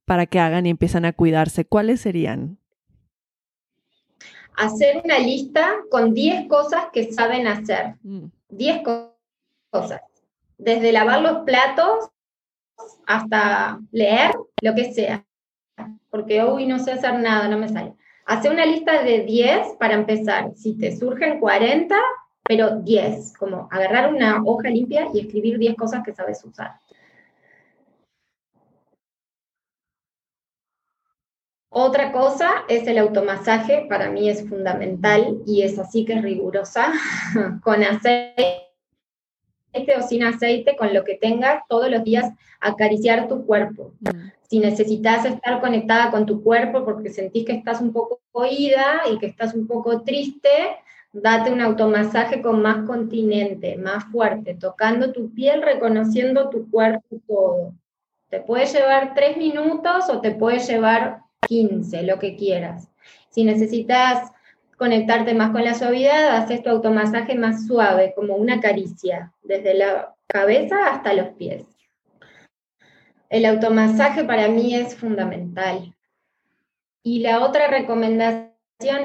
para 0.07 0.27
que 0.27 0.41
hagan 0.41 0.65
y 0.65 0.71
empiezan 0.71 1.05
a 1.05 1.13
cuidarse, 1.13 1.67
¿cuáles 1.67 2.01
serían? 2.01 2.59
Hacer 4.57 5.03
una 5.05 5.19
lista 5.19 5.75
con 5.91 6.15
10 6.15 6.49
cosas 6.49 6.87
que 6.93 7.13
saben 7.13 7.47
hacer. 7.47 7.97
10 8.49 8.79
mm. 8.79 8.83
cosas. 9.71 10.01
Desde 10.57 10.93
lavar 10.93 11.21
los 11.21 11.41
platos 11.41 12.09
hasta 13.07 13.79
leer, 13.91 14.31
lo 14.63 14.75
que 14.75 14.93
sea. 14.95 15.27
Porque 16.09 16.43
hoy 16.43 16.67
no 16.67 16.79
sé 16.79 16.93
hacer 16.93 17.19
nada, 17.19 17.49
no 17.49 17.59
me 17.59 17.69
sale. 17.69 17.95
Hacer 18.25 18.51
una 18.51 18.65
lista 18.65 19.03
de 19.03 19.25
10 19.25 19.75
para 19.79 19.95
empezar. 19.95 20.53
Si 20.55 20.79
te 20.79 20.97
surgen 20.97 21.39
40, 21.39 21.95
pero 22.45 22.81
10, 22.81 23.37
como 23.37 23.69
agarrar 23.71 24.15
una 24.15 24.43
hoja 24.45 24.71
limpia 24.71 25.09
y 25.13 25.21
escribir 25.21 25.59
10 25.59 25.77
cosas 25.77 26.03
que 26.05 26.15
sabes 26.15 26.43
usar. 26.45 26.77
Otra 31.79 32.11
cosa 32.11 32.65
es 32.71 32.89
el 32.89 32.97
automasaje, 32.97 33.85
para 33.87 34.11
mí 34.11 34.31
es 34.31 34.49
fundamental 34.49 35.43
y 35.45 35.61
es 35.61 35.79
así 35.79 36.07
que 36.07 36.15
es 36.15 36.23
rigurosa, 36.23 36.91
con 37.63 37.85
aceite 37.85 38.73
o 39.99 40.01
sin 40.01 40.25
aceite, 40.25 40.75
con 40.75 40.95
lo 40.95 41.05
que 41.05 41.17
tengas, 41.17 41.65
todos 41.69 41.91
los 41.91 42.03
días 42.03 42.33
acariciar 42.61 43.29
tu 43.29 43.45
cuerpo. 43.45 43.93
Mm. 44.01 44.31
Si 44.49 44.59
necesitas 44.59 45.27
estar 45.27 45.61
conectada 45.61 46.11
con 46.11 46.25
tu 46.25 46.43
cuerpo 46.43 46.83
porque 46.83 47.11
sentís 47.11 47.45
que 47.45 47.53
estás 47.53 47.83
un 47.83 47.93
poco 47.93 48.23
oída 48.33 49.03
y 49.13 49.19
que 49.19 49.27
estás 49.27 49.53
un 49.53 49.67
poco 49.67 50.01
triste, 50.01 50.49
date 51.13 51.53
un 51.53 51.61
automasaje 51.61 52.41
con 52.41 52.63
más 52.63 52.87
continente, 52.87 53.77
más 53.77 54.07
fuerte, 54.07 54.55
tocando 54.55 55.13
tu 55.13 55.35
piel, 55.35 55.61
reconociendo 55.61 56.49
tu 56.49 56.71
cuerpo 56.71 57.21
todo. 57.27 57.75
Te 58.31 58.41
puede 58.41 58.65
llevar 58.65 59.13
tres 59.15 59.37
minutos 59.37 60.09
o 60.09 60.23
te 60.23 60.31
puede 60.31 60.61
llevar 60.61 61.26
15, 61.47 62.03
lo 62.03 62.19
que 62.19 62.37
quieras. 62.37 62.89
Si 63.31 63.45
necesitas 63.45 64.31
conectarte 64.77 65.35
más 65.35 65.51
con 65.51 65.65
la 65.65 65.75
suavidad, 65.75 66.37
haces 66.37 66.63
tu 66.63 66.71
automasaje 66.71 67.35
más 67.35 67.67
suave, 67.67 68.13
como 68.15 68.37
una 68.37 68.61
caricia, 68.61 69.33
desde 69.43 69.75
la 69.75 70.15
cabeza 70.27 70.89
hasta 70.91 71.15
los 71.15 71.29
pies. 71.31 71.65
El 73.29 73.45
automasaje 73.47 74.25
para 74.25 74.49
mí 74.49 74.75
es 74.75 74.95
fundamental. 74.95 75.95
Y 77.03 77.21
la 77.21 77.45
otra 77.45 77.69
recomendación 77.69 78.53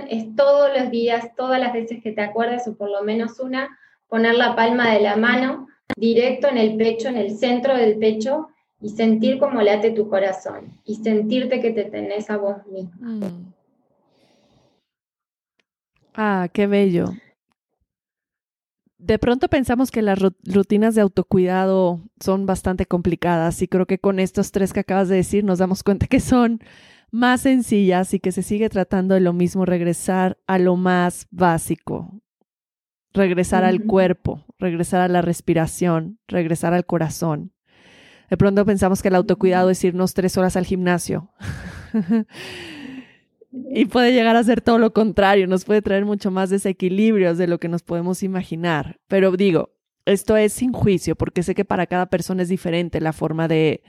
es 0.10 0.36
todos 0.36 0.70
los 0.78 0.92
días, 0.92 1.34
todas 1.36 1.60
las 1.60 1.74
veces 1.74 2.04
que 2.04 2.12
te 2.12 2.22
acuerdes, 2.22 2.68
o 2.68 2.76
por 2.76 2.90
lo 2.90 3.04
menos 3.04 3.40
una, 3.40 3.78
poner 4.08 4.36
la 4.36 4.56
palma 4.56 4.92
de 4.92 5.00
la 5.00 5.16
mano 5.16 5.68
directo 5.96 6.48
en 6.48 6.58
el 6.58 6.76
pecho, 6.78 7.08
en 7.08 7.18
el 7.18 7.38
centro 7.38 7.76
del 7.76 7.98
pecho, 7.98 8.50
y 8.82 8.90
sentir 8.90 9.38
cómo 9.38 9.62
late 9.62 9.92
tu 9.92 10.10
corazón, 10.10 10.72
y 10.86 10.96
sentirte 10.96 11.62
que 11.62 11.72
te 11.72 11.86
tenés 11.86 12.30
a 12.30 12.38
vos 12.38 12.58
mismo. 12.68 12.92
Mm. 13.00 13.54
Ah, 16.16 16.50
qué 16.52 16.68
bello. 16.68 17.14
De 18.98 19.18
pronto 19.18 19.48
pensamos 19.48 19.90
que 19.90 20.04
las 20.04 20.20
rutinas 20.20 20.94
de 20.94 21.02
autocuidado 21.02 22.02
son 22.20 22.46
bastante 22.46 22.86
complicadas 22.86 23.62
y 23.64 23.68
creo 23.68 23.88
que 23.88 23.98
con 23.98 24.20
estos 24.20 24.52
tres 24.52 24.74
que 24.74 24.82
acabas 24.82 25.10
de 25.10 25.16
decir 25.16 25.44
nos 25.44 25.58
damos 25.58 25.82
cuenta 25.82 26.06
que 26.06 26.20
son 26.20 26.60
más 27.10 27.42
sencillas 27.42 28.14
y 28.14 28.20
que 28.20 28.32
se 28.32 28.44
sigue 28.44 28.70
tratando 28.70 29.16
de 29.16 29.22
lo 29.22 29.34
mismo, 29.34 29.66
regresar 29.66 30.38
a 30.46 30.60
lo 30.60 30.76
más 30.76 31.28
básico, 31.32 32.22
regresar 33.12 33.64
al 33.64 33.84
cuerpo, 33.84 34.46
regresar 34.60 35.02
a 35.02 35.08
la 35.08 35.24
respiración, 35.24 36.20
regresar 36.28 36.74
al 36.76 36.86
corazón. 36.86 37.52
De 38.32 38.38
pronto 38.38 38.66
pensamos 38.66 39.02
que 39.02 39.10
el 39.10 39.16
autocuidado 39.16 39.70
es 39.70 39.84
irnos 39.84 40.14
tres 40.14 40.38
horas 40.38 40.56
al 40.56 40.66
gimnasio. 40.66 41.30
y 43.52 43.86
puede 43.86 44.14
llegar 44.14 44.38
a 44.38 44.44
ser 44.44 44.62
todo 44.62 44.80
lo 44.80 44.94
contrario, 44.94 45.48
nos 45.48 45.66
puede 45.66 45.82
traer 45.82 46.06
mucho 46.06 46.32
más 46.32 46.50
desequilibrios 46.50 47.38
de 47.38 47.48
lo 47.48 47.60
que 47.60 47.68
nos 47.68 47.84
podemos 47.84 48.24
imaginar. 48.24 49.02
Pero 49.10 49.34
digo, 49.34 49.72
esto 50.06 50.38
es 50.38 50.54
sin 50.54 50.72
juicio, 50.72 51.18
porque 51.18 51.44
sé 51.44 51.54
que 51.54 51.66
para 51.66 51.88
cada 51.88 52.06
persona 52.06 52.44
es 52.44 52.48
diferente 52.48 53.02
la 53.02 53.12
forma 53.12 53.50
de, 53.50 53.84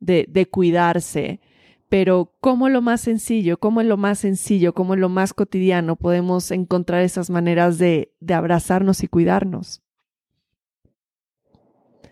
de, 0.00 0.26
de 0.28 0.46
cuidarse 0.46 1.40
pero 1.94 2.34
¿cómo 2.40 2.68
lo 2.68 2.82
más 2.82 3.02
sencillo, 3.02 3.60
cómo 3.60 3.80
en 3.80 3.88
lo 3.88 3.96
más 3.96 4.18
sencillo, 4.18 4.74
cómo 4.74 4.94
en 4.94 5.00
lo 5.00 5.08
más 5.08 5.32
cotidiano 5.32 5.94
podemos 5.94 6.50
encontrar 6.50 7.02
esas 7.02 7.30
maneras 7.30 7.78
de, 7.78 8.12
de 8.18 8.34
abrazarnos 8.34 9.04
y 9.04 9.06
cuidarnos? 9.06 9.83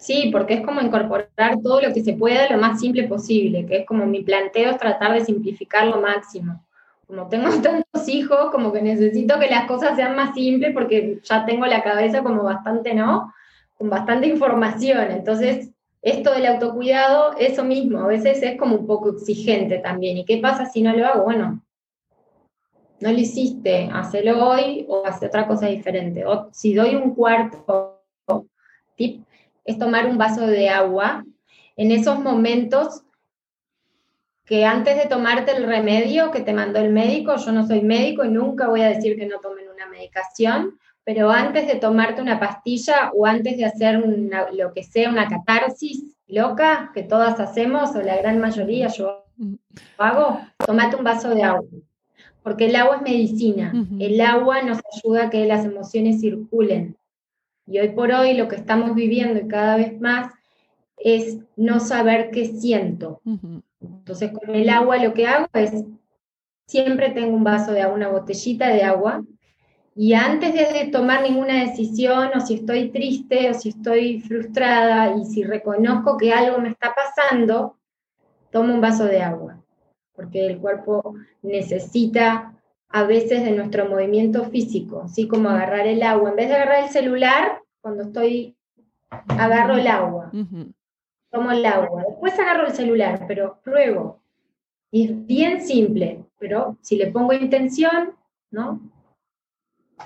Sí, 0.03 0.30
porque 0.32 0.55
es 0.55 0.62
como 0.62 0.80
incorporar 0.80 1.61
todo 1.62 1.80
lo 1.80 1.94
que 1.94 2.03
se 2.03 2.14
pueda 2.14 2.50
lo 2.50 2.59
más 2.59 2.80
simple 2.80 3.05
posible, 3.05 3.64
que 3.66 3.76
es 3.78 3.86
como 3.86 4.05
mi 4.05 4.24
planteo 4.24 4.72
es 4.72 4.78
tratar 4.78 5.12
de 5.12 5.24
simplificar 5.24 5.86
lo 5.86 6.00
máximo. 6.00 6.61
Como 7.07 7.28
tengo 7.28 7.48
tantos 7.62 8.09
hijos, 8.09 8.50
como 8.50 8.72
que 8.72 8.82
necesito 8.82 9.38
que 9.38 9.48
las 9.48 9.66
cosas 9.66 9.94
sean 9.94 10.16
más 10.16 10.34
simples 10.34 10.72
porque 10.74 11.20
ya 11.22 11.46
tengo 11.46 11.66
la 11.66 11.84
cabeza 11.84 12.24
como 12.24 12.42
bastante, 12.42 12.94
¿no? 12.94 13.32
Con 13.78 13.90
bastante 13.90 14.26
información. 14.26 15.12
Entonces, 15.12 15.70
esto 16.03 16.32
del 16.32 16.46
autocuidado, 16.46 17.36
eso 17.38 17.62
mismo, 17.62 18.00
a 18.00 18.09
veces 18.09 18.42
es 18.42 18.59
como 18.59 18.74
un 18.74 18.88
poco 18.88 19.11
exigente 19.11 19.78
también. 19.78 20.18
¿Y 20.18 20.24
qué 20.24 20.38
pasa 20.38 20.66
si 20.66 20.82
no 20.82 20.96
lo 20.96 21.07
hago? 21.07 21.22
Bueno, 21.22 21.62
no 22.98 23.12
lo 23.12 23.18
hiciste, 23.18 23.88
hacelo 23.92 24.48
hoy 24.48 24.84
o 24.88 25.07
hace 25.07 25.26
otra 25.26 25.46
cosa 25.46 25.68
diferente. 25.68 26.24
Si 26.50 26.74
doy 26.74 26.96
un 26.96 27.14
cuarto 27.14 28.00
tip, 28.96 29.22
es 29.64 29.78
tomar 29.78 30.06
un 30.06 30.18
vaso 30.18 30.46
de 30.46 30.68
agua 30.68 31.24
en 31.76 31.90
esos 31.90 32.18
momentos 32.18 33.02
que 34.44 34.64
antes 34.64 34.96
de 34.96 35.06
tomarte 35.06 35.52
el 35.52 35.64
remedio 35.64 36.30
que 36.30 36.40
te 36.40 36.52
mandó 36.52 36.80
el 36.80 36.92
médico, 36.92 37.36
yo 37.36 37.52
no 37.52 37.66
soy 37.66 37.80
médico 37.80 38.24
y 38.24 38.28
nunca 38.28 38.68
voy 38.68 38.82
a 38.82 38.88
decir 38.88 39.16
que 39.16 39.26
no 39.26 39.38
tomen 39.38 39.66
una 39.72 39.86
medicación, 39.86 40.78
pero 41.04 41.30
antes 41.30 41.66
de 41.66 41.76
tomarte 41.76 42.20
una 42.20 42.38
pastilla 42.38 43.10
o 43.14 43.26
antes 43.26 43.56
de 43.56 43.64
hacer 43.64 44.04
lo 44.52 44.72
que 44.72 44.82
sea, 44.82 45.10
una 45.10 45.28
catarsis 45.28 46.16
loca 46.26 46.90
que 46.94 47.02
todas 47.02 47.40
hacemos, 47.40 47.94
o 47.94 48.02
la 48.02 48.16
gran 48.16 48.40
mayoría 48.40 48.88
yo 48.88 49.24
mm. 49.36 49.54
hago, 49.98 50.40
tomate 50.58 50.96
un 50.96 51.04
vaso 51.04 51.30
de 51.30 51.42
agua, 51.42 51.68
porque 52.42 52.66
el 52.66 52.76
agua 52.76 52.96
es 52.96 53.02
medicina, 53.02 53.72
el 53.98 54.20
agua 54.20 54.62
nos 54.62 54.80
ayuda 54.92 55.24
a 55.24 55.30
que 55.30 55.46
las 55.46 55.64
emociones 55.64 56.20
circulen. 56.20 56.96
Y 57.66 57.78
hoy 57.78 57.90
por 57.90 58.12
hoy 58.12 58.34
lo 58.34 58.48
que 58.48 58.56
estamos 58.56 58.94
viviendo 58.94 59.40
y 59.40 59.48
cada 59.48 59.76
vez 59.76 60.00
más 60.00 60.32
es 60.96 61.38
no 61.56 61.80
saber 61.80 62.30
qué 62.30 62.46
siento. 62.46 63.20
Entonces 63.80 64.32
con 64.32 64.54
el 64.54 64.68
agua 64.68 64.96
lo 64.98 65.14
que 65.14 65.26
hago 65.26 65.46
es, 65.54 65.84
siempre 66.66 67.10
tengo 67.10 67.36
un 67.36 67.44
vaso 67.44 67.72
de 67.72 67.82
agua, 67.82 67.96
una 67.96 68.08
botellita 68.08 68.68
de 68.68 68.82
agua, 68.82 69.22
y 69.94 70.14
antes 70.14 70.54
de 70.54 70.88
tomar 70.90 71.22
ninguna 71.22 71.60
decisión, 71.64 72.30
o 72.34 72.40
si 72.40 72.54
estoy 72.54 72.90
triste, 72.90 73.50
o 73.50 73.54
si 73.54 73.70
estoy 73.70 74.20
frustrada, 74.20 75.14
y 75.16 75.26
si 75.26 75.44
reconozco 75.44 76.16
que 76.16 76.32
algo 76.32 76.58
me 76.58 76.70
está 76.70 76.94
pasando, 76.94 77.76
tomo 78.50 78.72
un 78.72 78.80
vaso 78.80 79.04
de 79.04 79.20
agua, 79.20 79.62
porque 80.14 80.46
el 80.46 80.58
cuerpo 80.58 81.14
necesita 81.42 82.54
a 82.93 83.05
veces 83.05 83.43
de 83.45 83.53
nuestro 83.53 83.88
movimiento 83.88 84.45
físico, 84.45 85.03
así 85.05 85.26
como 85.26 85.49
agarrar 85.49 85.86
el 85.86 86.03
agua. 86.03 86.30
En 86.30 86.36
vez 86.36 86.49
de 86.49 86.55
agarrar 86.57 86.84
el 86.84 86.90
celular, 86.90 87.62
cuando 87.80 88.05
estoy, 88.05 88.57
agarro 89.28 89.76
el 89.76 89.86
agua, 89.86 90.30
tomo 91.30 91.51
el 91.51 91.64
agua, 91.64 92.05
después 92.09 92.38
agarro 92.38 92.66
el 92.66 92.72
celular, 92.72 93.24
pero 93.26 93.61
luego, 93.64 94.20
y 94.90 95.07
es 95.07 95.26
bien 95.26 95.62
simple, 95.62 96.24
pero 96.38 96.76
si 96.82 96.97
le 96.97 97.07
pongo 97.07 97.32
intención, 97.32 98.12
¿no? 98.51 98.80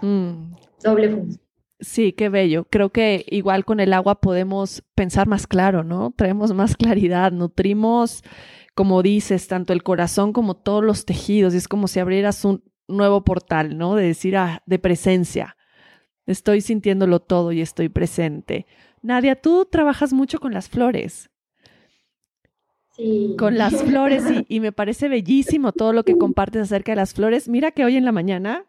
Mm. 0.00 0.54
Doble 0.82 1.10
función. 1.10 1.46
Sí, 1.80 2.12
qué 2.12 2.30
bello. 2.30 2.66
Creo 2.70 2.90
que 2.90 3.26
igual 3.28 3.64
con 3.64 3.80
el 3.80 3.92
agua 3.92 4.20
podemos 4.20 4.82
pensar 4.94 5.26
más 5.26 5.46
claro, 5.46 5.84
¿no? 5.84 6.12
Traemos 6.16 6.54
más 6.54 6.76
claridad, 6.76 7.32
nutrimos, 7.32 8.22
como 8.74 9.02
dices, 9.02 9.46
tanto 9.48 9.72
el 9.72 9.82
corazón 9.82 10.32
como 10.32 10.54
todos 10.54 10.82
los 10.82 11.04
tejidos. 11.04 11.52
Y 11.52 11.58
es 11.58 11.68
como 11.68 11.86
si 11.88 12.00
abrieras 12.00 12.44
un 12.44 12.62
nuevo 12.88 13.24
portal, 13.24 13.76
¿no? 13.78 13.94
De 13.94 14.06
decir, 14.06 14.36
ah, 14.36 14.62
de 14.66 14.78
presencia. 14.78 15.56
Estoy 16.26 16.60
sintiéndolo 16.60 17.20
todo 17.20 17.52
y 17.52 17.60
estoy 17.60 17.88
presente. 17.88 18.66
Nadia, 19.02 19.40
tú 19.40 19.66
trabajas 19.70 20.12
mucho 20.12 20.38
con 20.38 20.52
las 20.52 20.68
flores. 20.68 21.30
Sí. 22.96 23.36
Con 23.38 23.58
las 23.58 23.82
flores 23.84 24.24
y, 24.30 24.46
y 24.48 24.60
me 24.60 24.72
parece 24.72 25.08
bellísimo 25.08 25.72
todo 25.72 25.92
lo 25.92 26.04
que 26.04 26.16
compartes 26.16 26.62
acerca 26.62 26.92
de 26.92 26.96
las 26.96 27.14
flores. 27.14 27.48
Mira 27.48 27.70
que 27.70 27.84
hoy 27.84 27.96
en 27.96 28.04
la 28.04 28.12
mañana 28.12 28.66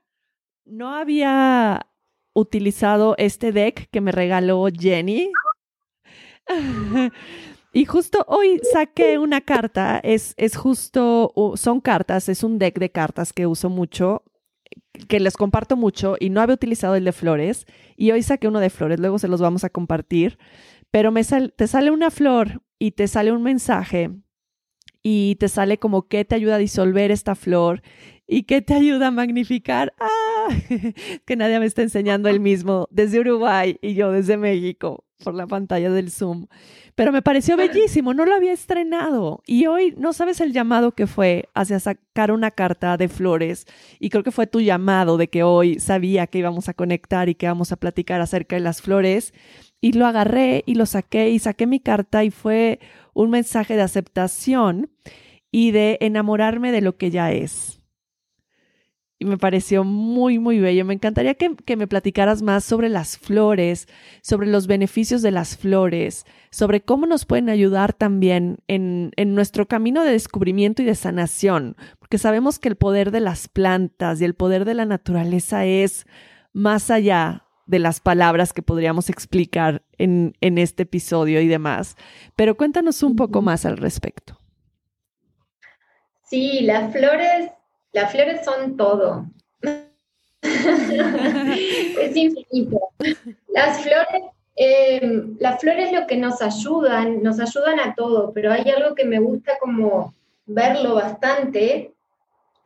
no 0.65 0.93
había 0.93 1.87
utilizado 2.33 3.15
este 3.17 3.51
deck 3.51 3.89
que 3.89 4.01
me 4.01 4.11
regaló 4.11 4.67
Jenny. 4.71 5.31
y 7.77 7.85
justo 7.85 8.25
hoy 8.27 8.59
saqué 8.73 9.19
una 9.19 9.41
carta, 9.41 9.99
es, 9.99 10.33
es 10.37 10.57
justo, 10.57 11.31
son 11.57 11.79
cartas, 11.79 12.27
es 12.27 12.43
un 12.43 12.57
deck 12.57 12.79
de 12.79 12.89
cartas 12.89 13.33
que 13.33 13.45
uso 13.45 13.69
mucho, 13.69 14.23
que 15.07 15.19
les 15.19 15.37
comparto 15.37 15.75
mucho 15.75 16.15
y 16.19 16.31
no 16.31 16.41
había 16.41 16.55
utilizado 16.55 16.95
el 16.95 17.05
de 17.05 17.11
flores. 17.11 17.67
Y 17.95 18.09
hoy 18.09 18.23
saqué 18.23 18.47
uno 18.47 18.61
de 18.61 18.71
flores, 18.71 18.99
luego 18.99 19.19
se 19.19 19.27
los 19.27 19.41
vamos 19.41 19.63
a 19.63 19.69
compartir, 19.69 20.39
pero 20.89 21.13
te 21.55 21.67
sale 21.67 21.91
una 21.91 22.09
flor 22.09 22.63
y 22.79 22.93
te 22.93 23.07
sale 23.07 23.31
un 23.31 23.43
mensaje 23.43 24.09
y 25.03 25.35
te 25.35 25.47
sale 25.47 25.77
como 25.77 26.07
que 26.07 26.25
te 26.25 26.33
ayuda 26.33 26.55
a 26.55 26.57
disolver 26.57 27.11
esta 27.11 27.35
flor 27.35 27.83
y 28.27 28.43
que 28.43 28.61
te 28.61 28.73
ayuda 28.73 29.07
a 29.07 29.11
magnificar. 29.11 29.93
¡Ah! 29.99 30.47
que 31.25 31.35
nadie 31.35 31.59
me 31.59 31.65
está 31.65 31.81
enseñando 31.81 32.29
el 32.29 32.39
mismo 32.39 32.87
desde 32.91 33.19
Uruguay 33.19 33.77
y 33.81 33.93
yo 33.93 34.11
desde 34.11 34.37
México 34.37 35.05
por 35.23 35.33
la 35.33 35.47
pantalla 35.47 35.89
del 35.89 36.11
Zoom. 36.11 36.47
Pero 36.95 37.11
me 37.11 37.21
pareció 37.21 37.57
bellísimo, 37.57 38.13
no 38.13 38.25
lo 38.25 38.35
había 38.35 38.53
estrenado. 38.53 39.41
Y 39.45 39.67
hoy 39.67 39.93
no 39.97 40.13
sabes 40.13 40.41
el 40.41 40.53
llamado 40.53 40.91
que 40.91 41.07
fue 41.07 41.49
hacia 41.53 41.79
sacar 41.79 42.31
una 42.31 42.51
carta 42.51 42.97
de 42.97 43.07
flores. 43.07 43.65
Y 43.99 44.09
creo 44.09 44.23
que 44.23 44.31
fue 44.31 44.47
tu 44.47 44.61
llamado 44.61 45.17
de 45.17 45.29
que 45.29 45.43
hoy 45.43 45.79
sabía 45.79 46.27
que 46.27 46.39
íbamos 46.39 46.69
a 46.69 46.73
conectar 46.73 47.29
y 47.29 47.35
que 47.35 47.47
íbamos 47.47 47.71
a 47.71 47.77
platicar 47.77 48.21
acerca 48.21 48.55
de 48.55 48.61
las 48.61 48.81
flores. 48.81 49.33
Y 49.79 49.93
lo 49.93 50.05
agarré 50.05 50.63
y 50.65 50.75
lo 50.75 50.85
saqué 50.85 51.29
y 51.29 51.39
saqué 51.39 51.67
mi 51.67 51.79
carta 51.79 52.23
y 52.23 52.31
fue 52.31 52.79
un 53.13 53.29
mensaje 53.29 53.75
de 53.75 53.83
aceptación 53.83 54.89
y 55.51 55.71
de 55.71 55.97
enamorarme 56.01 56.71
de 56.71 56.81
lo 56.81 56.97
que 56.97 57.09
ya 57.09 57.31
es 57.31 57.76
y 59.19 59.25
me 59.25 59.37
pareció 59.37 59.83
muy, 59.83 60.37
muy 60.37 60.59
bello. 60.59 60.85
Me 60.85 60.93
encantaría 60.93 61.33
que, 61.33 61.75
me 61.75 61.87
platicaras 61.87 62.41
más 62.41 62.63
sobre 62.63 62.89
las 62.89 63.17
flores, 63.17 63.87
sobre 64.21 64.47
los 64.47 64.67
beneficios 64.67 65.21
de 65.21 65.31
las 65.31 65.57
flores, 65.57 66.25
sobre 66.51 66.81
cómo 66.81 67.07
nos 67.07 67.25
pueden 67.25 67.49
ayudar 67.49 67.93
también 67.93 68.59
en, 68.67 69.11
en 69.15 69.33
nuestro 69.33 69.67
camino 69.67 70.03
de 70.03 70.11
descubrimiento 70.11 70.83
y 70.83 70.85
de 70.85 70.95
sanación, 70.95 71.75
porque 71.99 72.19
sabemos 72.19 72.59
que 72.59 72.69
el 72.69 72.75
poder 72.75 73.11
de 73.11 73.21
las 73.21 73.47
plantas 73.47 74.21
y 74.21 74.25
el 74.25 74.35
poder 74.35 74.65
de 74.65 74.75
la 74.75 74.85
naturaleza 74.85 75.65
es 75.65 76.05
más 76.53 76.91
allá 76.91 77.43
de 77.65 77.79
las 77.79 77.99
palabras 77.99 78.53
que 78.53 78.61
podríamos 78.61 79.09
explicar 79.09 79.83
en, 79.97 80.35
en 80.41 80.57
este 80.57 80.83
episodio 80.83 81.41
y 81.41 81.47
demás. 81.47 81.97
Pero 82.35 82.55
cuéntanos 82.55 83.03
un 83.03 83.15
poco 83.15 83.41
más 83.41 83.65
al 83.65 83.77
respecto. 83.77 84.39
Sí, 86.23 86.61
las 86.61 86.91
flores 86.93 87.51
las 87.91 88.11
flores 88.11 88.43
son 88.45 88.77
todo. 88.77 89.25
es 90.41 92.15
infinito. 92.15 92.79
Las 93.49 93.81
flores, 93.81 94.23
eh, 94.55 95.23
las 95.39 95.59
flores 95.59 95.91
lo 95.91 96.07
que 96.07 96.17
nos 96.17 96.41
ayudan, 96.41 97.23
nos 97.23 97.39
ayudan 97.39 97.79
a 97.79 97.95
todo, 97.95 98.31
pero 98.33 98.51
hay 98.51 98.69
algo 98.69 98.95
que 98.95 99.05
me 99.05 99.19
gusta 99.19 99.53
como 99.59 100.13
verlo 100.45 100.95
bastante. 100.95 101.93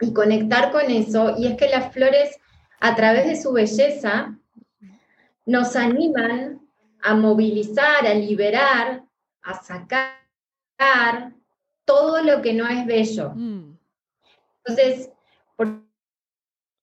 y 0.03 0.13
conectar 0.13 0.71
con 0.71 0.89
eso, 0.89 1.35
y 1.37 1.45
es 1.45 1.55
que 1.57 1.69
las 1.69 1.93
flores, 1.93 2.35
a 2.79 2.95
través 2.95 3.27
de 3.27 3.39
su 3.39 3.51
belleza, 3.51 4.35
nos 5.45 5.75
animan 5.75 6.59
a 7.03 7.13
movilizar, 7.13 8.07
a 8.07 8.13
liberar, 8.15 9.03
a 9.43 9.61
sacar 9.61 11.33
todo 11.85 12.23
lo 12.23 12.41
que 12.41 12.53
no 12.53 12.67
es 12.67 12.85
bello. 12.85 13.31
Mm. 13.35 13.70
Entonces, 14.71 15.09
por 15.55 15.81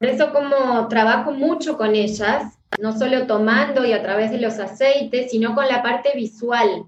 eso 0.00 0.32
como 0.32 0.88
trabajo 0.88 1.32
mucho 1.32 1.76
con 1.76 1.94
ellas, 1.94 2.58
no 2.80 2.96
solo 2.96 3.26
tomando 3.26 3.84
y 3.84 3.92
a 3.92 4.02
través 4.02 4.30
de 4.30 4.38
los 4.38 4.58
aceites, 4.58 5.30
sino 5.30 5.54
con 5.54 5.66
la 5.66 5.82
parte 5.82 6.10
visual, 6.14 6.84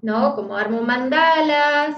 ¿no? 0.00 0.34
Como 0.34 0.56
armo 0.56 0.82
mandalas 0.82 1.96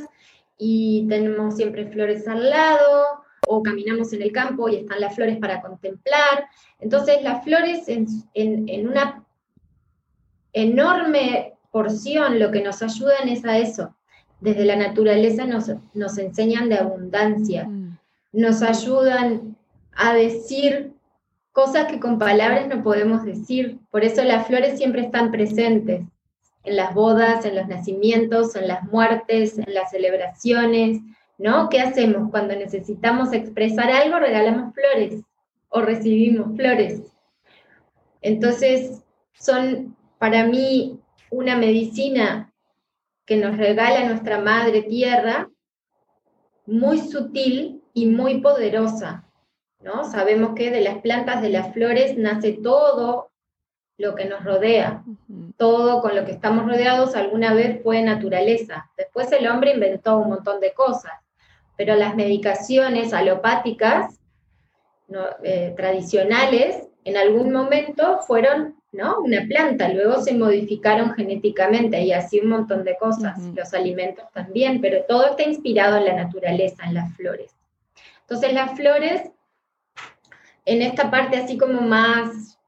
y 0.59 1.07
tenemos 1.09 1.57
siempre 1.57 1.87
flores 1.87 2.27
al 2.27 2.51
lado, 2.51 3.25
o 3.47 3.63
caminamos 3.63 4.13
en 4.13 4.23
el 4.23 4.33
campo 4.33 4.69
y 4.69 4.77
están 4.77 5.01
las 5.01 5.15
flores 5.15 5.39
para 5.39 5.61
contemplar. 5.61 6.49
Entonces, 6.81 7.23
las 7.23 7.45
flores 7.45 7.85
en, 7.87 8.89
una 8.89 9.25
enorme 10.53 11.55
porción 11.71 12.39
lo 12.39 12.51
que 12.51 12.63
nos 12.63 12.83
ayudan 12.83 13.29
es 13.29 13.45
a 13.45 13.59
eso. 13.59 13.95
Desde 14.41 14.65
la 14.65 14.77
naturaleza 14.77 15.47
nos, 15.47 15.71
nos 15.95 16.19
enseñan 16.19 16.69
de 16.69 16.79
abundancia, 16.79 17.65
mm. 17.65 17.86
Nos 18.37 18.61
ayudan 18.61 19.57
a 19.93 20.13
decir 20.13 20.93
cosas 21.53 21.87
que 21.87 21.99
con 21.99 22.19
palabras 22.19 22.69
no 22.69 22.83
podemos 22.83 23.25
decir. 23.25 23.79
Por 23.91 24.05
eso 24.05 24.23
las 24.25 24.47
flores 24.47 24.77
siempre 24.77 25.01
están 25.01 25.33
presentes 25.33 26.05
en 26.65 26.77
las 26.77 26.95
bodas, 26.95 27.47
en 27.47 27.57
los 27.57 27.67
nacimientos, 27.67 28.55
en 28.55 28.69
las 28.69 28.85
muertes, 28.85 29.59
en 29.59 29.73
las 29.73 29.91
celebraciones, 29.91 31.01
¿no? 31.39 31.71
¿Qué 31.71 31.81
hacemos 31.81 32.31
cuando 32.31 32.55
necesitamos 32.55 33.33
expresar 33.33 33.91
algo? 33.91 34.19
Regalamos 34.19 34.75
flores 34.75 35.23
o 35.71 35.81
recibimos 35.81 36.55
flores. 36.57 37.01
Entonces, 38.21 39.03
son 39.33 39.97
para 40.19 40.45
mí 40.45 41.01
una 41.31 41.57
medicina 41.57 42.53
que 43.25 43.39
nos 43.39 43.57
regala 43.57 44.05
nuestra 44.05 44.41
Madre 44.41 44.83
Tierra, 44.83 45.49
muy 46.67 46.99
sutil 46.99 47.81
y 47.97 48.05
muy 48.05 48.43
poderosa. 48.43 49.25
¿no? 49.81 50.05
Sabemos 50.05 50.55
que 50.55 50.71
de 50.71 50.83
las 50.83 50.99
plantas, 50.99 51.41
de 51.41 51.49
las 51.49 51.73
flores, 51.73 52.19
nace 52.19 52.53
todo 52.53 53.31
lo 53.97 54.15
que 54.15 54.27
nos 54.27 54.45
rodea. 54.45 55.03
Todo 55.57 56.03
con 56.03 56.15
lo 56.15 56.27
que 56.27 56.33
estamos 56.33 56.67
rodeados 56.67 57.17
alguna 57.17 57.55
vez 57.55 57.83
fue 57.83 58.03
naturaleza. 58.03 58.91
Después 58.99 59.33
el 59.33 59.49
hombre 59.49 59.73
inventó 59.73 60.19
un 60.19 60.29
montón 60.29 60.61
de 60.61 60.75
cosas, 60.75 61.15
pero 61.79 61.97
las 61.97 62.15
medicaciones 62.15 63.15
alopáticas 63.15 64.21
eh, 65.43 65.73
tradicionales 65.75 66.89
en 67.05 67.17
algún 67.17 67.51
momento 67.51 68.19
fueron 68.27 68.77
¿no? 68.93 69.21
Una 69.21 69.45
planta, 69.47 69.89
luego 69.91 70.23
se 70.23 70.33
modificaron 70.33 71.13
genéticamente 71.13 72.01
y 72.01 72.13
así 72.13 72.41
un 72.41 72.49
montón 72.49 72.83
de 72.83 72.97
cosas, 72.97 73.39
los 73.55 73.75
alimentos 73.75 74.25
también, 74.33 74.81
pero 74.81 75.05
todo 75.07 75.31
está 75.31 75.43
inspirado 75.43 75.99
en 75.99 76.07
la 76.07 76.15
naturaleza, 76.15 76.85
en 76.85 76.95
las 76.95 77.15
flores. 77.15 77.56
Entonces 78.29 78.53
las 78.53 78.77
flores, 78.77 79.31
en 80.65 80.83
esta 80.83 81.11
parte 81.11 81.37
así 81.37 81.57
como 81.57 81.81
más, 81.81 82.59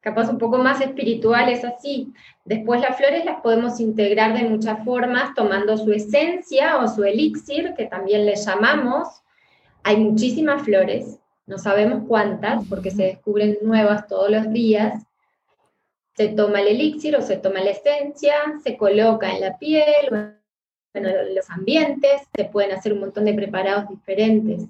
capaz 0.00 0.28
un 0.28 0.38
poco 0.38 0.58
más 0.58 0.80
espiritual, 0.80 1.48
es 1.48 1.64
así. 1.64 2.12
Después 2.44 2.80
las 2.80 2.96
flores 2.96 3.24
las 3.24 3.40
podemos 3.40 3.80
integrar 3.80 4.36
de 4.36 4.48
muchas 4.48 4.84
formas, 4.84 5.34
tomando 5.34 5.76
su 5.76 5.92
esencia 5.92 6.78
o 6.78 6.88
su 6.88 7.04
elixir, 7.04 7.74
que 7.76 7.86
también 7.86 8.26
le 8.26 8.36
llamamos. 8.36 9.08
Hay 9.82 9.96
muchísimas 9.96 10.62
flores, 10.62 11.18
no 11.46 11.58
sabemos 11.58 12.04
cuántas, 12.06 12.64
porque 12.68 12.90
se 12.90 13.04
descubren 13.04 13.58
nuevas 13.62 14.06
todos 14.06 14.30
los 14.30 14.50
días 14.52 15.06
se 16.16 16.28
toma 16.28 16.62
el 16.62 16.68
elixir 16.68 17.14
o 17.16 17.22
se 17.22 17.36
toma 17.36 17.60
la 17.60 17.70
esencia, 17.70 18.34
se 18.64 18.76
coloca 18.76 19.30
en 19.30 19.42
la 19.42 19.58
piel, 19.58 20.08
bueno, 20.94 21.10
los 21.34 21.50
ambientes, 21.50 22.22
se 22.34 22.44
pueden 22.46 22.72
hacer 22.72 22.94
un 22.94 23.00
montón 23.00 23.26
de 23.26 23.34
preparados 23.34 23.88
diferentes. 23.90 24.62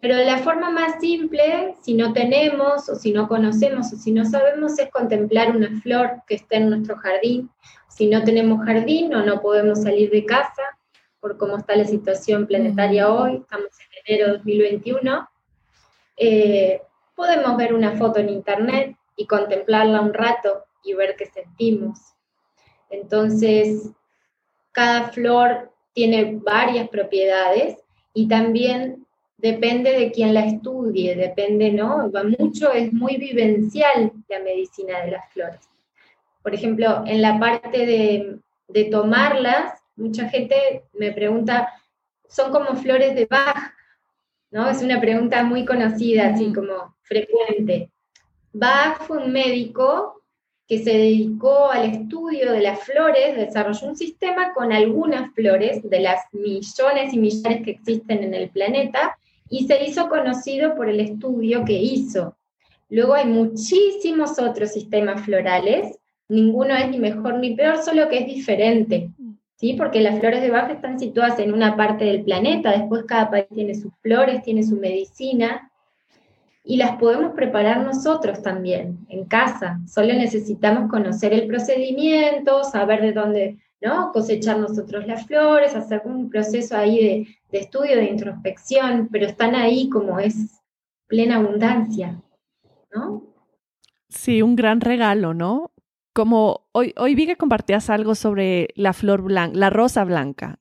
Pero 0.00 0.16
la 0.16 0.38
forma 0.38 0.70
más 0.70 0.98
simple, 0.98 1.74
si 1.82 1.94
no 1.94 2.12
tenemos 2.12 2.88
o 2.88 2.94
si 2.94 3.12
no 3.12 3.28
conocemos 3.28 3.92
o 3.92 3.96
si 3.96 4.12
no 4.12 4.24
sabemos, 4.24 4.78
es 4.78 4.90
contemplar 4.90 5.54
una 5.54 5.80
flor 5.82 6.22
que 6.26 6.36
esté 6.36 6.56
en 6.56 6.70
nuestro 6.70 6.96
jardín. 6.96 7.50
Si 7.88 8.06
no 8.06 8.24
tenemos 8.24 8.64
jardín 8.64 9.14
o 9.14 9.22
no 9.22 9.42
podemos 9.42 9.82
salir 9.82 10.10
de 10.10 10.24
casa 10.24 10.62
por 11.20 11.36
cómo 11.36 11.58
está 11.58 11.76
la 11.76 11.84
situación 11.84 12.46
planetaria 12.46 13.12
hoy, 13.12 13.36
estamos 13.36 13.68
en 13.78 14.14
enero 14.14 14.26
de 14.28 14.38
2021, 14.38 15.28
eh, 16.16 16.80
podemos 17.14 17.56
ver 17.58 17.74
una 17.74 17.92
foto 17.98 18.20
en 18.20 18.30
internet 18.30 18.96
y 19.16 19.26
contemplarla 19.26 20.00
un 20.00 20.14
rato 20.14 20.64
y 20.82 20.94
ver 20.94 21.14
qué 21.16 21.26
sentimos. 21.26 21.98
Entonces, 22.88 23.90
cada 24.72 25.08
flor 25.08 25.70
tiene 25.92 26.38
varias 26.42 26.88
propiedades 26.88 27.76
y 28.14 28.28
también 28.28 29.06
depende 29.40 29.92
de 29.92 30.12
quien 30.12 30.34
la 30.34 30.44
estudie, 30.44 31.16
depende, 31.16 31.72
¿no? 31.72 32.10
Va 32.10 32.22
mucho, 32.24 32.72
es 32.72 32.92
muy 32.92 33.16
vivencial 33.16 34.12
la 34.28 34.40
medicina 34.40 35.00
de 35.00 35.12
las 35.12 35.32
flores. 35.32 35.68
Por 36.42 36.54
ejemplo, 36.54 37.04
en 37.06 37.22
la 37.22 37.38
parte 37.38 37.86
de, 37.86 38.38
de 38.68 38.84
tomarlas, 38.84 39.80
mucha 39.96 40.28
gente 40.28 40.84
me 40.92 41.12
pregunta, 41.12 41.68
son 42.28 42.52
como 42.52 42.76
flores 42.76 43.14
de 43.14 43.26
Bach, 43.26 43.72
¿no? 44.50 44.68
Es 44.68 44.82
una 44.82 45.00
pregunta 45.00 45.42
muy 45.42 45.64
conocida, 45.64 46.28
así 46.28 46.52
como 46.52 46.96
frecuente. 47.02 47.90
Bach 48.52 49.02
fue 49.02 49.18
un 49.18 49.32
médico 49.32 50.22
que 50.66 50.78
se 50.78 50.90
dedicó 50.90 51.70
al 51.70 51.90
estudio 51.90 52.52
de 52.52 52.60
las 52.60 52.80
flores, 52.80 53.36
desarrolló 53.36 53.88
un 53.88 53.96
sistema 53.96 54.52
con 54.54 54.72
algunas 54.72 55.32
flores 55.34 55.82
de 55.82 56.00
las 56.00 56.22
millones 56.32 57.12
y 57.12 57.18
millones 57.18 57.64
que 57.64 57.72
existen 57.72 58.22
en 58.22 58.34
el 58.34 58.50
planeta 58.50 59.16
y 59.50 59.66
se 59.66 59.84
hizo 59.84 60.08
conocido 60.08 60.74
por 60.74 60.88
el 60.88 61.00
estudio 61.00 61.64
que 61.64 61.74
hizo. 61.74 62.36
Luego 62.88 63.14
hay 63.14 63.26
muchísimos 63.26 64.38
otros 64.38 64.72
sistemas 64.72 65.24
florales, 65.24 65.98
ninguno 66.28 66.74
es 66.74 66.88
ni 66.88 66.98
mejor 66.98 67.38
ni 67.38 67.54
peor, 67.54 67.82
solo 67.82 68.08
que 68.08 68.20
es 68.20 68.26
diferente, 68.26 69.10
¿sí? 69.56 69.74
Porque 69.74 70.00
las 70.00 70.18
flores 70.20 70.40
de 70.40 70.50
Bach 70.50 70.70
están 70.70 70.98
situadas 70.98 71.38
en 71.40 71.52
una 71.52 71.76
parte 71.76 72.04
del 72.04 72.24
planeta, 72.24 72.70
después 72.70 73.04
cada 73.04 73.28
país 73.30 73.46
tiene 73.52 73.74
sus 73.74 73.92
flores, 74.00 74.42
tiene 74.42 74.62
su 74.62 74.76
medicina, 74.76 75.70
y 76.62 76.76
las 76.76 76.96
podemos 76.98 77.32
preparar 77.32 77.80
nosotros 77.80 78.42
también 78.42 78.98
en 79.08 79.24
casa. 79.24 79.80
Solo 79.88 80.12
necesitamos 80.12 80.90
conocer 80.90 81.32
el 81.32 81.46
procedimiento, 81.46 82.64
saber 82.64 83.00
de 83.00 83.12
dónde 83.12 83.58
¿no? 83.80 84.12
cosechar 84.12 84.58
nosotros 84.58 85.06
las 85.06 85.26
flores, 85.26 85.74
hacer 85.74 86.02
un 86.04 86.28
proceso 86.28 86.76
ahí 86.76 87.26
de, 87.50 87.58
estudio, 87.58 87.96
de 87.96 88.04
introspección, 88.04 89.08
pero 89.10 89.26
están 89.26 89.54
ahí 89.54 89.88
como 89.88 90.18
es 90.18 90.60
plena 91.06 91.36
abundancia, 91.36 92.20
¿no? 92.92 93.24
Sí, 94.08 94.42
un 94.42 94.56
gran 94.56 94.80
regalo, 94.80 95.34
¿no? 95.34 95.72
Como 96.12 96.66
hoy, 96.72 96.92
hoy 96.96 97.14
vi 97.14 97.26
que 97.26 97.36
compartías 97.36 97.88
algo 97.90 98.14
sobre 98.14 98.68
la 98.74 98.92
flor 98.92 99.22
blanca, 99.22 99.56
la 99.56 99.70
rosa 99.70 100.04
blanca. 100.04 100.58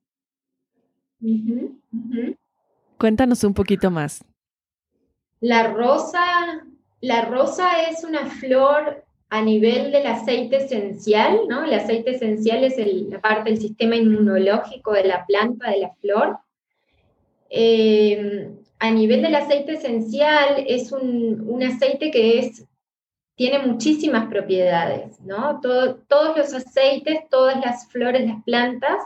Cuéntanos 2.98 3.44
un 3.44 3.54
poquito 3.54 3.92
más. 3.92 4.24
La 5.42 5.72
rosa, 5.72 6.22
la 7.02 7.26
rosa 7.26 7.90
es 7.90 8.04
una 8.04 8.26
flor 8.28 9.04
a 9.30 9.42
nivel 9.42 9.92
del 9.92 10.08
aceite 10.08 10.58
esencial, 10.58 11.42
¿no? 11.48 11.64
El 11.64 11.74
aceite 11.74 12.12
esencial 12.12 12.64
es 12.64 12.78
la 13.10 13.22
parte 13.22 13.52
del 13.52 13.60
sistema 13.60 13.96
inmunológico 13.96 14.94
de 14.94 15.04
la 15.04 15.26
planta, 15.26 15.70
de 15.70 15.80
la 15.80 15.94
flor. 16.02 16.40
Eh, 17.50 18.50
a 18.80 18.92
nivel 18.92 19.22
del 19.22 19.36
aceite 19.36 19.74
esencial 19.74 20.64
es 20.68 20.92
un, 20.92 21.62
aceite 21.62 22.10
que 22.12 22.40
es, 22.40 22.66
tiene 23.36 23.60
muchísimas 23.60 24.28
propiedades, 24.30 25.20
¿no? 25.22 25.60
todos 25.62 26.38
los 26.38 26.54
aceites, 26.54 27.20
todas 27.30 27.60
las 27.60 27.88
flores, 27.90 28.26
las 28.26 28.44
plantas 28.44 29.00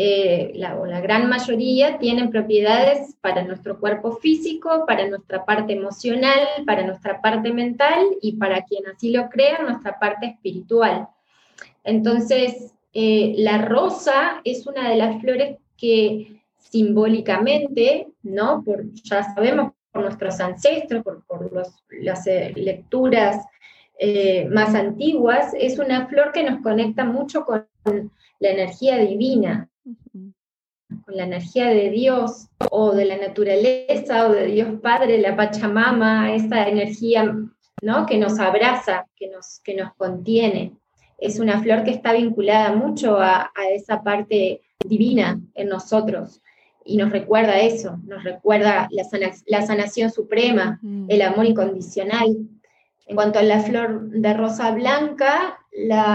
eh, 0.00 0.52
la, 0.54 1.00
gran 1.00 1.28
mayoría 1.28 1.98
tienen 1.98 2.30
propiedades 2.30 3.16
para 3.20 3.42
nuestro 3.42 3.80
cuerpo 3.80 4.12
físico, 4.18 4.84
para 4.86 5.08
nuestra 5.08 5.44
parte 5.44 5.72
emocional, 5.72 6.38
para 6.64 6.86
nuestra 6.86 7.20
parte 7.20 7.52
mental 7.52 8.06
y 8.22 8.36
para 8.36 8.62
quien 8.62 8.86
así 8.86 9.10
lo 9.10 9.28
crea, 9.28 9.60
nuestra 9.60 9.98
parte 9.98 10.26
espiritual. 10.26 11.08
Entonces, 11.82 12.72
eh, 12.92 13.34
la 13.38 13.62
rosa 13.62 14.40
es 14.44 14.68
una 14.68 14.88
de 14.88 14.94
las 14.98 15.20
flores 15.20 15.56
que 15.76 16.42
simbólicamente, 16.58 18.06
¿no? 18.22 18.64
Ya 19.02 19.34
sabemos 19.34 19.72
por 19.90 20.02
nuestros 20.02 20.38
ancestros, 20.38 21.02
por, 21.26 21.50
las 21.90 22.24
eh, 22.28 22.52
lecturas 22.54 23.44
más 24.50 24.76
antiguas, 24.76 25.52
es 25.58 25.80
una 25.80 26.06
flor 26.06 26.30
que 26.30 26.44
nos 26.44 26.62
conecta 26.62 27.02
mucho 27.02 27.44
con 27.44 27.66
la 28.38 28.50
energía 28.50 28.96
divina, 28.98 29.68
con 31.04 31.16
la 31.16 31.24
energía 31.24 31.68
de 31.68 31.90
Dios 31.90 32.48
o 32.70 32.92
de 32.92 33.04
la 33.04 33.16
naturaleza 33.16 34.26
o 34.26 34.32
de 34.32 34.46
Dios 34.46 34.80
Padre, 34.80 35.18
la 35.18 35.36
Pachamama, 35.36 36.34
esa 36.34 36.68
energía 36.68 37.34
¿no? 37.82 38.06
que 38.06 38.18
nos 38.18 38.38
abraza, 38.38 39.06
que 39.16 39.28
nos, 39.28 39.60
que 39.62 39.74
nos 39.74 39.94
contiene. 39.94 40.72
Es 41.18 41.40
una 41.40 41.60
flor 41.60 41.84
que 41.84 41.90
está 41.90 42.12
vinculada 42.12 42.74
mucho 42.74 43.18
a, 43.18 43.50
esa 43.72 44.02
parte 44.02 44.62
divina 44.86 45.40
en 45.54 45.68
nosotros 45.68 46.40
y 46.84 46.96
nos 46.96 47.10
recuerda 47.10 47.60
eso, 47.60 47.98
nos 48.04 48.24
recuerda 48.24 48.88
la, 48.90 49.62
sanación 49.66 50.10
suprema, 50.10 50.80
el 51.08 51.20
amor 51.22 51.44
incondicional. 51.44 52.36
En 53.06 53.16
cuanto 53.16 53.38
a 53.38 53.42
la 53.42 53.60
flor 53.60 54.10
de 54.10 54.34
rosa 54.34 54.70
blanca, 54.70 55.58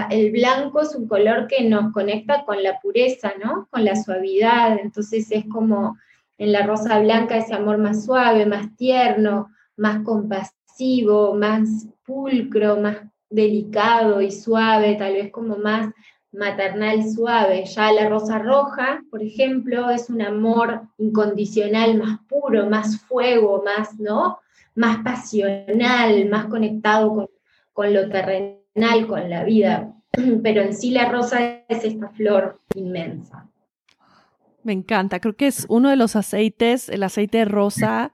el 0.10 0.32
blanco 0.32 0.82
es 0.82 0.96
un 0.96 1.08
color 1.08 1.48
que 1.48 1.64
nos 1.64 1.94
conecta 1.94 2.44
con 2.46 2.62
la 2.62 2.80
pureza, 2.80 3.34
¿no? 3.44 3.68
Con 3.72 3.86
la 3.86 3.96
suavidad. 3.96 4.78
Entonces 4.80 5.32
es 5.32 5.46
como 5.46 5.98
en 6.38 6.52
la 6.52 6.66
rosa 6.66 7.00
blanca 7.00 7.38
ese 7.38 7.54
amor 7.54 7.78
más 7.78 8.06
suave, 8.06 8.46
más 8.46 8.76
tierno, 8.76 9.50
más 9.78 10.04
compasivo, 10.04 11.36
más 11.36 11.88
pulcro, 12.06 12.78
más 12.78 12.98
delicado 13.30 14.22
y 14.22 14.32
suave, 14.32 14.96
tal 14.96 15.14
vez 15.14 15.32
como 15.32 15.58
más 15.58 15.94
maternal 16.32 17.04
suave. 17.10 17.66
Ya 17.66 17.92
la 17.92 18.10
rosa 18.10 18.40
roja, 18.40 19.02
por 19.10 19.24
ejemplo, 19.24 19.90
es 19.90 20.10
un 20.10 20.22
amor 20.22 20.82
incondicional 20.98 21.98
más 21.98 22.20
puro, 22.28 22.70
más 22.70 23.00
fuego, 23.02 23.64
más, 23.64 24.00
¿no? 24.00 24.40
Más 24.76 24.98
pasional, 25.04 26.28
más 26.30 26.46
conectado 26.48 27.14
con, 27.14 27.30
con 27.72 27.94
lo 27.94 28.10
terrenal, 28.10 28.63
con 29.08 29.30
la 29.30 29.44
vida. 29.44 29.94
Pero 30.44 30.62
en 30.62 30.76
sí 30.76 30.92
la 30.92 31.10
rosa 31.10 31.64
es 31.68 31.84
esta 31.84 32.10
flor 32.10 32.60
inmensa. 32.76 33.50
Me 34.64 34.74
encanta, 34.74 35.20
creo 35.20 35.36
que 35.36 35.48
es 35.48 35.66
uno 35.68 35.90
de 35.90 35.98
los 35.98 36.16
aceites, 36.16 36.88
el 36.88 37.04
aceite 37.04 37.44
rosa 37.44 38.14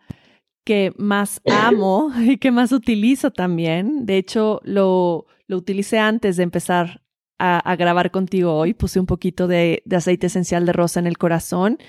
que 0.63 0.93
más 0.97 1.41
amo 1.45 2.11
y 2.19 2.37
que 2.37 2.51
más 2.51 2.71
utilizo 2.71 3.31
también. 3.31 4.05
De 4.05 4.17
hecho, 4.17 4.59
lo, 4.63 5.27
lo 5.47 5.57
utilicé 5.57 5.99
antes 5.99 6.37
de 6.37 6.43
empezar 6.43 7.01
a, 7.39 7.75
grabar 7.75 8.11
contigo 8.11 8.53
hoy. 8.53 8.73
Puse 8.73 8.99
un 8.99 9.05
poquito 9.05 9.47
de, 9.47 9.81
aceite 9.91 10.27
esencial 10.27 10.65
de 10.65 10.73
rosa 10.73 10.99
en 10.99 11.07
el 11.07 11.17
corazón 11.17 11.79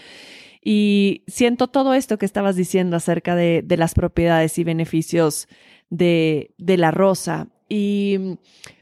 y 0.62 1.24
siento 1.26 1.68
todo 1.68 1.94
esto 1.94 2.18
que 2.18 2.26
estabas 2.26 2.56
diciendo 2.56 2.96
acerca 2.96 3.34
de, 3.34 3.64
las 3.76 3.94
propiedades 3.94 4.58
y 4.58 4.64
beneficios 4.64 5.48
de, 5.90 6.54
la 6.58 6.90
rosa. 6.90 7.48
Y 7.70 8.38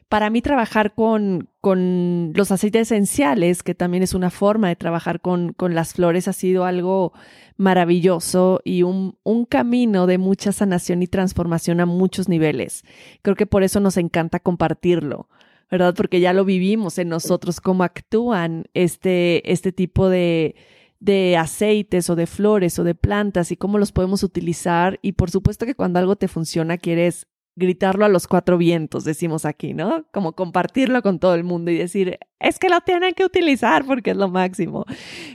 para 0.08 0.30
mí 0.30 0.40
trabajar 0.40 0.94
con, 0.94 1.50
con, 1.60 2.32
los 2.34 2.50
aceites 2.50 2.90
esenciales, 2.90 3.62
que 3.62 3.74
también 3.74 4.02
es 4.02 4.14
una 4.14 4.30
forma 4.30 4.68
de 4.68 4.76
trabajar 4.76 5.20
con, 5.20 5.52
con 5.52 5.74
las 5.74 5.92
flores, 5.92 6.26
ha 6.26 6.32
sido 6.32 6.64
algo 6.64 7.12
maravilloso 7.58 8.60
y 8.64 8.82
un, 8.82 9.18
un, 9.22 9.44
camino 9.44 10.06
de 10.06 10.16
mucha 10.16 10.50
sanación 10.52 11.02
y 11.02 11.06
transformación 11.06 11.80
a 11.80 11.86
muchos 11.86 12.28
niveles. 12.28 12.84
Creo 13.20 13.36
que 13.36 13.46
por 13.46 13.62
eso 13.62 13.78
nos 13.80 13.98
encanta 13.98 14.40
compartirlo. 14.40 15.28
¿verdad? 15.70 15.94
Porque 15.94 16.20
ya 16.20 16.32
lo 16.32 16.46
vivimos 16.46 16.96
en 16.96 17.10
nosotros, 17.10 17.60
cómo 17.60 17.84
actúan 17.84 18.64
este, 18.72 19.52
este 19.52 19.70
tipo 19.70 20.08
de, 20.08 20.56
de 20.98 21.36
aceites 21.36 22.08
o 22.08 22.16
de 22.16 22.26
flores 22.26 22.78
o 22.78 22.84
de 22.84 22.94
plantas 22.94 23.52
y 23.52 23.56
cómo 23.58 23.76
los 23.76 23.92
podemos 23.92 24.22
utilizar. 24.22 24.98
Y 25.02 25.12
por 25.12 25.30
supuesto 25.30 25.66
que 25.66 25.74
cuando 25.74 25.98
algo 25.98 26.16
te 26.16 26.28
funciona, 26.28 26.78
quieres 26.78 27.26
gritarlo 27.58 28.04
a 28.04 28.08
los 28.08 28.26
cuatro 28.26 28.56
vientos, 28.56 29.04
decimos 29.04 29.44
aquí, 29.44 29.74
¿no? 29.74 30.06
Como 30.12 30.32
compartirlo 30.32 31.02
con 31.02 31.18
todo 31.18 31.34
el 31.34 31.44
mundo 31.44 31.70
y 31.70 31.76
decir, 31.76 32.18
es 32.40 32.58
que 32.58 32.68
lo 32.68 32.80
tienen 32.80 33.14
que 33.14 33.24
utilizar 33.24 33.84
porque 33.84 34.12
es 34.12 34.16
lo 34.16 34.28
máximo, 34.28 34.84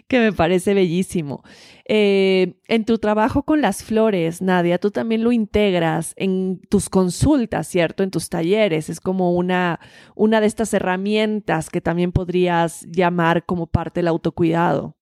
que 0.08 0.20
me 0.20 0.34
parece 0.34 0.74
bellísimo. 0.74 1.44
Eh, 1.86 2.56
en 2.68 2.86
tu 2.86 2.98
trabajo 2.98 3.44
con 3.44 3.62
las 3.62 3.84
flores, 3.84 4.42
Nadia, 4.42 4.80
tú 4.80 4.90
también 4.90 5.24
lo 5.24 5.32
integras 5.32 6.14
en 6.16 6.62
tus 6.70 6.90
consultas, 6.90 7.68
¿cierto? 7.68 8.04
En 8.04 8.12
tus 8.12 8.30
talleres, 8.30 8.90
es 8.90 9.00
como 9.00 9.34
una, 9.34 9.80
una 10.16 10.42
de 10.42 10.48
estas 10.48 10.74
herramientas 10.74 11.70
que 11.70 11.82
también 11.82 12.12
podrías 12.12 12.86
llamar 12.90 13.46
como 13.46 13.68
parte 13.68 14.00
del 14.00 14.08
autocuidado. 14.08 14.96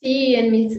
Sí, 0.00 0.34
en 0.34 0.50
mis, 0.50 0.78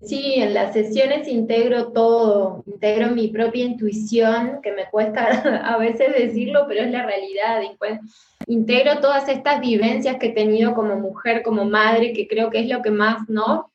Sí, 0.00 0.34
en 0.36 0.54
las 0.54 0.74
sesiones 0.74 1.26
integro 1.26 1.88
todo, 1.88 2.62
integro 2.66 3.10
mi 3.10 3.28
propia 3.28 3.64
intuición, 3.64 4.60
que 4.62 4.70
me 4.70 4.88
cuesta 4.88 5.26
a 5.64 5.76
veces 5.76 6.14
decirlo, 6.16 6.66
pero 6.68 6.82
es 6.82 6.90
la 6.90 7.04
realidad. 7.04 7.62
Integro 8.46 9.00
todas 9.00 9.28
estas 9.28 9.60
vivencias 9.60 10.16
que 10.18 10.28
he 10.28 10.32
tenido 10.32 10.74
como 10.74 10.96
mujer, 10.96 11.42
como 11.42 11.64
madre, 11.64 12.12
que 12.12 12.28
creo 12.28 12.48
que 12.48 12.60
es 12.60 12.68
lo 12.68 12.80
que 12.80 12.92
más, 12.92 13.28
¿no? 13.28 13.72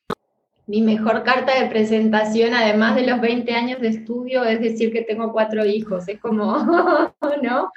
Mi 0.66 0.82
mejor 0.82 1.24
carta 1.24 1.60
de 1.60 1.68
presentación, 1.68 2.54
además 2.54 2.96
de 2.96 3.06
los 3.06 3.20
20 3.20 3.54
años 3.54 3.82
de 3.82 3.90
estudio, 3.90 4.46
es 4.46 4.62
decir 4.62 4.94
que 4.94 5.02
tengo 5.02 5.34
cuatro 5.34 5.66
hijos. 5.66 6.08
Es 6.08 6.22
como, 6.22 6.56
¿no? 7.44 7.70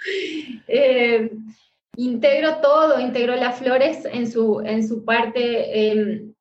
Eh, 0.69 1.33
integro 1.97 2.59
todo, 2.59 3.01
integro 3.01 3.35
las 3.35 3.59
flores 3.59 4.05
en 4.05 4.31
su, 4.31 4.61
en 4.61 4.87
su 4.87 5.05
parte. 5.05 5.91
Em, 5.91 6.36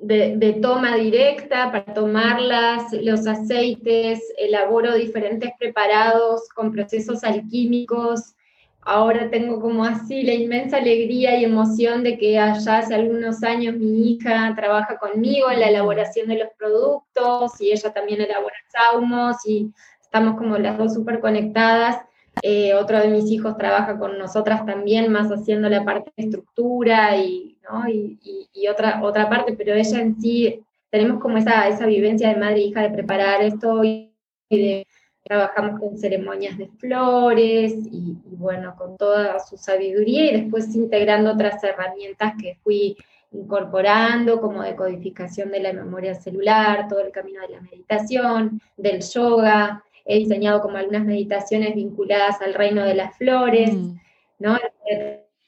de, 0.00 0.58
toma 0.62 0.96
directa 0.96 1.70
para 1.70 1.94
tomarlas, 1.94 2.92
los 2.92 3.26
aceites, 3.26 4.20
elaboro 4.38 4.94
diferentes 4.94 5.50
preparados 5.58 6.48
con 6.54 6.72
procesos 6.72 7.24
alquímicos. 7.24 8.34
Ahora 8.82 9.30
tengo 9.30 9.60
como 9.60 9.84
así 9.84 10.22
la 10.22 10.34
inmensa 10.34 10.76
alegría 10.76 11.36
y 11.36 11.44
emoción 11.44 12.04
de 12.04 12.18
que 12.18 12.38
allá 12.38 12.78
hace 12.78 12.94
algunos 12.94 13.42
años 13.42 13.74
mi 13.74 14.12
hija 14.12 14.52
trabaja 14.54 14.96
conmigo 14.98 15.50
en 15.50 15.60
la 15.60 15.68
elaboración 15.68 16.28
de 16.28 16.38
los 16.38 16.48
productos 16.56 17.60
y 17.60 17.72
ella 17.72 17.92
también 17.92 18.20
elabora 18.20 18.54
saumos 18.68 19.36
y 19.44 19.72
estamos 20.00 20.36
como 20.36 20.56
las 20.58 20.78
dos 20.78 20.94
súper 20.94 21.20
conectadas. 21.20 21.98
Eh, 22.42 22.74
otro 22.74 23.00
de 23.00 23.08
mis 23.08 23.30
hijos 23.30 23.56
trabaja 23.56 23.98
con 23.98 24.18
nosotras 24.18 24.64
también, 24.66 25.10
más 25.10 25.32
haciendo 25.32 25.68
la 25.68 25.84
parte 25.84 26.12
de 26.16 26.24
estructura 26.24 27.16
y 27.16 27.55
y, 27.88 28.68
otra, 28.68 29.02
otra 29.02 29.28
parte, 29.28 29.54
pero 29.54 29.74
ella 29.74 30.00
en 30.00 30.20
sí, 30.20 30.60
tenemos 30.90 31.20
como 31.20 31.38
esa, 31.38 31.68
esa 31.68 31.86
vivencia 31.86 32.28
de 32.28 32.36
madre 32.36 32.56
e 32.56 32.66
hija 32.66 32.82
de 32.82 32.90
preparar 32.90 33.42
esto 33.42 33.84
y 33.84 34.12
de, 34.50 34.86
trabajamos 35.26 35.80
con 35.80 35.98
ceremonias 35.98 36.56
de 36.56 36.68
flores 36.78 37.74
y, 37.90 38.16
bueno, 38.24 38.76
con 38.76 38.96
toda 38.96 39.40
su 39.40 39.56
sabiduría 39.56 40.30
y 40.30 40.40
después 40.40 40.74
integrando 40.74 41.32
otras 41.32 41.62
herramientas 41.64 42.34
que 42.40 42.56
fui 42.62 42.96
incorporando, 43.32 44.40
como 44.40 44.62
decodificación 44.62 45.50
de 45.50 45.60
la 45.60 45.72
memoria 45.72 46.14
celular, 46.14 46.86
todo 46.88 47.00
el 47.00 47.10
camino 47.10 47.40
de 47.40 47.48
la 47.48 47.60
meditación, 47.60 48.60
del 48.76 49.02
yoga. 49.02 49.82
He 50.04 50.18
diseñado 50.18 50.60
como 50.60 50.76
algunas 50.76 51.04
meditaciones 51.04 51.74
vinculadas 51.74 52.40
al 52.40 52.54
reino 52.54 52.84
de 52.84 52.94
las 52.94 53.16
flores, 53.16 53.74
mm. 53.74 53.96
¿no? 54.38 54.56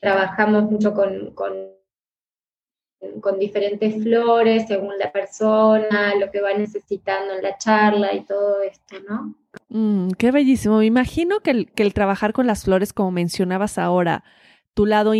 Trabajamos 0.00 0.64
mucho 0.64 0.92
con 0.92 1.30
con 1.30 1.77
diferentes 3.38 4.02
flores 4.02 4.66
según 4.66 4.98
la 4.98 5.12
persona, 5.12 6.14
lo 6.18 6.30
que 6.30 6.40
va 6.40 6.54
necesitando 6.54 7.34
en 7.34 7.42
la 7.42 7.56
charla 7.56 8.14
y 8.14 8.24
todo 8.24 8.62
esto, 8.62 8.96
¿no? 9.08 9.34
Mm, 9.68 10.12
qué 10.12 10.30
bellísimo. 10.30 10.78
Me 10.78 10.86
imagino 10.86 11.40
que 11.40 11.50
el, 11.50 11.72
que 11.72 11.82
el, 11.82 11.94
trabajar 11.94 12.32
con 12.32 12.46
las 12.46 12.64
flores, 12.64 12.92
como 12.92 13.10
mencionabas 13.10 13.78
ahora, 13.78 14.24
tu 14.74 14.86
lado 14.86 15.12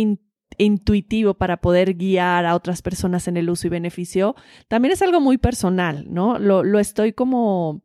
intuitivo 0.57 1.35
para 1.35 1.57
poder 1.57 1.95
guiar 1.95 2.45
a 2.45 2.55
otras 2.55 2.81
personas 2.81 3.27
en 3.27 3.37
el 3.37 3.49
uso 3.49 3.67
y 3.67 3.69
beneficio, 3.69 4.35
también 4.67 4.93
es 4.93 5.01
algo 5.01 5.19
muy 5.19 5.37
personal, 5.37 6.05
¿no? 6.09 6.39
Lo, 6.39 6.63
lo 6.63 6.79
estoy 6.79 7.13
como 7.13 7.81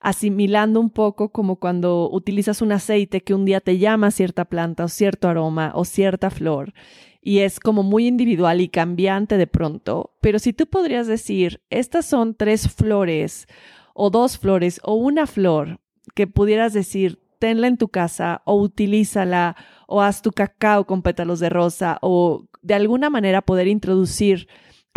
asimilando 0.00 0.78
un 0.80 0.90
poco 0.90 1.30
como 1.30 1.56
cuando 1.56 2.08
utilizas 2.10 2.62
un 2.62 2.70
aceite 2.70 3.22
que 3.22 3.34
un 3.34 3.44
día 3.44 3.60
te 3.60 3.78
llama 3.78 4.12
cierta 4.12 4.44
planta 4.44 4.84
o 4.84 4.88
cierto 4.88 5.28
aroma 5.28 5.72
o 5.74 5.84
cierta 5.84 6.30
flor 6.30 6.72
y 7.20 7.40
es 7.40 7.60
como 7.60 7.82
muy 7.82 8.06
individual 8.06 8.60
y 8.60 8.68
cambiante 8.68 9.36
de 9.36 9.46
pronto, 9.46 10.14
pero 10.20 10.38
si 10.38 10.52
tú 10.52 10.66
podrías 10.66 11.06
decir, 11.06 11.60
estas 11.70 12.06
son 12.06 12.34
tres 12.34 12.68
flores 12.68 13.46
o 13.94 14.10
dos 14.10 14.38
flores 14.38 14.80
o 14.84 14.94
una 14.94 15.26
flor 15.26 15.80
que 16.14 16.26
pudieras 16.26 16.72
decir, 16.72 17.20
tenla 17.38 17.66
en 17.66 17.76
tu 17.76 17.88
casa 17.88 18.42
o 18.44 18.60
utilízala 18.60 19.56
o 19.86 20.02
haz 20.02 20.22
tu 20.22 20.32
cacao 20.32 20.86
con 20.86 21.02
pétalos 21.02 21.40
de 21.40 21.50
rosa 21.50 21.98
o 22.02 22.46
de 22.62 22.74
alguna 22.74 23.10
manera 23.10 23.42
poder 23.42 23.68
introducir 23.68 24.48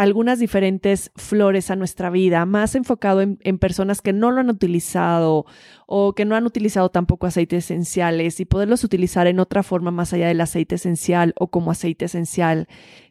algunas 0.02 0.39
diferentes 0.39 1.12
flores 1.16 1.70
a 1.70 1.76
nuestra 1.76 2.10
vida, 2.10 2.43
más 2.47 2.74
enfocado 2.74 3.22
en, 3.22 3.60
personas 3.60 4.02
que 4.02 4.14
no 4.14 4.32
lo 4.32 4.39
han 4.39 4.49
utilizado 4.49 5.45
o 5.86 6.16
que 6.16 6.26
no 6.26 6.36
han 6.36 6.47
utilizado 6.47 6.89
tampoco 6.89 7.28
aceites 7.28 7.66
esenciales 7.66 8.39
y 8.39 8.45
poderlos 8.45 8.84
utilizar 8.84 9.28
en 9.28 9.39
otra 9.39 9.62
forma 9.62 9.91
más 9.91 10.12
allá 10.12 10.28
del 10.28 10.41
aceite 10.41 10.74
esencial 10.74 11.36
o 11.38 11.52
como 11.52 11.70
aceite 11.70 12.06
esencial. 12.06 12.68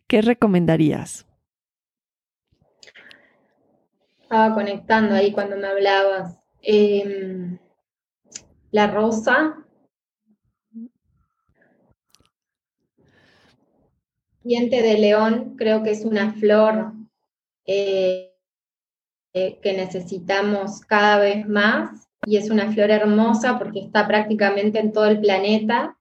¿Qué 0.08 0.20
recomendarías? 0.20 1.28
Estaba 4.22 4.52
conectando 4.52 5.14
ahí 5.14 5.30
cuando 5.30 5.56
me 5.58 5.68
hablabas. 5.68 6.40
Em, 6.60 7.56
la 8.72 8.88
rosa 8.88 9.64
Diente 14.42 14.82
de 14.82 14.98
león 14.98 15.54
creo 15.56 15.82
que 15.82 15.90
es 15.90 16.04
una 16.04 16.32
flor 16.32 16.92
eh, 17.66 18.32
eh, 19.34 19.58
que 19.62 19.72
necesitamos 19.74 20.80
cada 20.80 21.18
vez 21.18 21.46
más 21.46 22.08
y 22.26 22.36
es 22.36 22.50
una 22.50 22.72
flor 22.72 22.90
hermosa 22.90 23.58
porque 23.58 23.80
está 23.80 24.06
prácticamente 24.06 24.80
en 24.80 24.92
todo 24.92 25.06
el 25.06 25.20
planeta 25.20 25.96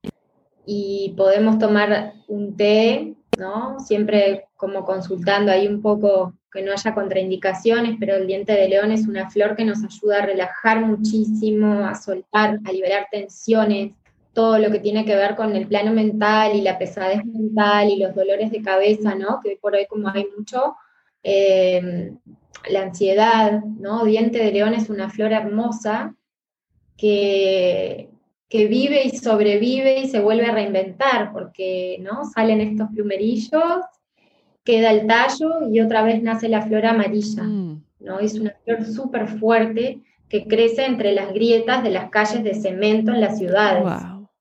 y 0.65 1.13
podemos 1.17 1.59
tomar 1.59 2.13
un 2.27 2.55
té, 2.55 3.15
¿no? 3.37 3.79
Siempre 3.79 4.47
como 4.55 4.85
consultando 4.85 5.51
ahí 5.51 5.67
un 5.67 5.81
poco 5.81 6.33
que 6.51 6.61
no 6.61 6.71
haya 6.71 6.93
contraindicaciones, 6.93 7.97
pero 7.99 8.15
el 8.15 8.27
diente 8.27 8.53
de 8.53 8.69
león 8.69 8.91
es 8.91 9.07
una 9.07 9.29
flor 9.29 9.55
que 9.55 9.65
nos 9.65 9.83
ayuda 9.83 10.19
a 10.19 10.25
relajar 10.25 10.83
muchísimo, 10.83 11.85
a 11.85 11.95
soltar, 11.95 12.59
a 12.65 12.71
liberar 12.71 13.07
tensiones, 13.11 13.93
todo 14.39 14.57
lo 14.57 14.71
que 14.71 14.79
tiene 14.79 15.03
que 15.03 15.17
ver 15.17 15.35
con 15.35 15.53
el 15.53 15.67
plano 15.67 15.91
mental 15.91 16.55
y 16.55 16.61
la 16.61 16.77
pesadez 16.77 17.25
mental 17.25 17.89
y 17.89 17.97
los 17.97 18.15
dolores 18.15 18.51
de 18.51 18.61
cabeza, 18.61 19.13
¿no? 19.13 19.41
Que 19.43 19.57
por 19.59 19.75
hoy 19.75 19.85
como 19.85 20.07
hay 20.07 20.27
mucho, 20.37 20.75
eh, 21.23 22.13
la 22.69 22.83
ansiedad, 22.83 23.61
¿no? 23.63 24.05
Diente 24.05 24.39
de 24.39 24.53
león 24.53 24.73
es 24.73 24.89
una 24.89 25.09
flor 25.09 25.33
hermosa 25.33 26.15
que, 26.95 28.07
que 28.47 28.67
vive 28.67 29.03
y 29.03 29.17
sobrevive 29.17 29.99
y 29.99 30.07
se 30.07 30.21
vuelve 30.21 30.45
a 30.45 30.53
reinventar, 30.53 31.33
porque, 31.33 31.97
¿no? 31.99 32.23
Salen 32.23 32.61
estos 32.61 32.87
plumerillos 32.93 33.83
queda 34.63 34.91
el 34.91 35.05
tallo 35.05 35.67
y 35.69 35.81
otra 35.81 36.03
vez 36.03 36.21
nace 36.23 36.47
la 36.47 36.61
flor 36.61 36.85
amarilla. 36.85 37.43
Mm. 37.43 37.83
¿no? 37.99 38.19
Es 38.19 38.35
una 38.35 38.53
flor 38.63 38.85
súper 38.85 39.27
fuerte 39.27 39.99
que 40.29 40.45
crece 40.45 40.85
entre 40.85 41.11
las 41.11 41.33
grietas 41.33 41.83
de 41.83 41.89
las 41.89 42.09
calles 42.09 42.43
de 42.43 42.53
cemento 42.53 43.11
en 43.11 43.19
las 43.19 43.37
ciudades. 43.37 43.83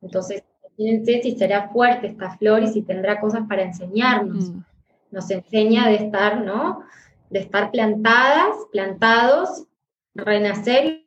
Entonces, 0.01 0.45
fíjense 0.77 1.23
si 1.23 1.37
será 1.37 1.69
fuerte 1.69 2.09
esta 2.09 2.37
flor 2.37 2.63
y 2.63 2.69
si 2.69 2.83
tendrá 2.83 3.21
cosas 3.21 3.43
para 3.49 3.63
enseñarnos. 3.63 4.51
Mm. 4.51 4.65
Nos 5.11 5.31
enseña 5.31 5.89
de 5.89 5.97
estar, 5.97 6.45
¿no? 6.45 6.83
De 7.31 7.41
estar 7.41 7.71
plantadas, 7.71 8.57
plantados, 8.73 9.65
renacer 10.15 11.05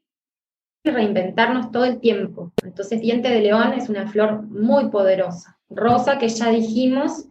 y 0.84 0.90
reinventarnos 0.90 1.72
todo 1.72 1.86
el 1.86 2.00
tiempo. 2.00 2.52
Entonces, 2.64 3.02
diente 3.02 3.30
de 3.30 3.42
león 3.42 3.74
es 3.74 3.90
una 3.90 4.08
flor 4.08 4.44
muy 4.44 4.90
poderosa. 4.90 5.58
Rosa, 5.70 6.18
que 6.18 6.28
ya 6.28 6.50
dijimos, 6.50 7.28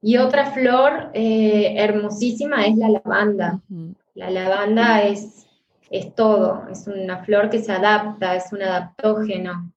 y 0.00 0.18
otra 0.18 0.52
flor 0.52 1.10
eh, 1.14 1.74
hermosísima 1.76 2.66
es 2.66 2.76
la 2.76 2.88
lavanda. 2.90 3.60
La 4.14 4.30
lavanda 4.30 5.02
es, 5.02 5.46
es 5.90 6.14
todo, 6.14 6.64
es 6.70 6.86
una 6.86 7.24
flor 7.24 7.50
que 7.50 7.60
se 7.60 7.72
adapta, 7.72 8.34
es 8.34 8.52
un 8.52 8.62
adaptógeno, 8.62 9.72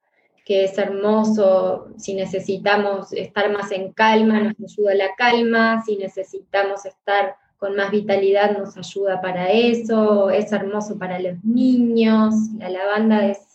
que 0.50 0.64
es 0.64 0.80
hermoso. 0.80 1.90
Si 1.98 2.16
necesitamos 2.16 3.14
estar 3.14 3.52
más 3.52 3.72
en 3.72 3.94
calma, 3.94 4.56
nos 4.58 4.74
ayuda 4.74 4.96
la 4.96 5.16
calma. 5.16 5.84
Si 5.86 5.96
necesitamos 5.96 6.88
estar 6.88 7.36
con 7.60 7.76
más 7.76 7.92
vitalidad, 7.92 8.58
nos 8.58 8.76
ayuda 8.76 9.22
para 9.22 9.52
eso. 9.52 10.32
Es 10.32 10.52
hermoso 10.52 10.98
para 10.98 11.20
los 11.20 11.44
niños. 11.44 12.34
La 12.58 12.68
lavanda 12.68 13.28
es 13.28 13.46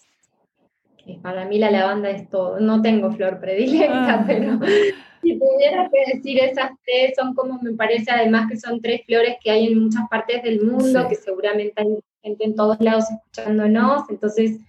para 1.20 1.44
mí 1.46 1.58
la 1.58 1.72
lavanda 1.72 2.10
es 2.10 2.30
todo. 2.30 2.60
No 2.60 2.80
tengo 2.80 3.10
flor 3.10 3.40
predilecta, 3.40 4.20
ah. 4.20 4.24
pero 4.24 4.60
si 5.22 5.36
tuviera 5.36 5.90
que 5.90 6.14
decir 6.14 6.38
esas 6.38 6.70
tres, 6.86 7.14
son 7.16 7.34
como 7.34 7.60
me 7.60 7.72
parece 7.72 8.12
además 8.12 8.48
que 8.48 8.56
son 8.56 8.80
tres 8.80 9.02
flores 9.04 9.34
que 9.42 9.50
hay 9.50 9.66
en 9.66 9.82
muchas 9.82 10.08
partes 10.08 10.44
del 10.44 10.62
mundo, 10.62 11.08
que 11.08 11.16
seguramente 11.16 11.74
hay 11.74 11.98
gente 12.22 12.44
en 12.44 12.54
todos 12.54 12.80
lados 12.80 13.06
escuchándonos, 13.10 14.08
entonces 14.08 14.60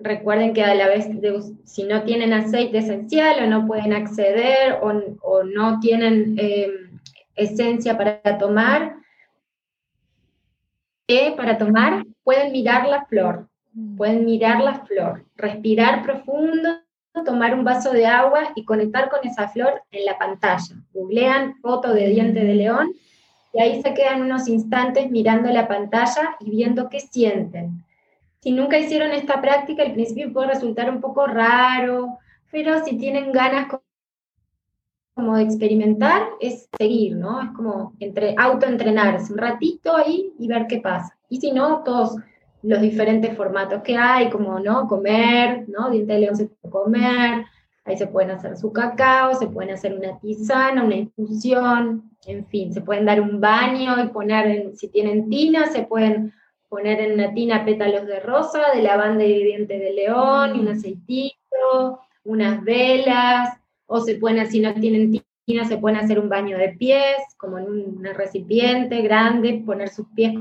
recuerden 0.00 0.52
que 0.52 0.62
a 0.62 0.74
la 0.74 0.88
vez, 0.88 1.08
si 1.64 1.84
no 1.84 2.02
tienen 2.02 2.32
aceite 2.32 2.78
esencial 2.78 3.42
o 3.42 3.46
no 3.46 3.66
pueden 3.66 3.92
acceder 3.92 4.78
o, 4.82 5.42
no 5.44 5.80
tienen 5.80 6.34
em, 6.38 7.00
esencia 7.34 7.96
para 7.96 8.38
tomar, 8.38 8.96
para 11.36 11.56
tomar, 11.56 12.04
pueden 12.22 12.52
mirar 12.52 12.86
la 12.86 13.04
flor, 13.06 13.48
mm. 13.72 13.96
pueden 13.96 14.24
mirar 14.24 14.60
la 14.60 14.84
flor, 14.84 15.24
respirar 15.36 16.02
profundo 16.02 16.80
tomar 17.24 17.54
un 17.54 17.64
vaso 17.64 17.92
de 17.92 18.06
agua 18.06 18.52
y 18.54 18.64
conectar 18.64 19.08
con 19.08 19.26
esa 19.26 19.48
flor 19.48 19.82
en 19.90 20.04
la 20.04 20.18
pantalla. 20.18 20.76
Googlean 20.92 21.56
foto 21.60 21.92
de 21.92 22.08
diente 22.08 22.40
de 22.40 22.54
león 22.54 22.92
y 23.52 23.60
ahí 23.60 23.82
se 23.82 23.94
quedan 23.94 24.22
unos 24.22 24.48
instantes 24.48 25.10
mirando 25.10 25.50
la 25.50 25.68
pantalla 25.68 26.36
y 26.40 26.50
viendo 26.50 26.88
qué 26.88 27.00
sienten. 27.00 27.84
Si 28.40 28.52
nunca 28.52 28.78
hicieron 28.78 29.10
esta 29.12 29.40
práctica, 29.40 29.82
al 29.82 29.92
principio 29.92 30.32
puede 30.32 30.48
resultar 30.48 30.90
un 30.90 31.00
poco 31.00 31.26
raro, 31.26 32.18
pero 32.50 32.84
si 32.84 32.96
tienen 32.96 33.32
ganas 33.32 33.66
como 35.14 35.36
de 35.36 35.42
experimentar, 35.42 36.28
es 36.40 36.68
seguir, 36.78 37.16
¿no? 37.16 37.42
Es 37.42 37.50
como 37.50 37.94
entre 37.98 38.34
autoentrenarse 38.38 39.32
un 39.32 39.38
ratito 39.38 39.96
ahí 39.96 40.32
y 40.38 40.46
ver 40.46 40.66
qué 40.68 40.78
pasa. 40.78 41.18
Y 41.28 41.40
si 41.40 41.50
no, 41.50 41.82
todos 41.82 42.16
los 42.62 42.80
diferentes 42.80 43.36
formatos 43.36 43.82
que 43.82 43.96
hay, 43.96 44.30
como 44.30 44.60
no 44.60 44.86
comer, 44.86 45.68
¿no? 45.68 45.90
Diente 45.90 46.12
de 46.12 46.18
león 46.20 46.36
se 46.36 46.46
puede 46.46 46.72
comer, 46.72 47.44
ahí 47.84 47.96
se 47.96 48.06
pueden 48.06 48.30
hacer 48.30 48.56
su 48.56 48.72
cacao, 48.72 49.34
se 49.34 49.48
pueden 49.48 49.74
hacer 49.74 49.94
una 49.94 50.18
tisana, 50.20 50.84
una 50.84 50.96
infusión, 50.96 52.10
en 52.26 52.46
fin, 52.46 52.72
se 52.72 52.80
pueden 52.80 53.06
dar 53.06 53.20
un 53.20 53.40
baño 53.40 54.02
y 54.02 54.08
poner, 54.08 54.72
si 54.76 54.88
tienen 54.88 55.28
tina, 55.28 55.66
se 55.66 55.82
pueden 55.82 56.32
poner 56.68 57.00
en 57.00 57.14
una 57.14 57.32
tina 57.32 57.64
pétalos 57.64 58.06
de 58.06 58.20
rosa, 58.20 58.72
de 58.74 58.82
lavanda 58.82 59.24
y 59.24 59.42
diente 59.42 59.78
de 59.78 59.92
león, 59.92 60.56
y 60.56 60.60
un 60.60 60.68
aceitito, 60.68 62.00
unas 62.24 62.62
velas, 62.62 63.58
o 63.86 64.00
se 64.00 64.16
pueden, 64.16 64.46
si 64.50 64.60
no 64.60 64.74
tienen 64.74 65.22
tina, 65.46 65.64
se 65.64 65.78
pueden 65.78 65.98
hacer 65.98 66.18
un 66.18 66.28
baño 66.28 66.58
de 66.58 66.70
pies, 66.70 67.16
como 67.36 67.58
en 67.58 67.66
un 67.66 68.04
recipiente 68.14 69.00
grande, 69.02 69.62
poner 69.64 69.88
sus 69.88 70.06
pies 70.14 70.34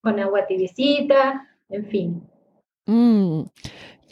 con 0.00 0.20
agua 0.20 0.46
tibiecita, 0.46 1.48
en 1.68 1.86
fin. 1.86 2.22
Mm, 2.86 3.42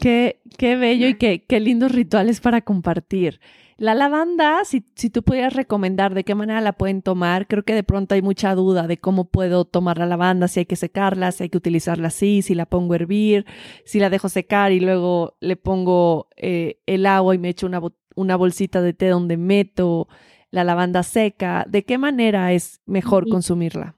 qué, 0.01 0.41
qué, 0.59 0.76
bello 0.76 1.09
y 1.09 1.14
qué, 1.14 1.45
qué, 1.45 1.61
lindos 1.61 1.93
rituales 1.93 2.41
para 2.41 2.61
compartir. 2.61 3.41
La 3.78 3.94
lavanda, 3.94 4.64
si, 4.64 4.84
si 4.96 5.08
tú 5.08 5.22
pudieras 5.22 5.54
recomendar 5.54 6.12
de 6.12 6.24
qué 6.24 6.34
manera 6.34 6.60
la 6.60 6.72
pueden 6.72 7.00
tomar, 7.00 7.46
creo 7.46 7.62
que 7.62 7.76
de 7.76 7.84
pronto 7.84 8.16
hay 8.16 8.22
mucha 8.22 8.56
duda 8.56 8.88
de 8.88 8.98
cómo 8.98 9.26
puedo 9.26 9.64
tomar 9.66 9.98
la 9.98 10.06
lavanda, 10.06 10.48
si 10.48 10.58
hay 10.58 10.66
que 10.66 10.74
secarla, 10.74 11.30
si 11.30 11.44
hay 11.44 11.48
que 11.48 11.58
utilizarla 11.58 12.08
así, 12.08 12.42
si 12.42 12.56
la 12.56 12.66
pongo 12.66 12.94
a 12.94 12.96
hervir, 12.96 13.46
si 13.84 14.00
la 14.00 14.10
dejo 14.10 14.28
secar 14.28 14.72
y 14.72 14.80
luego 14.80 15.36
le 15.38 15.54
pongo 15.54 16.26
eh, 16.36 16.80
el 16.86 17.06
agua 17.06 17.36
y 17.36 17.38
me 17.38 17.50
echo 17.50 17.68
una, 17.68 17.80
una 18.16 18.34
bolsita 18.34 18.82
de 18.82 18.94
té 18.94 19.10
donde 19.10 19.36
meto 19.36 20.08
la 20.50 20.64
lavanda 20.64 21.04
seca. 21.04 21.64
¿De 21.68 21.84
qué 21.84 21.98
manera 21.98 22.52
es 22.52 22.80
mejor 22.84 23.28
consumirla? 23.28 23.94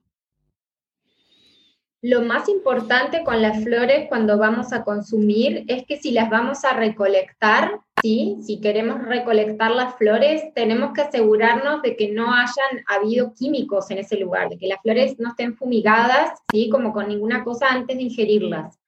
Lo 2.03 2.23
más 2.23 2.51
importante 2.51 3.25
con 3.25 3.41
las 3.41 3.63
flores 3.63 4.09
cuando 4.09 4.39
vamos 4.39 4.75
a 4.75 4.85
consumir 4.85 5.65
es 5.69 5.87
que 5.87 5.99
si 5.99 6.13
las 6.13 6.29
vamos 6.29 6.65
a 6.65 6.75
recolectar, 6.75 7.81
¿sí? 8.01 8.39
si 8.43 8.61
queremos 8.61 9.03
recolectar 9.03 9.71
las 9.71 9.95
flores, 9.97 10.43
tenemos 10.55 10.93
que 10.93 11.03
asegurarnos 11.03 11.83
de 11.83 11.97
que 11.97 12.11
no 12.13 12.33
hayan 12.33 12.85
habido 12.87 13.35
químicos 13.35 13.91
en 13.91 13.99
ese 13.99 14.17
lugar, 14.19 14.49
de 14.49 14.59
que 14.59 14.69
las 14.69 14.81
flores 14.81 15.19
no 15.19 15.31
estén 15.31 15.57
fumigadas, 15.57 16.31
¿sí? 16.51 16.71
como 16.71 16.93
con 16.93 17.09
ninguna 17.09 17.45
cosa 17.45 17.69
antes 17.69 17.97
de 17.97 18.05
ingerirlas. 18.05 18.79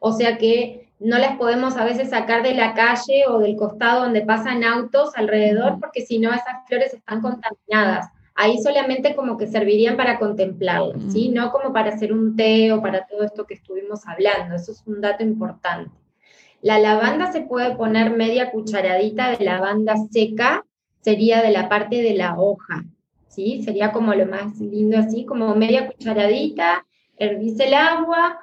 O 0.00 0.12
sea 0.12 0.38
que 0.38 0.88
no 0.98 1.18
las 1.18 1.36
podemos 1.36 1.76
a 1.76 1.84
veces 1.84 2.10
sacar 2.10 2.42
de 2.42 2.54
la 2.54 2.74
calle 2.74 3.24
o 3.28 3.38
del 3.38 3.56
costado 3.56 4.04
donde 4.04 4.22
pasan 4.22 4.64
autos 4.64 5.10
alrededor, 5.16 5.78
porque 5.80 6.02
si 6.02 6.18
no 6.18 6.30
esas 6.30 6.66
flores 6.66 6.94
están 6.94 7.20
contaminadas 7.20 8.08
ahí 8.34 8.60
solamente 8.60 9.14
como 9.14 9.36
que 9.36 9.46
servirían 9.46 9.96
para 9.96 10.18
contemplarlas, 10.18 11.12
¿sí? 11.12 11.28
No 11.28 11.52
como 11.52 11.72
para 11.72 11.94
hacer 11.94 12.12
un 12.12 12.34
té 12.34 12.72
o 12.72 12.82
para 12.82 13.06
todo 13.06 13.22
esto 13.22 13.46
que 13.46 13.54
estuvimos 13.54 14.06
hablando, 14.06 14.56
eso 14.56 14.72
es 14.72 14.82
un 14.86 15.00
dato 15.00 15.22
importante. 15.22 16.03
La 16.64 16.78
lavanda 16.78 17.30
se 17.30 17.42
puede 17.42 17.76
poner 17.76 18.16
media 18.16 18.50
cucharadita 18.50 19.36
de 19.36 19.44
lavanda 19.44 19.96
seca, 20.10 20.64
sería 21.02 21.42
de 21.42 21.50
la 21.50 21.68
parte 21.68 22.00
de 22.00 22.14
la 22.14 22.40
hoja, 22.40 22.86
¿sí? 23.28 23.62
Sería 23.62 23.92
como 23.92 24.14
lo 24.14 24.24
más 24.24 24.58
lindo 24.58 24.96
así, 24.96 25.26
como 25.26 25.54
media 25.56 25.86
cucharadita, 25.86 26.86
hervís 27.18 27.60
el 27.60 27.74
agua 27.74 28.38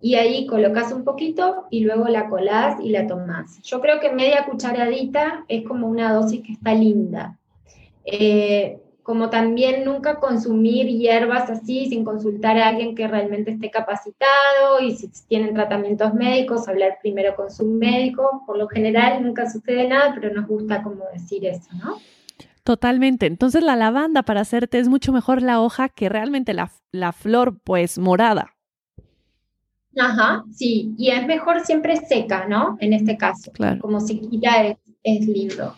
y 0.00 0.14
ahí 0.14 0.46
colocas 0.46 0.90
un 0.90 1.04
poquito 1.04 1.66
y 1.68 1.80
luego 1.80 2.08
la 2.08 2.30
colás 2.30 2.80
y 2.82 2.88
la 2.88 3.06
tomás. 3.06 3.60
Yo 3.60 3.82
creo 3.82 4.00
que 4.00 4.10
media 4.10 4.46
cucharadita 4.46 5.44
es 5.46 5.62
como 5.68 5.86
una 5.86 6.14
dosis 6.14 6.42
que 6.46 6.52
está 6.54 6.72
linda. 6.72 7.36
Eh, 8.06 8.78
como 9.06 9.30
también 9.30 9.84
nunca 9.84 10.18
consumir 10.18 10.88
hierbas 10.88 11.48
así 11.48 11.86
sin 11.88 12.04
consultar 12.04 12.58
a 12.58 12.66
alguien 12.70 12.96
que 12.96 13.06
realmente 13.06 13.52
esté 13.52 13.70
capacitado 13.70 14.80
y 14.80 14.96
si 14.96 15.08
tienen 15.28 15.54
tratamientos 15.54 16.12
médicos, 16.12 16.66
hablar 16.66 16.98
primero 17.00 17.36
con 17.36 17.52
su 17.52 17.64
médico. 17.66 18.42
Por 18.48 18.58
lo 18.58 18.66
general 18.66 19.22
nunca 19.22 19.48
sucede 19.48 19.86
nada, 19.86 20.12
pero 20.12 20.34
nos 20.34 20.48
gusta 20.48 20.82
como 20.82 21.04
decir 21.12 21.46
eso, 21.46 21.70
¿no? 21.74 21.98
Totalmente. 22.64 23.26
Entonces 23.26 23.62
la 23.62 23.76
lavanda 23.76 24.24
para 24.24 24.40
hacerte 24.40 24.80
es 24.80 24.88
mucho 24.88 25.12
mejor 25.12 25.40
la 25.40 25.60
hoja 25.60 25.88
que 25.88 26.08
realmente 26.08 26.52
la, 26.52 26.72
la 26.90 27.12
flor 27.12 27.60
pues 27.62 27.98
morada. 27.98 28.56
Ajá, 29.96 30.42
sí, 30.50 30.96
y 30.98 31.10
es 31.10 31.24
mejor 31.28 31.60
siempre 31.60 31.94
seca, 31.94 32.48
¿no? 32.48 32.76
En 32.80 32.92
este 32.92 33.16
caso, 33.16 33.52
claro. 33.52 33.78
como 33.80 34.00
sequita 34.00 34.64
es, 34.64 34.78
es 35.04 35.28
lindo. 35.28 35.76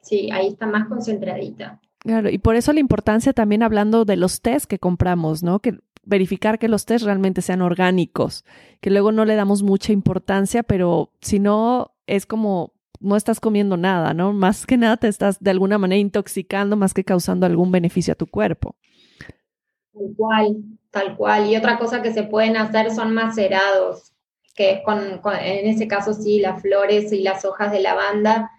Sí, 0.00 0.28
ahí 0.32 0.48
está 0.48 0.66
más 0.66 0.88
concentradita. 0.88 1.78
Claro, 2.04 2.30
y 2.30 2.38
por 2.38 2.56
eso 2.56 2.72
la 2.72 2.80
importancia 2.80 3.32
también 3.32 3.62
hablando 3.62 4.04
de 4.04 4.16
los 4.16 4.40
test 4.40 4.66
que 4.66 4.78
compramos, 4.78 5.42
¿no? 5.42 5.60
Que 5.60 5.78
verificar 6.04 6.58
que 6.58 6.68
los 6.68 6.84
test 6.84 7.04
realmente 7.04 7.42
sean 7.42 7.62
orgánicos, 7.62 8.44
que 8.80 8.90
luego 8.90 9.12
no 9.12 9.24
le 9.24 9.36
damos 9.36 9.62
mucha 9.62 9.92
importancia, 9.92 10.64
pero 10.64 11.12
si 11.20 11.38
no, 11.38 11.92
es 12.06 12.26
como 12.26 12.72
no 12.98 13.16
estás 13.16 13.40
comiendo 13.40 13.76
nada, 13.76 14.14
¿no? 14.14 14.32
Más 14.32 14.66
que 14.66 14.76
nada 14.76 14.96
te 14.96 15.08
estás 15.08 15.40
de 15.40 15.50
alguna 15.50 15.78
manera 15.78 15.98
intoxicando 15.98 16.76
más 16.76 16.94
que 16.94 17.04
causando 17.04 17.46
algún 17.46 17.72
beneficio 17.72 18.12
a 18.12 18.16
tu 18.16 18.26
cuerpo. 18.26 18.76
Tal 19.92 20.14
cual, 20.16 20.56
tal 20.90 21.16
cual. 21.16 21.50
Y 21.50 21.56
otra 21.56 21.78
cosa 21.78 22.00
que 22.02 22.12
se 22.12 22.22
pueden 22.22 22.56
hacer 22.56 22.90
son 22.92 23.12
macerados, 23.12 24.12
que 24.54 24.70
es 24.72 24.80
con, 24.84 24.98
en 25.00 25.66
ese 25.66 25.88
caso 25.88 26.14
sí, 26.14 26.40
las 26.40 26.62
flores 26.62 27.12
y 27.12 27.22
las 27.22 27.44
hojas 27.44 27.72
de 27.72 27.80
lavanda 27.80 28.50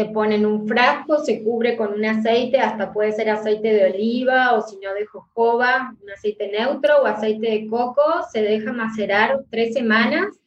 se 0.00 0.06
pone 0.06 0.36
en 0.36 0.46
un 0.46 0.66
frasco, 0.66 1.18
se 1.18 1.44
cubre 1.44 1.76
con 1.76 1.92
un 1.92 2.04
aceite, 2.06 2.58
hasta 2.58 2.90
puede 2.90 3.12
ser 3.12 3.28
aceite 3.28 3.68
de 3.68 3.92
oliva 3.92 4.54
o 4.54 4.62
si 4.62 4.76
no 4.76 4.94
de 4.94 5.04
jojoba, 5.04 5.94
un 6.02 6.10
aceite 6.10 6.48
neutro 6.48 7.02
o 7.02 7.06
aceite 7.06 7.50
de 7.50 7.66
coco, 7.68 8.02
se 8.32 8.40
deja 8.40 8.72
macerar 8.72 9.40
tres 9.50 9.74
semanas, 9.74 10.38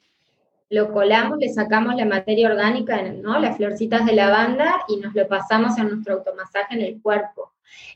lo 0.71 0.91
colamos, 0.91 1.37
le 1.37 1.49
sacamos 1.49 1.95
la 1.95 2.05
materia 2.05 2.49
orgánica, 2.49 2.99
¿no? 3.03 3.39
las 3.39 3.57
florcitas 3.57 4.07
de 4.07 4.13
lavanda 4.13 4.73
y 4.87 4.97
nos 4.97 5.13
lo 5.13 5.27
pasamos 5.27 5.77
a 5.77 5.83
nuestro 5.83 6.15
automasaje 6.15 6.73
en 6.73 6.81
el 6.81 6.99
cuerpo. 6.99 7.51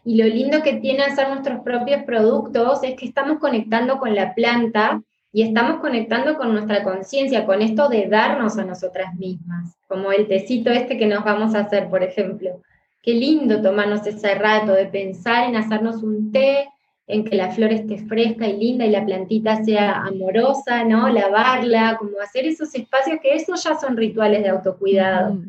Y 0.05 0.22
lo 0.22 0.26
lindo 0.26 0.62
que 0.62 0.74
tiene 0.74 1.05
hacer 1.05 1.28
nuestros 1.30 1.62
propios 1.62 2.03
productos 2.03 2.84
es 2.84 2.95
que 2.95 3.08
estamos 3.08 3.39
conectando 3.39 3.97
con 3.97 4.14
la 4.14 4.36
planta 4.36 5.01
y 5.32 5.41
estamos 5.43 5.80
conectando 5.82 6.36
con 6.38 6.53
nuestra 6.53 6.84
conciencia, 6.84 7.45
con 7.45 7.61
esto 7.61 7.89
de 7.89 8.07
darnos 8.07 8.57
a 8.57 8.65
nosotras 8.65 9.13
mismas, 9.15 9.78
como 9.88 10.11
el 10.11 10.28
tecito 10.28 10.69
este 10.69 10.97
que 10.97 11.05
nos 11.05 11.23
vamos 11.23 11.53
a 11.53 11.61
hacer, 11.61 11.89
por 11.89 12.03
ejemplo. 12.03 12.61
Qué 13.01 13.13
lindo 13.13 13.61
tomarnos 13.61 14.05
ese 14.07 14.36
rato 14.36 14.73
de 14.73 14.86
pensar 14.86 15.49
en 15.49 15.55
hacernos 15.55 16.01
un 16.03 16.32
té, 16.32 16.67
en 17.07 17.23
que 17.23 17.38
la 17.38 17.51
flor 17.51 17.71
esté 17.71 17.99
fresca 17.99 18.47
y 18.47 18.57
linda 18.57 18.86
y 18.86 18.89
la 18.89 19.05
plantita 19.05 19.63
sea 19.63 20.01
amorosa, 20.01 20.84
¿no? 20.84 21.07
Lavarla, 21.07 21.95
como 21.97 22.19
hacer 22.19 22.45
esos 22.45 22.75
espacios 22.75 23.19
que 23.21 23.34
esos 23.34 23.63
ya 23.63 23.78
son 23.78 23.95
rituales 23.95 24.43
de 24.43 24.49
autocuidado. 24.49 25.41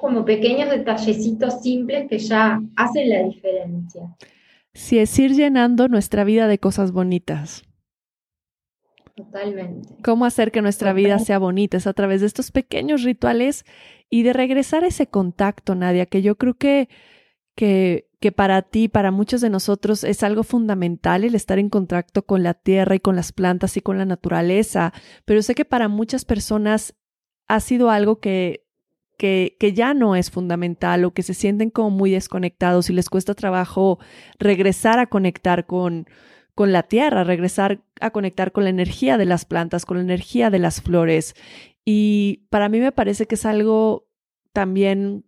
Como 0.00 0.24
pequeños 0.24 0.70
detallecitos 0.70 1.60
simples 1.60 2.08
que 2.08 2.18
ya 2.18 2.60
hacen 2.76 3.10
la 3.10 3.22
diferencia. 3.24 4.02
Sí, 4.72 4.98
es 4.98 5.16
ir 5.18 5.32
llenando 5.32 5.88
nuestra 5.88 6.24
vida 6.24 6.48
de 6.48 6.58
cosas 6.58 6.92
bonitas. 6.92 7.62
Totalmente. 9.14 9.94
Cómo 10.02 10.24
hacer 10.24 10.50
que 10.50 10.60
nuestra 10.60 10.92
vida 10.92 11.18
sea 11.20 11.38
bonita. 11.38 11.76
Es 11.76 11.86
a 11.86 11.92
través 11.92 12.20
de 12.20 12.26
estos 12.26 12.50
pequeños 12.50 13.04
rituales 13.04 13.64
y 14.10 14.24
de 14.24 14.32
regresar 14.32 14.82
a 14.82 14.88
ese 14.88 15.06
contacto, 15.06 15.74
Nadia, 15.74 16.06
que 16.06 16.20
yo 16.20 16.36
creo 16.36 16.54
que, 16.54 16.88
que, 17.54 18.08
que 18.20 18.32
para 18.32 18.62
ti, 18.62 18.88
para 18.88 19.12
muchos 19.12 19.40
de 19.40 19.50
nosotros 19.50 20.02
es 20.02 20.24
algo 20.24 20.42
fundamental 20.42 21.22
el 21.22 21.36
estar 21.36 21.60
en 21.60 21.70
contacto 21.70 22.26
con 22.26 22.42
la 22.42 22.54
tierra 22.54 22.96
y 22.96 23.00
con 23.00 23.14
las 23.14 23.32
plantas 23.32 23.76
y 23.76 23.80
con 23.80 23.98
la 23.98 24.04
naturaleza, 24.04 24.92
pero 25.24 25.42
sé 25.42 25.54
que 25.54 25.64
para 25.64 25.88
muchas 25.88 26.24
personas 26.24 26.96
ha 27.46 27.60
sido 27.60 27.90
algo 27.90 28.18
que, 28.18 28.66
que, 29.16 29.56
que 29.60 29.74
ya 29.74 29.94
no 29.94 30.16
es 30.16 30.30
fundamental 30.30 31.04
o 31.04 31.12
que 31.12 31.22
se 31.22 31.34
sienten 31.34 31.70
como 31.70 31.90
muy 31.90 32.10
desconectados 32.10 32.90
y 32.90 32.94
les 32.94 33.08
cuesta 33.08 33.34
trabajo 33.34 34.00
regresar 34.38 34.98
a 34.98 35.06
conectar 35.06 35.66
con, 35.66 36.06
con 36.54 36.72
la 36.72 36.84
tierra, 36.84 37.24
regresar 37.24 37.82
a 38.00 38.10
conectar 38.10 38.52
con 38.52 38.64
la 38.64 38.70
energía 38.70 39.18
de 39.18 39.24
las 39.24 39.44
plantas, 39.44 39.86
con 39.86 39.96
la 39.96 40.02
energía 40.02 40.50
de 40.50 40.58
las 40.58 40.80
flores. 40.80 41.34
Y 41.84 42.46
para 42.50 42.68
mí 42.68 42.80
me 42.80 42.92
parece 42.92 43.26
que 43.26 43.34
es 43.34 43.44
algo 43.44 44.06
también 44.52 45.24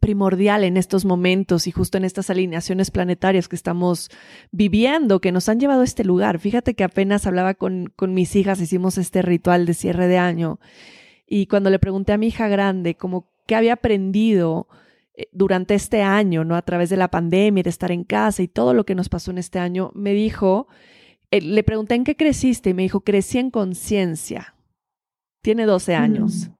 primordial 0.00 0.64
en 0.64 0.76
estos 0.76 1.04
momentos 1.04 1.66
y 1.66 1.70
justo 1.70 1.96
en 1.96 2.04
estas 2.04 2.28
alineaciones 2.30 2.90
planetarias 2.90 3.48
que 3.48 3.54
estamos 3.54 4.10
viviendo, 4.50 5.20
que 5.20 5.30
nos 5.30 5.48
han 5.48 5.60
llevado 5.60 5.82
a 5.82 5.84
este 5.84 6.04
lugar. 6.04 6.40
Fíjate 6.40 6.74
que 6.74 6.84
apenas 6.84 7.26
hablaba 7.26 7.54
con, 7.54 7.92
con 7.94 8.12
mis 8.12 8.34
hijas, 8.34 8.60
hicimos 8.60 8.98
este 8.98 9.22
ritual 9.22 9.64
de 9.66 9.74
cierre 9.74 10.08
de 10.08 10.18
año 10.18 10.58
y 11.26 11.46
cuando 11.46 11.70
le 11.70 11.78
pregunté 11.78 12.12
a 12.12 12.18
mi 12.18 12.28
hija 12.28 12.48
grande 12.48 12.96
como 12.96 13.28
qué 13.46 13.54
había 13.54 13.74
aprendido 13.74 14.68
durante 15.32 15.74
este 15.74 16.02
año, 16.02 16.44
¿no? 16.44 16.56
A 16.56 16.62
través 16.62 16.90
de 16.90 16.96
la 16.96 17.08
pandemia, 17.08 17.62
de 17.62 17.70
estar 17.70 17.90
en 17.90 18.04
casa 18.04 18.42
y 18.42 18.48
todo 18.48 18.74
lo 18.74 18.84
que 18.84 18.94
nos 18.94 19.08
pasó 19.08 19.30
en 19.30 19.38
este 19.38 19.58
año, 19.58 19.90
me 19.94 20.12
dijo, 20.12 20.68
eh, 21.30 21.40
le 21.40 21.62
pregunté 21.62 21.94
en 21.94 22.04
qué 22.04 22.16
creciste 22.16 22.70
y 22.70 22.74
me 22.74 22.82
dijo, 22.82 23.00
crecí 23.00 23.38
en 23.38 23.50
conciencia. 23.50 24.54
Tiene 25.42 25.64
12 25.64 25.94
años. 25.94 26.48
Mm. 26.48 26.52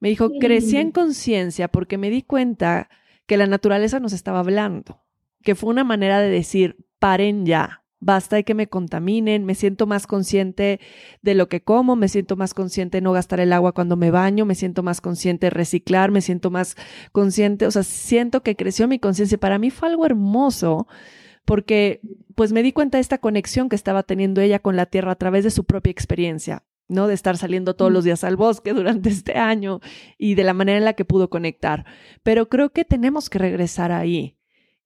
Me 0.00 0.08
dijo, 0.10 0.30
crecí 0.40 0.76
en 0.76 0.90
conciencia 0.90 1.68
porque 1.68 1.96
me 1.96 2.10
di 2.10 2.22
cuenta 2.22 2.88
que 3.26 3.36
la 3.36 3.46
naturaleza 3.46 3.98
nos 3.98 4.12
estaba 4.12 4.40
hablando, 4.40 5.02
que 5.42 5.54
fue 5.54 5.70
una 5.70 5.84
manera 5.84 6.20
de 6.20 6.28
decir, 6.28 6.76
paren 6.98 7.46
ya, 7.46 7.82
basta 8.00 8.36
de 8.36 8.44
que 8.44 8.54
me 8.54 8.68
contaminen, 8.68 9.44
me 9.44 9.54
siento 9.54 9.86
más 9.86 10.06
consciente 10.06 10.80
de 11.22 11.34
lo 11.34 11.48
que 11.48 11.62
como, 11.62 11.96
me 11.96 12.08
siento 12.08 12.36
más 12.36 12.54
consciente 12.54 12.98
de 12.98 13.02
no 13.02 13.12
gastar 13.12 13.40
el 13.40 13.52
agua 13.52 13.72
cuando 13.72 13.96
me 13.96 14.10
baño, 14.10 14.44
me 14.44 14.54
siento 14.54 14.82
más 14.82 15.00
consciente 15.00 15.46
de 15.46 15.50
reciclar, 15.50 16.10
me 16.10 16.20
siento 16.20 16.50
más 16.50 16.76
consciente, 17.12 17.66
o 17.66 17.70
sea, 17.70 17.82
siento 17.82 18.42
que 18.42 18.56
creció 18.56 18.88
mi 18.88 18.98
conciencia. 18.98 19.38
Para 19.38 19.58
mí 19.58 19.70
fue 19.70 19.88
algo 19.88 20.06
hermoso 20.06 20.86
porque 21.44 22.00
pues 22.34 22.52
me 22.52 22.62
di 22.62 22.72
cuenta 22.72 22.98
de 22.98 23.02
esta 23.02 23.18
conexión 23.18 23.68
que 23.68 23.76
estaba 23.76 24.02
teniendo 24.02 24.40
ella 24.40 24.58
con 24.58 24.76
la 24.76 24.86
tierra 24.86 25.12
a 25.12 25.16
través 25.16 25.44
de 25.44 25.50
su 25.50 25.64
propia 25.64 25.90
experiencia. 25.90 26.64
¿no? 26.88 27.08
De 27.08 27.14
estar 27.14 27.36
saliendo 27.36 27.74
todos 27.74 27.90
los 27.90 28.04
días 28.04 28.22
al 28.24 28.36
bosque 28.36 28.72
durante 28.72 29.08
este 29.08 29.34
año 29.34 29.80
y 30.18 30.34
de 30.34 30.44
la 30.44 30.54
manera 30.54 30.78
en 30.78 30.84
la 30.84 30.92
que 30.92 31.04
pudo 31.04 31.30
conectar. 31.30 31.84
Pero 32.22 32.48
creo 32.48 32.70
que 32.70 32.84
tenemos 32.84 33.28
que 33.30 33.38
regresar 33.38 33.92
ahí. 33.92 34.35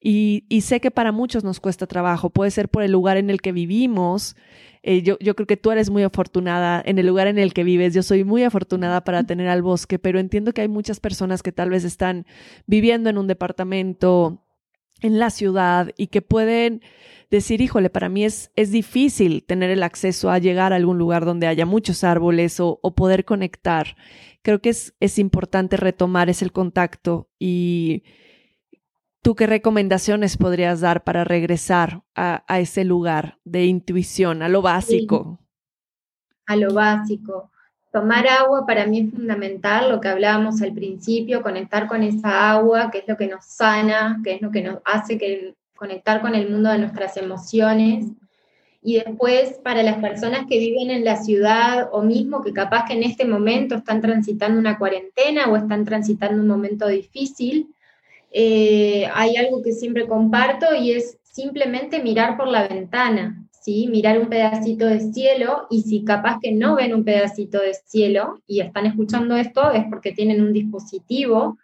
Y, 0.02 0.44
sé 0.62 0.80
que 0.80 0.90
para 0.90 1.12
muchos 1.12 1.44
nos 1.44 1.60
cuesta 1.60 1.86
trabajo, 1.86 2.30
puede 2.30 2.50
ser 2.50 2.70
por 2.70 2.82
el 2.82 2.90
lugar 2.90 3.18
en 3.18 3.28
el 3.28 3.42
que 3.42 3.52
vivimos. 3.52 4.34
Eh, 4.82 5.02
yo, 5.02 5.18
yo 5.20 5.36
creo 5.36 5.46
que 5.46 5.58
tú 5.58 5.70
eres 5.70 5.90
muy 5.90 6.02
afortunada 6.02 6.82
en 6.84 6.98
el 6.98 7.06
lugar 7.06 7.26
en 7.26 7.38
el 7.38 7.52
que 7.52 7.64
vives, 7.64 7.92
yo 7.92 8.02
soy 8.02 8.24
muy 8.24 8.42
afortunada 8.44 9.04
para 9.04 9.24
tener 9.24 9.48
al 9.48 9.60
bosque, 9.60 9.98
pero 9.98 10.18
entiendo 10.18 10.54
que 10.54 10.62
hay 10.62 10.68
muchas 10.68 11.00
personas 11.00 11.42
que 11.42 11.52
tal 11.52 11.68
vez 11.68 11.84
están 11.84 12.24
viviendo 12.66 13.10
en 13.10 13.18
un 13.18 13.26
departamento, 13.26 14.42
en 15.02 15.18
la 15.18 15.28
ciudad 15.28 15.90
y 15.98 16.06
que 16.06 16.22
pueden 16.22 16.80
decir, 17.30 17.60
híjole, 17.60 17.90
para 17.90 18.08
mí 18.08 18.24
es, 18.24 18.50
es 18.56 18.70
difícil 18.70 19.44
tener 19.44 19.70
el 19.70 19.82
acceso 19.82 20.30
a 20.30 20.38
llegar 20.38 20.72
a 20.72 20.76
algún 20.76 20.98
lugar 20.98 21.24
donde 21.24 21.46
haya 21.46 21.66
muchos 21.66 22.04
árboles 22.04 22.58
o, 22.58 22.80
o 22.82 22.94
poder 22.94 23.24
conectar. 23.24 23.96
Creo 24.42 24.60
que 24.60 24.70
es, 24.70 24.94
es 25.00 25.18
importante 25.18 25.76
retomar 25.76 26.30
ese 26.30 26.48
contacto 26.50 27.28
y 27.38 28.02
¿Tú 29.22 29.34
qué 29.34 29.46
recomendaciones 29.46 30.38
podrías 30.38 30.80
dar 30.80 31.04
para 31.04 31.24
regresar 31.24 32.02
a, 32.14 32.42
ese 32.58 32.84
lugar 32.84 33.38
de 33.44 33.66
intuición, 33.66 34.42
a 34.42 34.48
lo 34.48 34.62
básico? 34.62 35.38
A 36.46 36.56
lo 36.56 36.72
básico. 36.72 37.50
Tomar 37.92 38.26
agua 38.26 38.64
para 38.66 38.86
mí 38.86 39.00
es 39.00 39.10
fundamental, 39.10 39.90
lo 39.90 40.00
que 40.00 40.08
hablábamos 40.08 40.62
al 40.62 40.72
principio, 40.72 41.42
conectar 41.42 41.86
con 41.86 42.02
esa 42.02 42.50
agua, 42.50 42.90
que 42.90 42.98
es 42.98 43.04
lo 43.08 43.16
que 43.16 43.26
nos 43.26 43.44
sana, 43.44 44.20
que 44.24 44.34
es 44.34 44.42
lo 44.42 44.50
que 44.50 44.62
nos 44.62 44.78
hace 44.86 45.18
que 45.18 45.54
conectar 45.76 46.22
con 46.22 46.34
el 46.34 46.48
mundo 46.48 46.70
de 46.70 46.78
nuestras 46.78 47.16
emociones. 47.18 48.06
Y 48.82 48.94
después, 48.94 49.60
para 49.62 49.82
las 49.82 49.98
personas 49.98 50.46
que 50.48 50.58
viven 50.58 50.90
en 50.90 51.04
la 51.04 51.16
ciudad 51.16 51.90
o 51.92 52.02
mismo 52.02 52.42
que 52.42 52.54
capaz 52.54 52.86
que 52.86 52.94
en 52.94 53.02
este 53.02 53.26
momento 53.26 53.74
están 53.74 54.00
transitando 54.00 54.58
una 54.58 54.78
cuarentena 54.78 55.46
o 55.50 55.56
están 55.56 55.84
transitando 55.84 56.40
un 56.40 56.48
momento 56.48 56.86
difícil, 56.86 57.74
eh, 58.30 59.08
hay 59.12 59.36
algo 59.36 59.62
que 59.62 59.72
siempre 59.72 60.06
comparto 60.06 60.74
y 60.74 60.92
es 60.92 61.18
simplemente 61.22 62.02
mirar 62.02 62.36
por 62.36 62.48
la 62.48 62.68
ventana, 62.68 63.46
¿sí? 63.50 63.88
Mirar 63.90 64.18
un 64.18 64.28
pedacito 64.28 64.86
de 64.86 65.00
cielo 65.12 65.66
y 65.70 65.82
si 65.82 66.04
capaz 66.04 66.38
que 66.40 66.52
no 66.52 66.76
ven 66.76 66.94
un 66.94 67.04
pedacito 67.04 67.60
de 67.60 67.74
cielo 67.74 68.40
y 68.46 68.60
están 68.60 68.86
escuchando 68.86 69.36
esto 69.36 69.70
es 69.70 69.84
porque 69.90 70.12
tienen 70.12 70.42
un 70.42 70.52
dispositivo, 70.52 71.58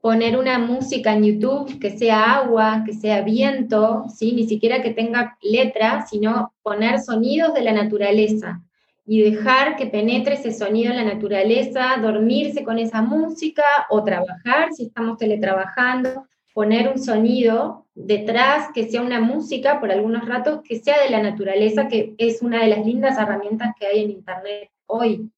poner 0.00 0.36
una 0.38 0.58
música 0.58 1.14
en 1.14 1.24
YouTube 1.24 1.78
que 1.78 1.96
sea 1.96 2.36
agua, 2.36 2.82
que 2.84 2.92
sea 2.92 3.22
viento, 3.22 4.04
¿sí? 4.14 4.32
Ni 4.32 4.46
siquiera 4.46 4.82
que 4.82 4.90
tenga 4.90 5.38
letra, 5.42 6.06
sino 6.06 6.52
poner 6.62 7.00
sonidos 7.00 7.54
de 7.54 7.62
la 7.62 7.72
naturaleza 7.72 8.62
y 9.06 9.22
dejar 9.22 9.76
que 9.76 9.86
penetre 9.86 10.34
ese 10.34 10.52
sonido 10.52 10.90
en 10.90 10.96
la 10.96 11.14
naturaleza, 11.14 11.96
dormirse 12.00 12.64
con 12.64 12.78
esa 12.78 13.02
música 13.02 13.62
o 13.90 14.02
trabajar 14.02 14.72
si 14.72 14.86
estamos 14.86 15.18
teletrabajando, 15.18 16.26
poner 16.54 16.88
un 16.88 16.98
sonido 16.98 17.86
detrás 17.94 18.68
que 18.72 18.88
sea 18.88 19.02
una 19.02 19.20
música 19.20 19.80
por 19.80 19.90
algunos 19.90 20.26
ratos 20.26 20.60
que 20.62 20.78
sea 20.78 21.02
de 21.02 21.10
la 21.10 21.22
naturaleza, 21.22 21.88
que 21.88 22.14
es 22.18 22.42
una 22.42 22.62
de 22.62 22.68
las 22.68 22.86
lindas 22.86 23.18
herramientas 23.18 23.74
que 23.78 23.86
hay 23.86 24.04
en 24.04 24.10
Internet 24.10 24.70
hoy. 24.86 25.30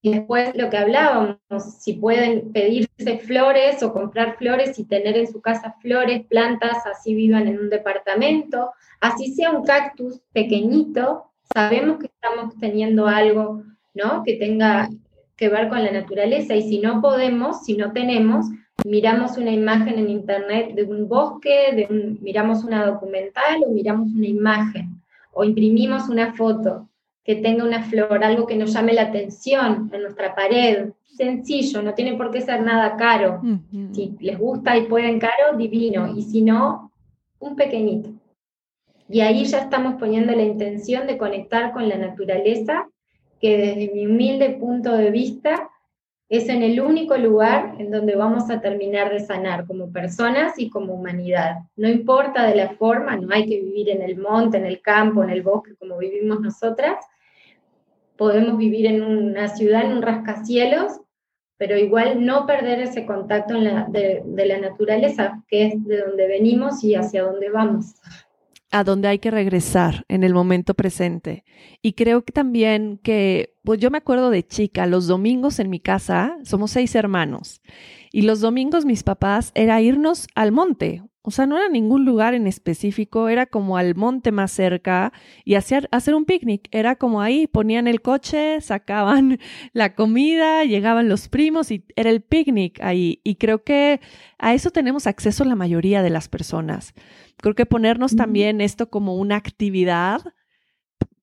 Y 0.00 0.14
después 0.14 0.54
lo 0.54 0.70
que 0.70 0.76
hablábamos, 0.76 1.38
si 1.80 1.94
pueden 1.94 2.52
pedirse 2.52 3.18
flores 3.18 3.82
o 3.82 3.92
comprar 3.92 4.36
flores 4.36 4.78
y 4.78 4.84
tener 4.84 5.16
en 5.16 5.26
su 5.26 5.40
casa 5.40 5.74
flores, 5.80 6.24
plantas, 6.26 6.86
así 6.86 7.14
vivan 7.14 7.48
en 7.48 7.58
un 7.58 7.68
departamento, 7.68 8.70
así 9.00 9.32
sea 9.32 9.50
un 9.50 9.64
cactus 9.64 10.20
pequeñito, 10.32 11.27
sabemos 11.54 11.98
que 11.98 12.06
estamos 12.06 12.56
teniendo 12.58 13.06
algo, 13.06 13.62
¿no? 13.94 14.22
Que 14.24 14.34
tenga 14.34 14.88
que 15.36 15.48
ver 15.48 15.68
con 15.68 15.82
la 15.82 15.92
naturaleza 15.92 16.54
y 16.54 16.62
si 16.62 16.78
no 16.78 17.00
podemos, 17.00 17.64
si 17.64 17.76
no 17.76 17.92
tenemos, 17.92 18.46
miramos 18.84 19.36
una 19.36 19.52
imagen 19.52 19.98
en 19.98 20.08
internet 20.08 20.74
de 20.74 20.84
un 20.84 21.08
bosque, 21.08 21.72
de 21.72 22.18
miramos 22.20 22.64
una 22.64 22.84
documental 22.86 23.62
o 23.66 23.70
miramos 23.70 24.08
una 24.12 24.26
imagen 24.26 25.00
o 25.32 25.44
imprimimos 25.44 26.08
una 26.08 26.34
foto 26.34 26.88
que 27.24 27.36
tenga 27.36 27.62
una 27.62 27.82
flor, 27.84 28.24
algo 28.24 28.46
que 28.46 28.56
nos 28.56 28.72
llame 28.72 28.94
la 28.94 29.02
atención 29.02 29.90
en 29.92 30.02
nuestra 30.02 30.34
pared. 30.34 30.90
Sencillo, 31.04 31.82
no 31.82 31.92
tiene 31.94 32.14
por 32.14 32.30
qué 32.30 32.40
ser 32.40 32.62
nada 32.62 32.96
caro. 32.96 33.42
Si 33.92 34.16
les 34.20 34.38
gusta 34.38 34.76
y 34.76 34.86
pueden 34.86 35.18
caro, 35.18 35.56
divino. 35.56 36.14
Y 36.16 36.22
si 36.22 36.40
no, 36.40 36.90
un 37.38 37.54
pequeñito. 37.54 38.10
Y 39.08 39.20
ahí 39.20 39.44
ya 39.44 39.60
estamos 39.60 39.94
poniendo 39.98 40.34
la 40.34 40.42
intención 40.42 41.06
de 41.06 41.16
conectar 41.16 41.72
con 41.72 41.88
la 41.88 41.96
naturaleza, 41.96 42.88
que 43.40 43.56
desde 43.56 43.94
mi 43.94 44.06
humilde 44.06 44.50
punto 44.50 44.96
de 44.96 45.10
vista 45.10 45.70
es 46.28 46.50
en 46.50 46.62
el 46.62 46.78
único 46.80 47.16
lugar 47.16 47.76
en 47.78 47.90
donde 47.90 48.14
vamos 48.14 48.50
a 48.50 48.60
terminar 48.60 49.10
de 49.10 49.20
sanar 49.20 49.66
como 49.66 49.90
personas 49.90 50.58
y 50.58 50.68
como 50.68 50.92
humanidad. 50.92 51.60
No 51.74 51.88
importa 51.88 52.46
de 52.46 52.54
la 52.54 52.70
forma, 52.70 53.16
no 53.16 53.34
hay 53.34 53.46
que 53.46 53.60
vivir 53.62 53.88
en 53.88 54.02
el 54.02 54.18
monte, 54.18 54.58
en 54.58 54.66
el 54.66 54.82
campo, 54.82 55.24
en 55.24 55.30
el 55.30 55.42
bosque 55.42 55.74
como 55.76 55.96
vivimos 55.96 56.40
nosotras. 56.40 57.02
Podemos 58.18 58.58
vivir 58.58 58.84
en 58.86 59.02
una 59.02 59.48
ciudad, 59.48 59.86
en 59.86 59.92
un 59.92 60.02
rascacielos, 60.02 61.00
pero 61.56 61.78
igual 61.78 62.26
no 62.26 62.46
perder 62.46 62.80
ese 62.80 63.06
contacto 63.06 63.54
de, 63.58 64.22
de 64.22 64.46
la 64.46 64.58
naturaleza, 64.58 65.42
que 65.48 65.66
es 65.68 65.84
de 65.86 66.02
donde 66.02 66.28
venimos 66.28 66.84
y 66.84 66.94
hacia 66.94 67.22
dónde 67.22 67.48
vamos 67.48 67.94
a 68.70 68.84
donde 68.84 69.08
hay 69.08 69.18
que 69.18 69.30
regresar 69.30 70.04
en 70.08 70.24
el 70.24 70.34
momento 70.34 70.74
presente. 70.74 71.44
Y 71.82 71.94
creo 71.94 72.24
que 72.24 72.32
también 72.32 72.98
que, 73.02 73.54
pues 73.64 73.80
yo 73.80 73.90
me 73.90 73.98
acuerdo 73.98 74.30
de 74.30 74.46
chica, 74.46 74.86
los 74.86 75.06
domingos 75.06 75.58
en 75.58 75.70
mi 75.70 75.80
casa, 75.80 76.38
somos 76.44 76.70
seis 76.72 76.94
hermanos, 76.94 77.62
y 78.12 78.22
los 78.22 78.40
domingos 78.40 78.84
mis 78.84 79.02
papás 79.02 79.52
era 79.54 79.80
irnos 79.80 80.26
al 80.34 80.52
monte, 80.52 81.02
o 81.28 81.30
sea, 81.30 81.44
no 81.44 81.58
era 81.58 81.68
ningún 81.68 82.06
lugar 82.06 82.32
en 82.32 82.46
específico, 82.46 83.28
era 83.28 83.44
como 83.44 83.76
al 83.76 83.94
monte 83.94 84.32
más 84.32 84.50
cerca 84.50 85.12
y 85.44 85.56
hacer, 85.56 85.86
hacer 85.92 86.14
un 86.14 86.24
picnic. 86.24 86.68
Era 86.70 86.96
como 86.96 87.20
ahí, 87.20 87.46
ponían 87.46 87.86
el 87.86 88.00
coche, 88.00 88.62
sacaban 88.62 89.38
la 89.74 89.94
comida, 89.94 90.64
llegaban 90.64 91.10
los 91.10 91.28
primos 91.28 91.70
y 91.70 91.84
era 91.96 92.08
el 92.08 92.22
picnic 92.22 92.80
ahí. 92.80 93.20
Y 93.24 93.34
creo 93.34 93.62
que 93.62 94.00
a 94.38 94.54
eso 94.54 94.70
tenemos 94.70 95.06
acceso 95.06 95.44
la 95.44 95.54
mayoría 95.54 96.02
de 96.02 96.08
las 96.08 96.28
personas. 96.30 96.94
Creo 97.40 97.54
que 97.54 97.66
ponernos 97.66 98.16
también 98.16 98.60
esto 98.60 98.90
como 98.90 99.16
una 99.16 99.36
actividad 99.36 100.34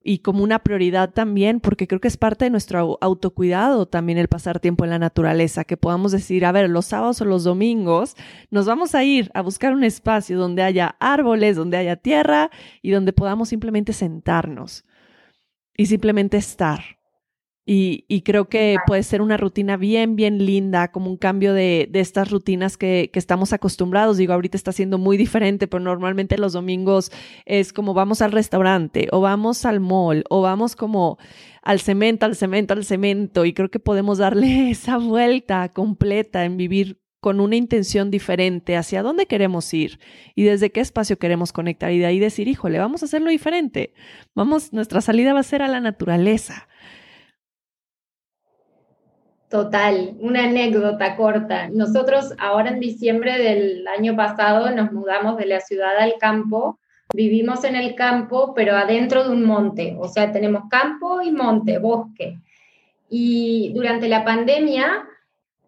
y 0.08 0.20
como 0.20 0.44
una 0.44 0.60
prioridad 0.60 1.12
también, 1.12 1.60
porque 1.60 1.88
creo 1.88 2.00
que 2.00 2.08
es 2.08 2.16
parte 2.16 2.46
de 2.46 2.52
nuestro 2.52 3.00
autocuidado 3.02 3.88
también 3.88 4.20
el 4.20 4.28
pasar 4.28 4.60
tiempo 4.60 4.84
en 4.84 4.92
la 4.92 5.00
naturaleza, 5.00 5.64
que 5.64 5.78
podamos 5.78 6.12
decir, 6.12 6.46
a 6.46 6.52
ver, 6.52 6.70
los 6.70 6.86
sábados 6.86 7.20
o 7.22 7.26
los 7.26 7.44
domingos 7.44 8.16
nos 8.52 8.68
vamos 8.68 8.94
a 8.94 9.04
ir 9.04 9.32
a 9.34 9.42
buscar 9.42 9.74
un 9.74 9.84
espacio 9.84 10.38
donde 10.38 10.62
haya 10.62 10.96
árboles, 11.00 11.56
donde 11.56 11.78
haya 11.78 11.96
tierra 11.96 12.52
y 12.84 12.92
donde 12.92 13.14
podamos 13.14 13.50
simplemente 13.50 13.94
sentarnos 13.94 14.86
y 15.76 15.88
simplemente 15.88 16.38
estar. 16.38 16.82
Y, 17.68 18.22
creo 18.22 18.48
que 18.48 18.78
puede 18.86 19.02
ser 19.02 19.24
una 19.24 19.38
rutina 19.38 19.76
bien, 19.76 20.16
bien 20.16 20.46
linda, 20.46 20.92
como 20.92 21.10
un 21.10 21.18
cambio 21.18 21.52
de, 21.52 21.90
estas 21.94 22.30
rutinas 22.30 22.78
que, 22.78 23.10
que, 23.12 23.18
estamos 23.18 23.54
acostumbrados. 23.54 24.18
Digo, 24.18 24.34
ahorita 24.34 24.56
está 24.56 24.72
siendo 24.72 25.00
muy 25.00 25.18
diferente, 25.18 25.68
pero 25.68 25.84
normalmente 25.84 26.38
los 26.38 26.54
domingos 26.54 27.12
es 27.46 27.74
como 27.74 27.96
vamos 27.96 28.22
al 28.22 28.32
restaurante 28.34 29.08
o 29.12 29.20
vamos 29.20 29.66
al 29.66 29.80
mall 29.80 30.24
o 30.30 30.42
vamos 30.42 30.76
como 30.76 31.18
al 31.64 31.80
cemento, 31.80 32.28
al 32.28 32.36
cemento, 32.36 32.76
al 32.76 32.86
cemento. 32.86 33.46
Y 33.46 33.54
creo 33.54 33.72
que 33.72 33.80
podemos 33.80 34.20
darle 34.20 34.70
esa 34.70 34.98
vuelta 34.98 35.74
completa 35.74 36.46
en 36.46 36.58
vivir 36.58 37.02
con 37.20 37.40
una 37.40 37.56
intención 37.56 38.12
diferente 38.12 38.78
hacia 38.78 39.02
dónde 39.02 39.26
queremos 39.26 39.74
ir 39.74 40.00
y 40.36 40.44
desde 40.44 40.72
qué 40.72 40.82
espacio 40.82 41.18
queremos 41.18 41.52
conectar 41.52 41.92
y 41.92 41.98
de 41.98 42.06
ahí 42.06 42.20
decir, 42.20 42.48
híjole, 42.48 42.78
vamos 42.78 43.02
a 43.02 43.06
hacerlo 43.06 43.32
diferente. 43.32 43.96
Vamos, 44.36 44.72
nuestra 44.72 45.02
salida 45.02 45.34
va 45.34 45.40
a 45.40 45.44
ser 45.44 45.64
a 45.64 45.68
la 45.68 45.80
naturaleza 45.80 46.68
Total, 49.56 50.18
una 50.20 50.44
anécdota 50.44 51.16
corta. 51.16 51.70
Nosotros 51.70 52.34
ahora 52.40 52.72
en 52.72 52.82
diciembre 52.82 53.38
del 53.42 53.88
año 53.88 54.14
pasado 54.14 54.70
nos 54.72 54.92
mudamos 54.92 55.38
de 55.38 55.46
la 55.46 55.62
ciudad 55.62 55.98
al 55.98 56.16
campo, 56.20 56.78
vivimos 57.14 57.64
en 57.64 57.78
el 57.78 57.96
campo, 57.96 58.54
pero 58.54 58.76
adentro 58.76 59.24
de 59.24 59.30
un 59.30 59.46
monte, 59.46 59.96
o 59.98 60.10
sea, 60.10 60.34
tenemos 60.34 60.64
campo 60.70 61.22
y 61.22 61.32
monte, 61.32 61.78
bosque. 61.78 62.38
Y 63.10 63.72
durante 63.74 64.10
la 64.10 64.26
pandemia 64.26 65.08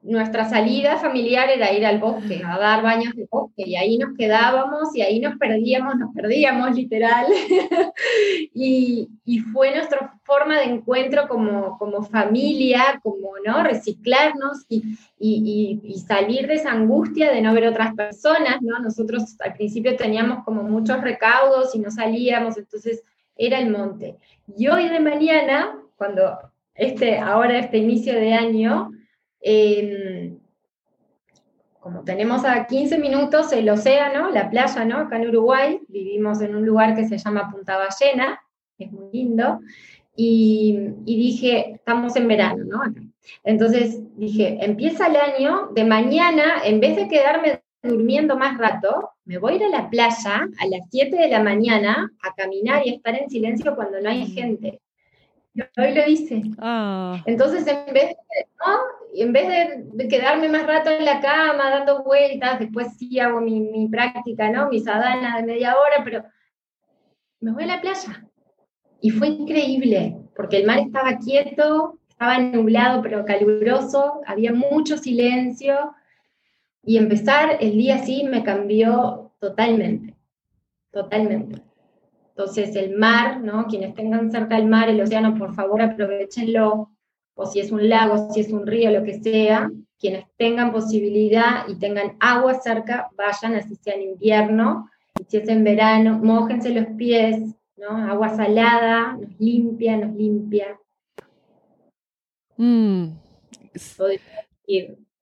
nuestra 0.08 0.50
salida 0.50 0.98
familiar 0.98 1.50
era 1.50 1.74
ir 1.74 1.86
al 1.86 2.00
bosque, 2.00 2.42
a 2.46 2.58
dar 2.58 2.82
baños 2.82 3.14
de 3.14 3.28
bosque, 3.30 3.64
y 3.66 3.76
ahí 3.76 3.98
nos 3.98 4.16
quedábamos 4.18 4.96
y 4.96 5.02
ahí 5.02 5.20
nos 5.20 5.38
perdíamos, 5.38 5.96
nos 5.98 6.14
perdíamos 6.14 6.76
literal. 6.76 7.26
y, 8.54 9.10
fue 9.54 9.74
nuestra 9.74 10.14
forma 10.24 10.58
de 10.58 10.66
encuentro 10.66 11.28
como, 11.28 11.78
como 11.78 12.04
familia, 12.04 13.00
como 13.04 13.32
¿no? 13.46 13.64
reciclarnos 13.64 14.66
y, 14.70 14.98
y, 15.20 16.00
salir 16.08 16.48
de 16.48 16.56
esa 16.56 16.72
angustia 16.72 17.32
de 17.32 17.42
no 17.42 17.54
ver 17.54 17.68
otras 17.68 17.94
personas. 17.94 18.62
¿no? 18.62 18.80
Nosotros 18.80 19.36
al 19.40 19.54
principio 19.54 19.96
teníamos 19.96 20.44
como 20.44 20.64
muchos 20.64 21.02
recaudos 21.02 21.76
y 21.76 21.80
no 21.80 21.92
salíamos, 21.92 22.58
entonces 22.58 23.04
era 23.36 23.60
el 23.60 23.70
monte. 23.70 24.16
Y 24.56 24.68
hoy 24.70 24.90
de 24.90 25.00
mañana, 25.00 25.78
cuando 25.98 26.40
este, 26.76 27.20
ahora 27.20 27.60
este 27.60 27.78
inicio 27.78 28.14
de 28.14 28.34
año, 28.34 28.92
Como 31.80 32.04
tenemos 32.04 32.44
a 32.44 32.66
15 32.68 32.98
minutos 32.98 33.52
el 33.54 33.70
océano, 33.70 34.30
la 34.30 34.50
playa, 34.50 34.84
¿no? 34.84 34.98
Acá 34.98 35.18
en 35.18 35.30
Uruguay, 35.30 35.80
vivimos 35.88 36.42
en 36.42 36.56
un 36.56 36.66
lugar 36.66 36.96
que 36.96 37.08
se 37.08 37.18
llama 37.18 37.50
Punta 37.50 37.78
Ballena, 37.78 38.42
es 38.78 38.92
muy 38.92 39.10
lindo, 39.12 39.60
y, 40.20 40.76
dije, 41.06 41.74
estamos 41.76 42.16
en 42.16 42.28
verano, 42.28 42.66
¿no? 42.66 42.82
Entonces 43.44 44.02
dije, 44.18 44.58
empieza 44.62 45.08
el 45.08 45.16
año, 45.16 45.70
de 45.76 45.86
mañana, 45.86 46.66
en 46.66 46.80
vez 46.80 46.96
de 46.96 47.08
quedarme 47.08 47.62
durmiendo 47.84 48.36
más 48.36 48.58
rato, 48.58 49.12
me 49.26 49.38
voy 49.38 49.54
a 49.54 49.56
ir 49.58 49.64
a 49.66 49.70
la 49.70 49.90
playa 49.90 50.48
a 50.60 50.68
las 50.68 50.90
7 50.90 51.16
de 51.16 51.28
la 51.30 51.44
mañana 51.44 52.12
a 52.22 52.34
caminar 52.34 52.86
y 52.86 52.90
a 52.90 52.94
estar 52.96 53.16
en 53.16 53.30
silencio 53.30 53.76
cuando 53.76 54.02
no 54.02 54.10
hay 54.10 54.26
gente. 54.26 54.82
Hoy 55.78 55.94
lo 55.94 56.08
hice. 56.08 56.42
Ah. 56.60 57.22
Entonces, 57.26 57.66
en 57.68 57.94
vez 57.94 58.10
de, 58.10 58.18
en 59.16 59.34
vez 59.34 59.48
de, 59.94 60.08
quedarme 60.08 60.50
más 60.50 60.66
rato 60.66 60.90
en 60.90 61.06
la 61.06 61.20
cama 61.20 61.70
dando 61.70 62.04
vueltas, 62.04 62.60
después 62.60 62.96
sí 62.98 63.20
hago 63.20 63.42
mi, 63.42 63.88
práctica, 63.90 64.50
¿no? 64.50 64.70
Mi 64.70 64.80
sadana 64.80 65.38
de 65.38 65.44
media 65.44 65.76
hora, 65.76 66.04
pero 66.04 66.24
me 67.40 67.52
voy 67.52 67.64
a 67.64 67.68
la 67.68 67.82
playa. 67.82 68.26
Y 69.02 69.12
fue 69.12 69.28
increíble, 69.28 70.18
porque 70.36 70.58
el 70.58 70.66
mar 70.66 70.80
estaba 70.80 71.18
quieto, 71.18 72.00
estaba 72.10 72.40
nublado 72.40 73.02
pero 73.02 73.26
caluroso, 73.26 74.22
había 74.26 74.54
mucho 74.54 74.98
silencio, 74.98 75.94
y 76.84 76.98
empezar 76.98 77.58
el 77.60 77.74
día 77.74 77.96
así 77.96 78.24
me 78.24 78.44
cambió 78.44 79.34
totalmente, 79.40 80.16
totalmente. 80.92 81.67
Entonces 82.38 82.76
el 82.76 82.96
mar, 82.96 83.42
¿no? 83.42 83.66
Quienes 83.66 83.96
tengan 83.96 84.30
cerca 84.32 84.58
del 84.58 84.68
mar, 84.68 84.90
el 84.90 85.02
océano, 85.02 85.34
por 85.34 85.56
favor 85.56 85.82
aprovechenlo, 85.82 86.92
o 87.34 87.46
si 87.48 87.60
es 87.60 87.72
un 87.72 87.90
lago, 87.90 88.32
si 88.32 88.42
es 88.42 88.52
un 88.52 88.68
río, 88.68 88.92
lo 88.92 89.04
que 89.04 89.20
sea, 89.20 89.72
quienes 89.98 90.26
tengan 90.38 90.72
posibilidad 90.72 91.68
y 91.68 91.80
tengan 91.80 92.16
agua 92.20 92.54
cerca, 92.62 93.10
vayan, 93.18 93.56
así 93.56 93.74
sea 93.74 93.96
en 93.96 94.04
invierno, 94.04 94.88
y 95.20 95.24
si 95.24 95.38
es 95.38 95.50
en 95.50 95.64
verano, 95.64 96.20
mójense 96.22 96.70
los 96.70 96.86
pies, 96.96 97.56
¿no? 97.76 97.90
Agua 97.90 98.30
salada, 98.30 99.18
nos 99.20 99.40
limpia, 99.40 99.98
nos 99.98 100.16
limpia. 100.16 100.80
Mm 102.56 103.14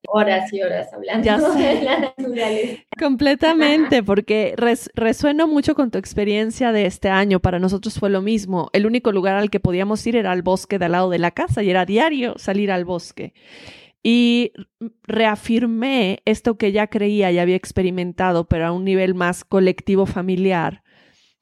horas 0.07 0.51
y 0.53 0.61
horas 0.61 0.91
hablando 0.93 1.53
de 1.53 1.81
la 1.81 1.99
naturaleza. 1.99 2.83
Completamente, 2.99 4.03
porque 4.03 4.55
resueno 4.93 5.47
mucho 5.47 5.75
con 5.75 5.91
tu 5.91 5.97
experiencia 5.97 6.71
de 6.71 6.85
este 6.85 7.09
año. 7.09 7.39
Para 7.39 7.59
nosotros 7.59 7.99
fue 7.99 8.09
lo 8.09 8.21
mismo. 8.21 8.69
El 8.73 8.85
único 8.85 9.11
lugar 9.11 9.35
al 9.35 9.49
que 9.49 9.59
podíamos 9.59 10.05
ir 10.07 10.15
era 10.15 10.31
al 10.31 10.41
bosque 10.41 10.79
de 10.79 10.85
al 10.85 10.91
lado 10.93 11.09
de 11.09 11.19
la 11.19 11.31
casa 11.31 11.63
y 11.63 11.69
era 11.69 11.85
diario 11.85 12.35
salir 12.37 12.71
al 12.71 12.85
bosque. 12.85 13.33
Y 14.03 14.51
reafirmé 15.03 16.21
esto 16.25 16.57
que 16.57 16.71
ya 16.71 16.87
creía 16.87 17.31
y 17.31 17.39
había 17.39 17.55
experimentado, 17.55 18.47
pero 18.47 18.67
a 18.67 18.71
un 18.71 18.85
nivel 18.85 19.15
más 19.15 19.43
colectivo 19.43 20.05
familiar, 20.05 20.83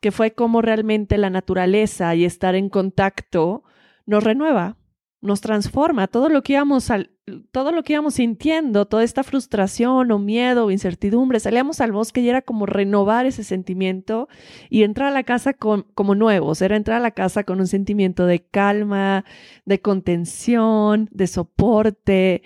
que 0.01 0.11
fue 0.11 0.32
cómo 0.34 0.61
realmente 0.61 1.18
la 1.18 1.30
naturaleza 1.30 2.16
y 2.16 2.24
estar 2.24 2.55
en 2.55 2.70
contacto 2.70 3.64
nos 4.05 4.24
renueva, 4.24 4.78
nos 5.24 5.41
transforma, 5.41 6.07
todo 6.07 6.28
lo 6.28 6.43
que 6.43 6.53
íbamos 6.53 6.91
al, 6.91 7.09
todo 7.51 7.71
lo 7.71 7.84
que 7.84 7.93
íbamos 7.93 8.15
sintiendo, 8.15 8.86
toda 8.86 9.03
esta 9.03 9.24
frustración 9.24 10.11
o 10.11 10.19
miedo 10.19 10.65
o 10.65 10.71
incertidumbre, 10.71 11.39
salíamos 11.39 11.80
al 11.80 11.93
bosque 11.93 12.19
y 12.19 12.28
era 12.28 12.41
como 12.41 12.65
renovar 12.65 13.26
ese 13.26 13.45
sentimiento 13.45 14.28
y 14.69 14.84
entrar 14.84 15.07
a 15.07 15.11
la 15.11 15.24
casa 15.24 15.53
con, 15.53 15.84
como 15.95 16.13
nuevos, 16.13 16.61
era 16.61 16.76
entrar 16.76 16.97
a 16.97 17.03
la 17.03 17.11
casa 17.11 17.45
con 17.45 17.61
un 17.61 17.67
sentimiento 17.67 18.26
de 18.26 18.43
calma, 18.43 19.24
de 19.65 19.80
contención, 19.80 21.07
de 21.11 21.28
soporte. 21.28 22.43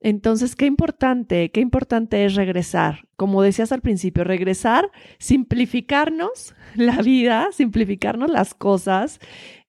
Entonces, 0.00 0.54
qué 0.54 0.66
importante, 0.66 1.50
qué 1.50 1.60
importante 1.60 2.24
es 2.24 2.34
regresar. 2.34 3.08
Como 3.16 3.42
decías 3.42 3.72
al 3.72 3.80
principio, 3.80 4.22
regresar, 4.22 4.90
simplificarnos 5.18 6.54
la 6.76 7.02
vida, 7.02 7.48
simplificarnos 7.52 8.30
las 8.30 8.54
cosas 8.54 9.18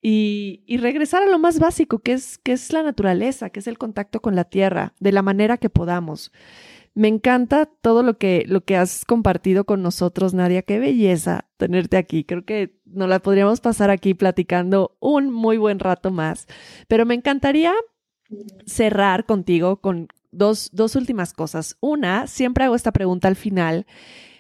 y, 0.02 0.64
regresar 0.78 1.24
a 1.24 1.30
lo 1.30 1.40
más 1.40 1.60
básico, 1.60 2.00
que 2.00 2.14
es, 2.14 2.38
que 2.38 2.54
es 2.54 2.72
la 2.72 2.84
naturaleza, 2.84 3.50
que 3.50 3.60
es 3.60 3.68
el 3.68 3.78
contacto 3.78 4.22
con 4.22 4.36
la 4.36 4.46
tierra, 4.46 4.94
de 5.00 5.12
la 5.12 5.24
manera 5.24 5.58
que 5.58 5.70
podamos. 5.70 6.32
Me 6.94 7.08
encanta 7.08 7.66
todo 7.66 8.04
lo 8.04 8.18
que, 8.18 8.44
lo 8.48 8.62
que 8.62 8.76
has 8.76 9.06
compartido 9.06 9.64
con 9.66 9.82
nosotros, 9.82 10.34
Nadia. 10.34 10.64
Qué 10.64 10.80
belleza 10.80 11.48
tenerte 11.58 11.98
aquí. 11.98 12.24
Creo 12.24 12.46
que 12.46 12.76
nos 12.86 13.10
la 13.10 13.20
podríamos 13.20 13.62
pasar 13.62 13.90
aquí 13.90 14.14
platicando 14.14 14.98
un 15.00 15.32
muy 15.32 15.58
buen 15.58 15.80
rato 15.80 16.12
más. 16.12 16.48
Pero 16.88 17.06
me 17.06 17.14
encantaría 17.14 17.74
cerrar 18.66 19.26
contigo 19.26 19.78
con 19.78 20.08
dos, 20.32 20.70
dos 20.74 20.96
últimas 20.96 21.34
cosas. 21.34 21.78
Una, 21.80 22.28
siempre 22.28 22.64
hago 22.64 22.76
esta 22.76 22.92
pregunta 22.92 23.28
al 23.28 23.36
final 23.36 23.86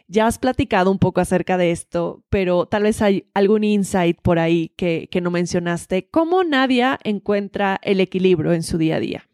ya 0.09 0.25
has 0.25 0.39
platicado 0.39 0.91
un 0.91 0.97
poco 0.97 1.21
acerca 1.21 1.57
de 1.57 1.71
esto, 1.71 2.23
pero 2.29 2.65
tal 2.65 2.83
vez 2.83 3.01
hay 3.01 3.29
algún 3.35 3.63
insight 3.63 4.19
por 4.19 4.39
ahí 4.39 4.69
que, 4.69 5.07
no 5.21 5.29
mencionaste. 5.29 6.09
¿Cómo 6.09 6.43
Nadia 6.43 6.99
encuentra 7.03 7.79
el 7.83 7.99
equilibrio 7.99 8.53
en 8.53 8.63
su 8.63 8.79
día 8.79 8.95
a 8.95 8.99
día? 8.99 9.29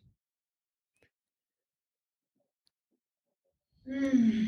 Mm. 3.85 4.47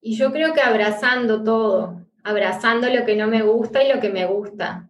Y 0.00 0.16
yo 0.16 0.32
creo 0.32 0.52
que 0.52 0.60
abrazando 0.60 1.42
todo, 1.42 2.00
abrazando 2.22 2.88
lo 2.88 3.04
que 3.04 3.16
no 3.16 3.26
me 3.26 3.42
gusta 3.42 3.82
y 3.82 3.92
lo 3.92 4.00
que 4.00 4.10
me 4.10 4.26
gusta. 4.26 4.88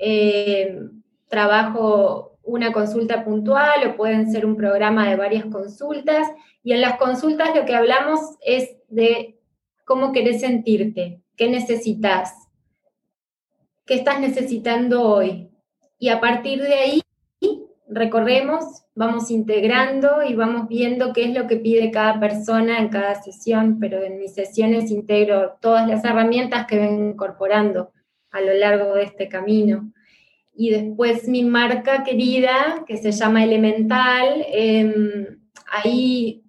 eh, 0.04 0.80
trabajo 1.28 2.36
una 2.42 2.72
consulta 2.72 3.24
puntual 3.24 3.86
o 3.86 3.96
pueden 3.96 4.32
ser 4.32 4.44
un 4.44 4.56
programa 4.56 5.08
de 5.08 5.14
varias 5.14 5.44
consultas. 5.46 6.28
Y 6.64 6.72
en 6.72 6.80
las 6.80 6.98
consultas 6.98 7.54
lo 7.54 7.64
que 7.64 7.76
hablamos 7.76 8.20
es 8.44 8.68
de 8.88 9.38
cómo 9.84 10.10
querés 10.10 10.40
sentirte, 10.40 11.22
qué 11.36 11.48
necesitas, 11.48 12.34
qué 13.86 13.94
estás 13.94 14.18
necesitando 14.18 15.02
hoy. 15.02 15.50
Y 16.00 16.08
a 16.08 16.20
partir 16.20 16.60
de 16.60 16.74
ahí 16.74 17.02
recorremos, 17.88 18.64
vamos 18.96 19.30
integrando 19.30 20.24
y 20.28 20.34
vamos 20.34 20.66
viendo 20.66 21.12
qué 21.12 21.26
es 21.26 21.34
lo 21.34 21.46
que 21.46 21.58
pide 21.58 21.92
cada 21.92 22.18
persona 22.18 22.80
en 22.80 22.88
cada 22.88 23.22
sesión, 23.22 23.78
pero 23.78 24.02
en 24.02 24.18
mis 24.18 24.34
sesiones 24.34 24.90
integro 24.90 25.58
todas 25.60 25.86
las 25.86 26.04
herramientas 26.04 26.66
que 26.66 26.78
ven 26.78 27.10
incorporando 27.10 27.92
a 28.32 28.40
lo 28.40 28.54
largo 28.54 28.94
de 28.94 29.04
este 29.04 29.28
camino. 29.28 29.92
Y 30.54 30.70
después 30.70 31.28
mi 31.28 31.44
marca 31.44 32.02
querida, 32.02 32.84
que 32.86 32.96
se 32.96 33.12
llama 33.12 33.44
Elemental, 33.44 34.44
em, 34.48 35.40
ahí 35.70 36.44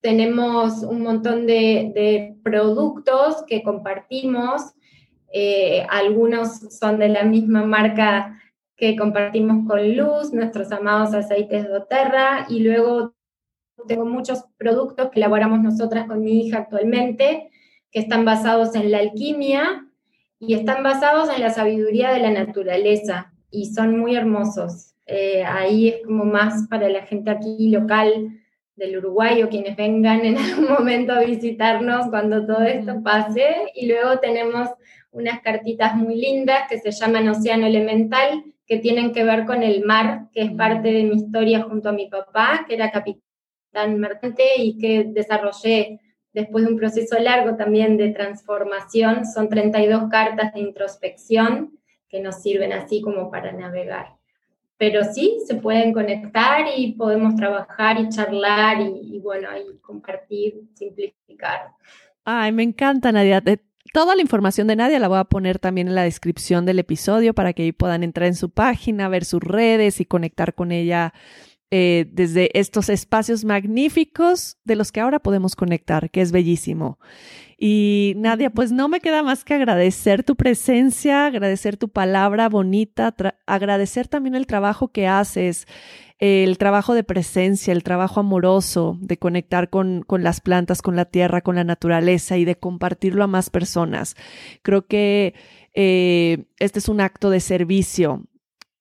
tenemos 0.00 0.82
un 0.82 1.02
montón 1.02 1.46
de, 1.46 2.36
productos 2.42 3.42
que 3.46 3.62
compartimos. 3.62 4.74
Eh, 5.32 5.86
algunos 5.88 6.58
son 6.78 6.98
de 6.98 7.08
la 7.08 7.24
misma 7.24 7.64
marca 7.64 8.38
que 8.76 8.96
compartimos 8.96 9.66
con 9.66 9.96
Luz, 9.96 10.32
nuestros 10.32 10.70
amados 10.72 11.14
aceites 11.14 11.64
de 11.64 11.72
Oterra, 11.72 12.46
y 12.50 12.60
luego 12.60 13.14
tengo 13.88 14.04
muchos 14.04 14.44
productos 14.56 15.10
que 15.10 15.20
elaboramos 15.20 15.60
nosotras 15.60 16.06
con 16.06 16.22
mi 16.22 16.46
hija 16.46 16.58
actualmente, 16.58 17.50
que 17.90 18.00
están 18.00 18.24
basados 18.24 18.74
en 18.74 18.90
la 18.90 18.98
alquimia, 18.98 19.86
y 20.38 20.54
están 20.54 20.82
basados 20.82 21.28
en 21.34 21.40
la 21.40 21.50
sabiduría 21.50 22.12
de 22.12 22.20
la 22.20 22.30
naturaleza 22.30 23.32
y 23.50 23.66
son 23.66 23.98
muy 23.98 24.16
hermosos. 24.16 24.94
Eh, 25.06 25.44
ahí 25.44 25.88
es 25.88 26.04
como 26.04 26.24
más 26.24 26.66
para 26.68 26.88
la 26.88 27.02
gente 27.02 27.30
aquí 27.30 27.68
local 27.70 28.40
del 28.76 28.98
Uruguay 28.98 29.42
o 29.42 29.48
quienes 29.48 29.76
vengan 29.76 30.24
en 30.24 30.36
algún 30.38 30.68
momento 30.68 31.12
a 31.12 31.20
visitarnos 31.20 32.08
cuando 32.08 32.44
todo 32.46 32.62
esto 32.62 33.02
pase. 33.02 33.70
Y 33.74 33.86
luego 33.86 34.18
tenemos 34.18 34.68
unas 35.12 35.40
cartitas 35.40 35.94
muy 35.94 36.16
lindas 36.16 36.68
que 36.68 36.78
se 36.78 36.90
llaman 36.90 37.28
Océano 37.28 37.66
Elemental, 37.66 38.44
que 38.66 38.78
tienen 38.78 39.12
que 39.12 39.24
ver 39.24 39.44
con 39.44 39.62
el 39.62 39.84
mar, 39.84 40.28
que 40.32 40.42
es 40.42 40.52
parte 40.52 40.90
de 40.90 41.04
mi 41.04 41.16
historia 41.16 41.62
junto 41.62 41.90
a 41.90 41.92
mi 41.92 42.08
papá, 42.08 42.64
que 42.66 42.74
era 42.74 42.90
capitán 42.90 43.98
mercante 43.98 44.44
y 44.58 44.78
que 44.78 45.04
desarrollé 45.04 46.00
después 46.34 46.64
de 46.64 46.72
un 46.72 46.76
proceso 46.76 47.18
largo 47.18 47.56
también 47.56 47.96
de 47.96 48.10
transformación, 48.10 49.24
son 49.24 49.48
32 49.48 50.10
cartas 50.10 50.52
de 50.52 50.60
introspección 50.60 51.78
que 52.08 52.20
nos 52.20 52.42
sirven 52.42 52.72
así 52.72 53.00
como 53.00 53.30
para 53.30 53.52
navegar. 53.52 54.16
Pero 54.76 55.04
sí, 55.04 55.38
se 55.46 55.54
pueden 55.54 55.92
conectar 55.92 56.66
y 56.76 56.92
podemos 56.92 57.36
trabajar 57.36 57.98
y 57.98 58.08
charlar 58.08 58.80
y, 58.80 59.20
bueno, 59.20 59.48
y 59.56 59.78
compartir, 59.78 60.60
simplificar. 60.74 61.70
Ay, 62.24 62.50
me 62.52 62.64
encanta, 62.64 63.12
Nadia. 63.12 63.42
Toda 63.92 64.16
la 64.16 64.22
información 64.22 64.66
de 64.66 64.74
Nadia 64.74 64.98
la 64.98 65.06
voy 65.06 65.18
a 65.18 65.24
poner 65.24 65.60
también 65.60 65.86
en 65.86 65.94
la 65.94 66.02
descripción 66.02 66.66
del 66.66 66.80
episodio 66.80 67.32
para 67.32 67.52
que 67.52 67.62
ahí 67.62 67.72
puedan 67.72 68.02
entrar 68.02 68.26
en 68.26 68.34
su 68.34 68.50
página, 68.50 69.08
ver 69.08 69.24
sus 69.24 69.40
redes 69.40 70.00
y 70.00 70.04
conectar 70.04 70.54
con 70.54 70.72
ella 70.72 71.14
eh, 71.70 72.06
desde 72.12 72.50
estos 72.58 72.88
espacios 72.88 73.44
magníficos 73.44 74.58
de 74.64 74.76
los 74.76 74.92
que 74.92 75.00
ahora 75.00 75.18
podemos 75.18 75.56
conectar, 75.56 76.10
que 76.10 76.20
es 76.20 76.30
bellísimo. 76.32 76.98
Y 77.58 78.14
Nadia, 78.16 78.50
pues 78.50 78.72
no 78.72 78.88
me 78.88 79.00
queda 79.00 79.22
más 79.22 79.44
que 79.44 79.54
agradecer 79.54 80.24
tu 80.24 80.36
presencia, 80.36 81.26
agradecer 81.26 81.76
tu 81.76 81.88
palabra 81.88 82.48
bonita, 82.48 83.14
agradecer 83.46 84.08
también 84.08 84.34
el 84.34 84.46
trabajo 84.46 84.88
que 84.88 85.06
haces, 85.06 85.66
el 86.18 86.58
trabajo 86.58 86.94
de 86.94 87.04
presencia, 87.04 87.72
el 87.72 87.82
trabajo 87.82 88.20
amoroso, 88.20 88.96
de 89.00 89.18
conectar 89.18 89.70
con, 89.70 90.02
con 90.02 90.22
las 90.22 90.40
plantas, 90.40 90.82
con 90.82 90.96
la 90.96 91.04
tierra, 91.04 91.40
con 91.40 91.56
la 91.56 91.64
naturaleza 91.64 92.36
y 92.36 92.44
de 92.44 92.56
compartirlo 92.56 93.24
a 93.24 93.28
más 93.28 93.50
personas. 93.50 94.14
Creo 94.62 94.86
que 94.86 95.34
eh, 95.74 96.44
este 96.58 96.78
es 96.78 96.88
un 96.88 97.00
acto 97.00 97.30
de 97.30 97.40
servicio 97.40 98.24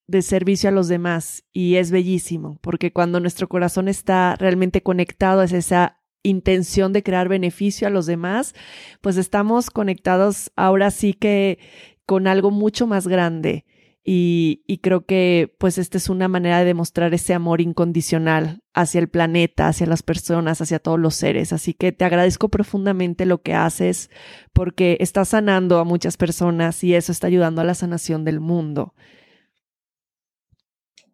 de 0.07 0.21
servicio 0.21 0.69
a 0.69 0.73
los 0.73 0.87
demás 0.87 1.43
y 1.53 1.75
es 1.75 1.91
bellísimo, 1.91 2.57
porque 2.61 2.91
cuando 2.91 3.19
nuestro 3.19 3.47
corazón 3.47 3.87
está 3.87 4.35
realmente 4.35 4.83
conectado 4.83 5.41
a 5.41 5.45
esa 5.45 6.01
intención 6.23 6.93
de 6.93 7.03
crear 7.03 7.27
beneficio 7.27 7.87
a 7.87 7.91
los 7.91 8.05
demás, 8.05 8.53
pues 9.01 9.17
estamos 9.17 9.69
conectados 9.69 10.51
ahora 10.55 10.91
sí 10.91 11.13
que 11.13 11.59
con 12.05 12.27
algo 12.27 12.51
mucho 12.51 12.87
más 12.87 13.07
grande. 13.07 13.65
Y, 14.05 14.79
creo 14.81 15.05
que 15.05 15.55
pues 15.59 15.77
esta 15.77 15.97
es 15.97 16.09
una 16.09 16.27
manera 16.27 16.59
de 16.59 16.65
demostrar 16.65 17.13
ese 17.13 17.33
amor 17.33 17.61
incondicional 17.61 18.61
hacia 18.73 18.99
el 18.99 19.07
planeta, 19.07 19.69
hacia 19.69 19.87
las 19.87 20.03
personas, 20.03 20.59
hacia 20.59 20.79
todos 20.79 20.99
los 20.99 21.15
seres. 21.15 21.53
Así 21.53 21.73
que 21.73 21.93
te 21.93 22.03
agradezco 22.03 22.49
profundamente 22.49 23.25
lo 23.25 23.41
que 23.41 23.53
haces 23.53 24.09
porque 24.51 24.97
estás 24.99 25.29
sanando 25.29 25.79
a 25.79 25.85
muchas 25.85 26.17
personas 26.17 26.83
y 26.83 26.95
eso 26.95 27.13
está 27.13 27.27
ayudando 27.27 27.61
a 27.61 27.63
la 27.63 27.75
sanación 27.75 28.25
del 28.25 28.41
mundo. 28.41 28.93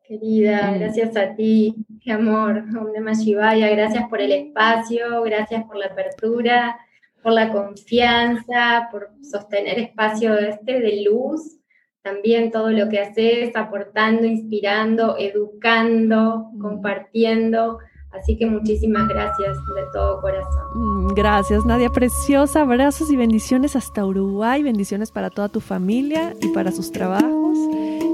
Querida, 0.09 0.71
mm. 0.71 0.79
gracias 0.79 1.15
a 1.15 1.35
ti, 1.35 1.85
qué 2.03 2.11
amor, 2.11 2.63
Om 2.75 3.13
Shivaya, 3.13 3.69
gracias 3.69 4.09
por 4.09 4.19
el 4.19 4.31
espacio, 4.31 5.21
gracias 5.21 5.63
por 5.65 5.75
la 5.75 5.85
apertura, 5.85 6.79
por 7.21 7.33
la 7.33 7.51
confianza, 7.51 8.89
por 8.91 9.11
sostener 9.21 9.77
espacio 9.77 10.35
este 10.35 10.79
de 10.79 11.03
luz, 11.03 11.59
también 12.01 12.49
todo 12.49 12.71
lo 12.71 12.89
que 12.89 13.01
haces, 13.01 13.55
aportando, 13.55 14.25
inspirando, 14.25 15.15
educando, 15.19 16.49
mm. 16.53 16.59
compartiendo. 16.59 17.77
Así 18.09 18.35
que 18.35 18.47
muchísimas 18.47 19.07
gracias 19.07 19.55
de 19.57 19.83
todo 19.93 20.21
corazón. 20.21 20.63
Mm, 20.73 21.07
gracias, 21.13 21.67
Nadia 21.67 21.91
Preciosa. 21.91 22.61
Abrazos 22.61 23.11
y 23.11 23.15
bendiciones 23.15 23.75
hasta 23.75 24.03
Uruguay. 24.03 24.63
Bendiciones 24.63 25.11
para 25.11 25.29
toda 25.29 25.49
tu 25.49 25.59
familia 25.59 26.33
y 26.41 26.47
para 26.47 26.71
sus 26.71 26.91
trabajos. 26.91 27.59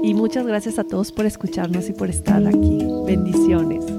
Y 0.02 0.14
muchas 0.14 0.46
gracias 0.46 0.78
a 0.78 0.84
todos 0.84 1.12
por 1.12 1.26
escucharnos 1.26 1.88
y 1.88 1.92
por 1.92 2.10
estar 2.10 2.46
aquí. 2.46 2.86
Bendiciones. 3.06 3.95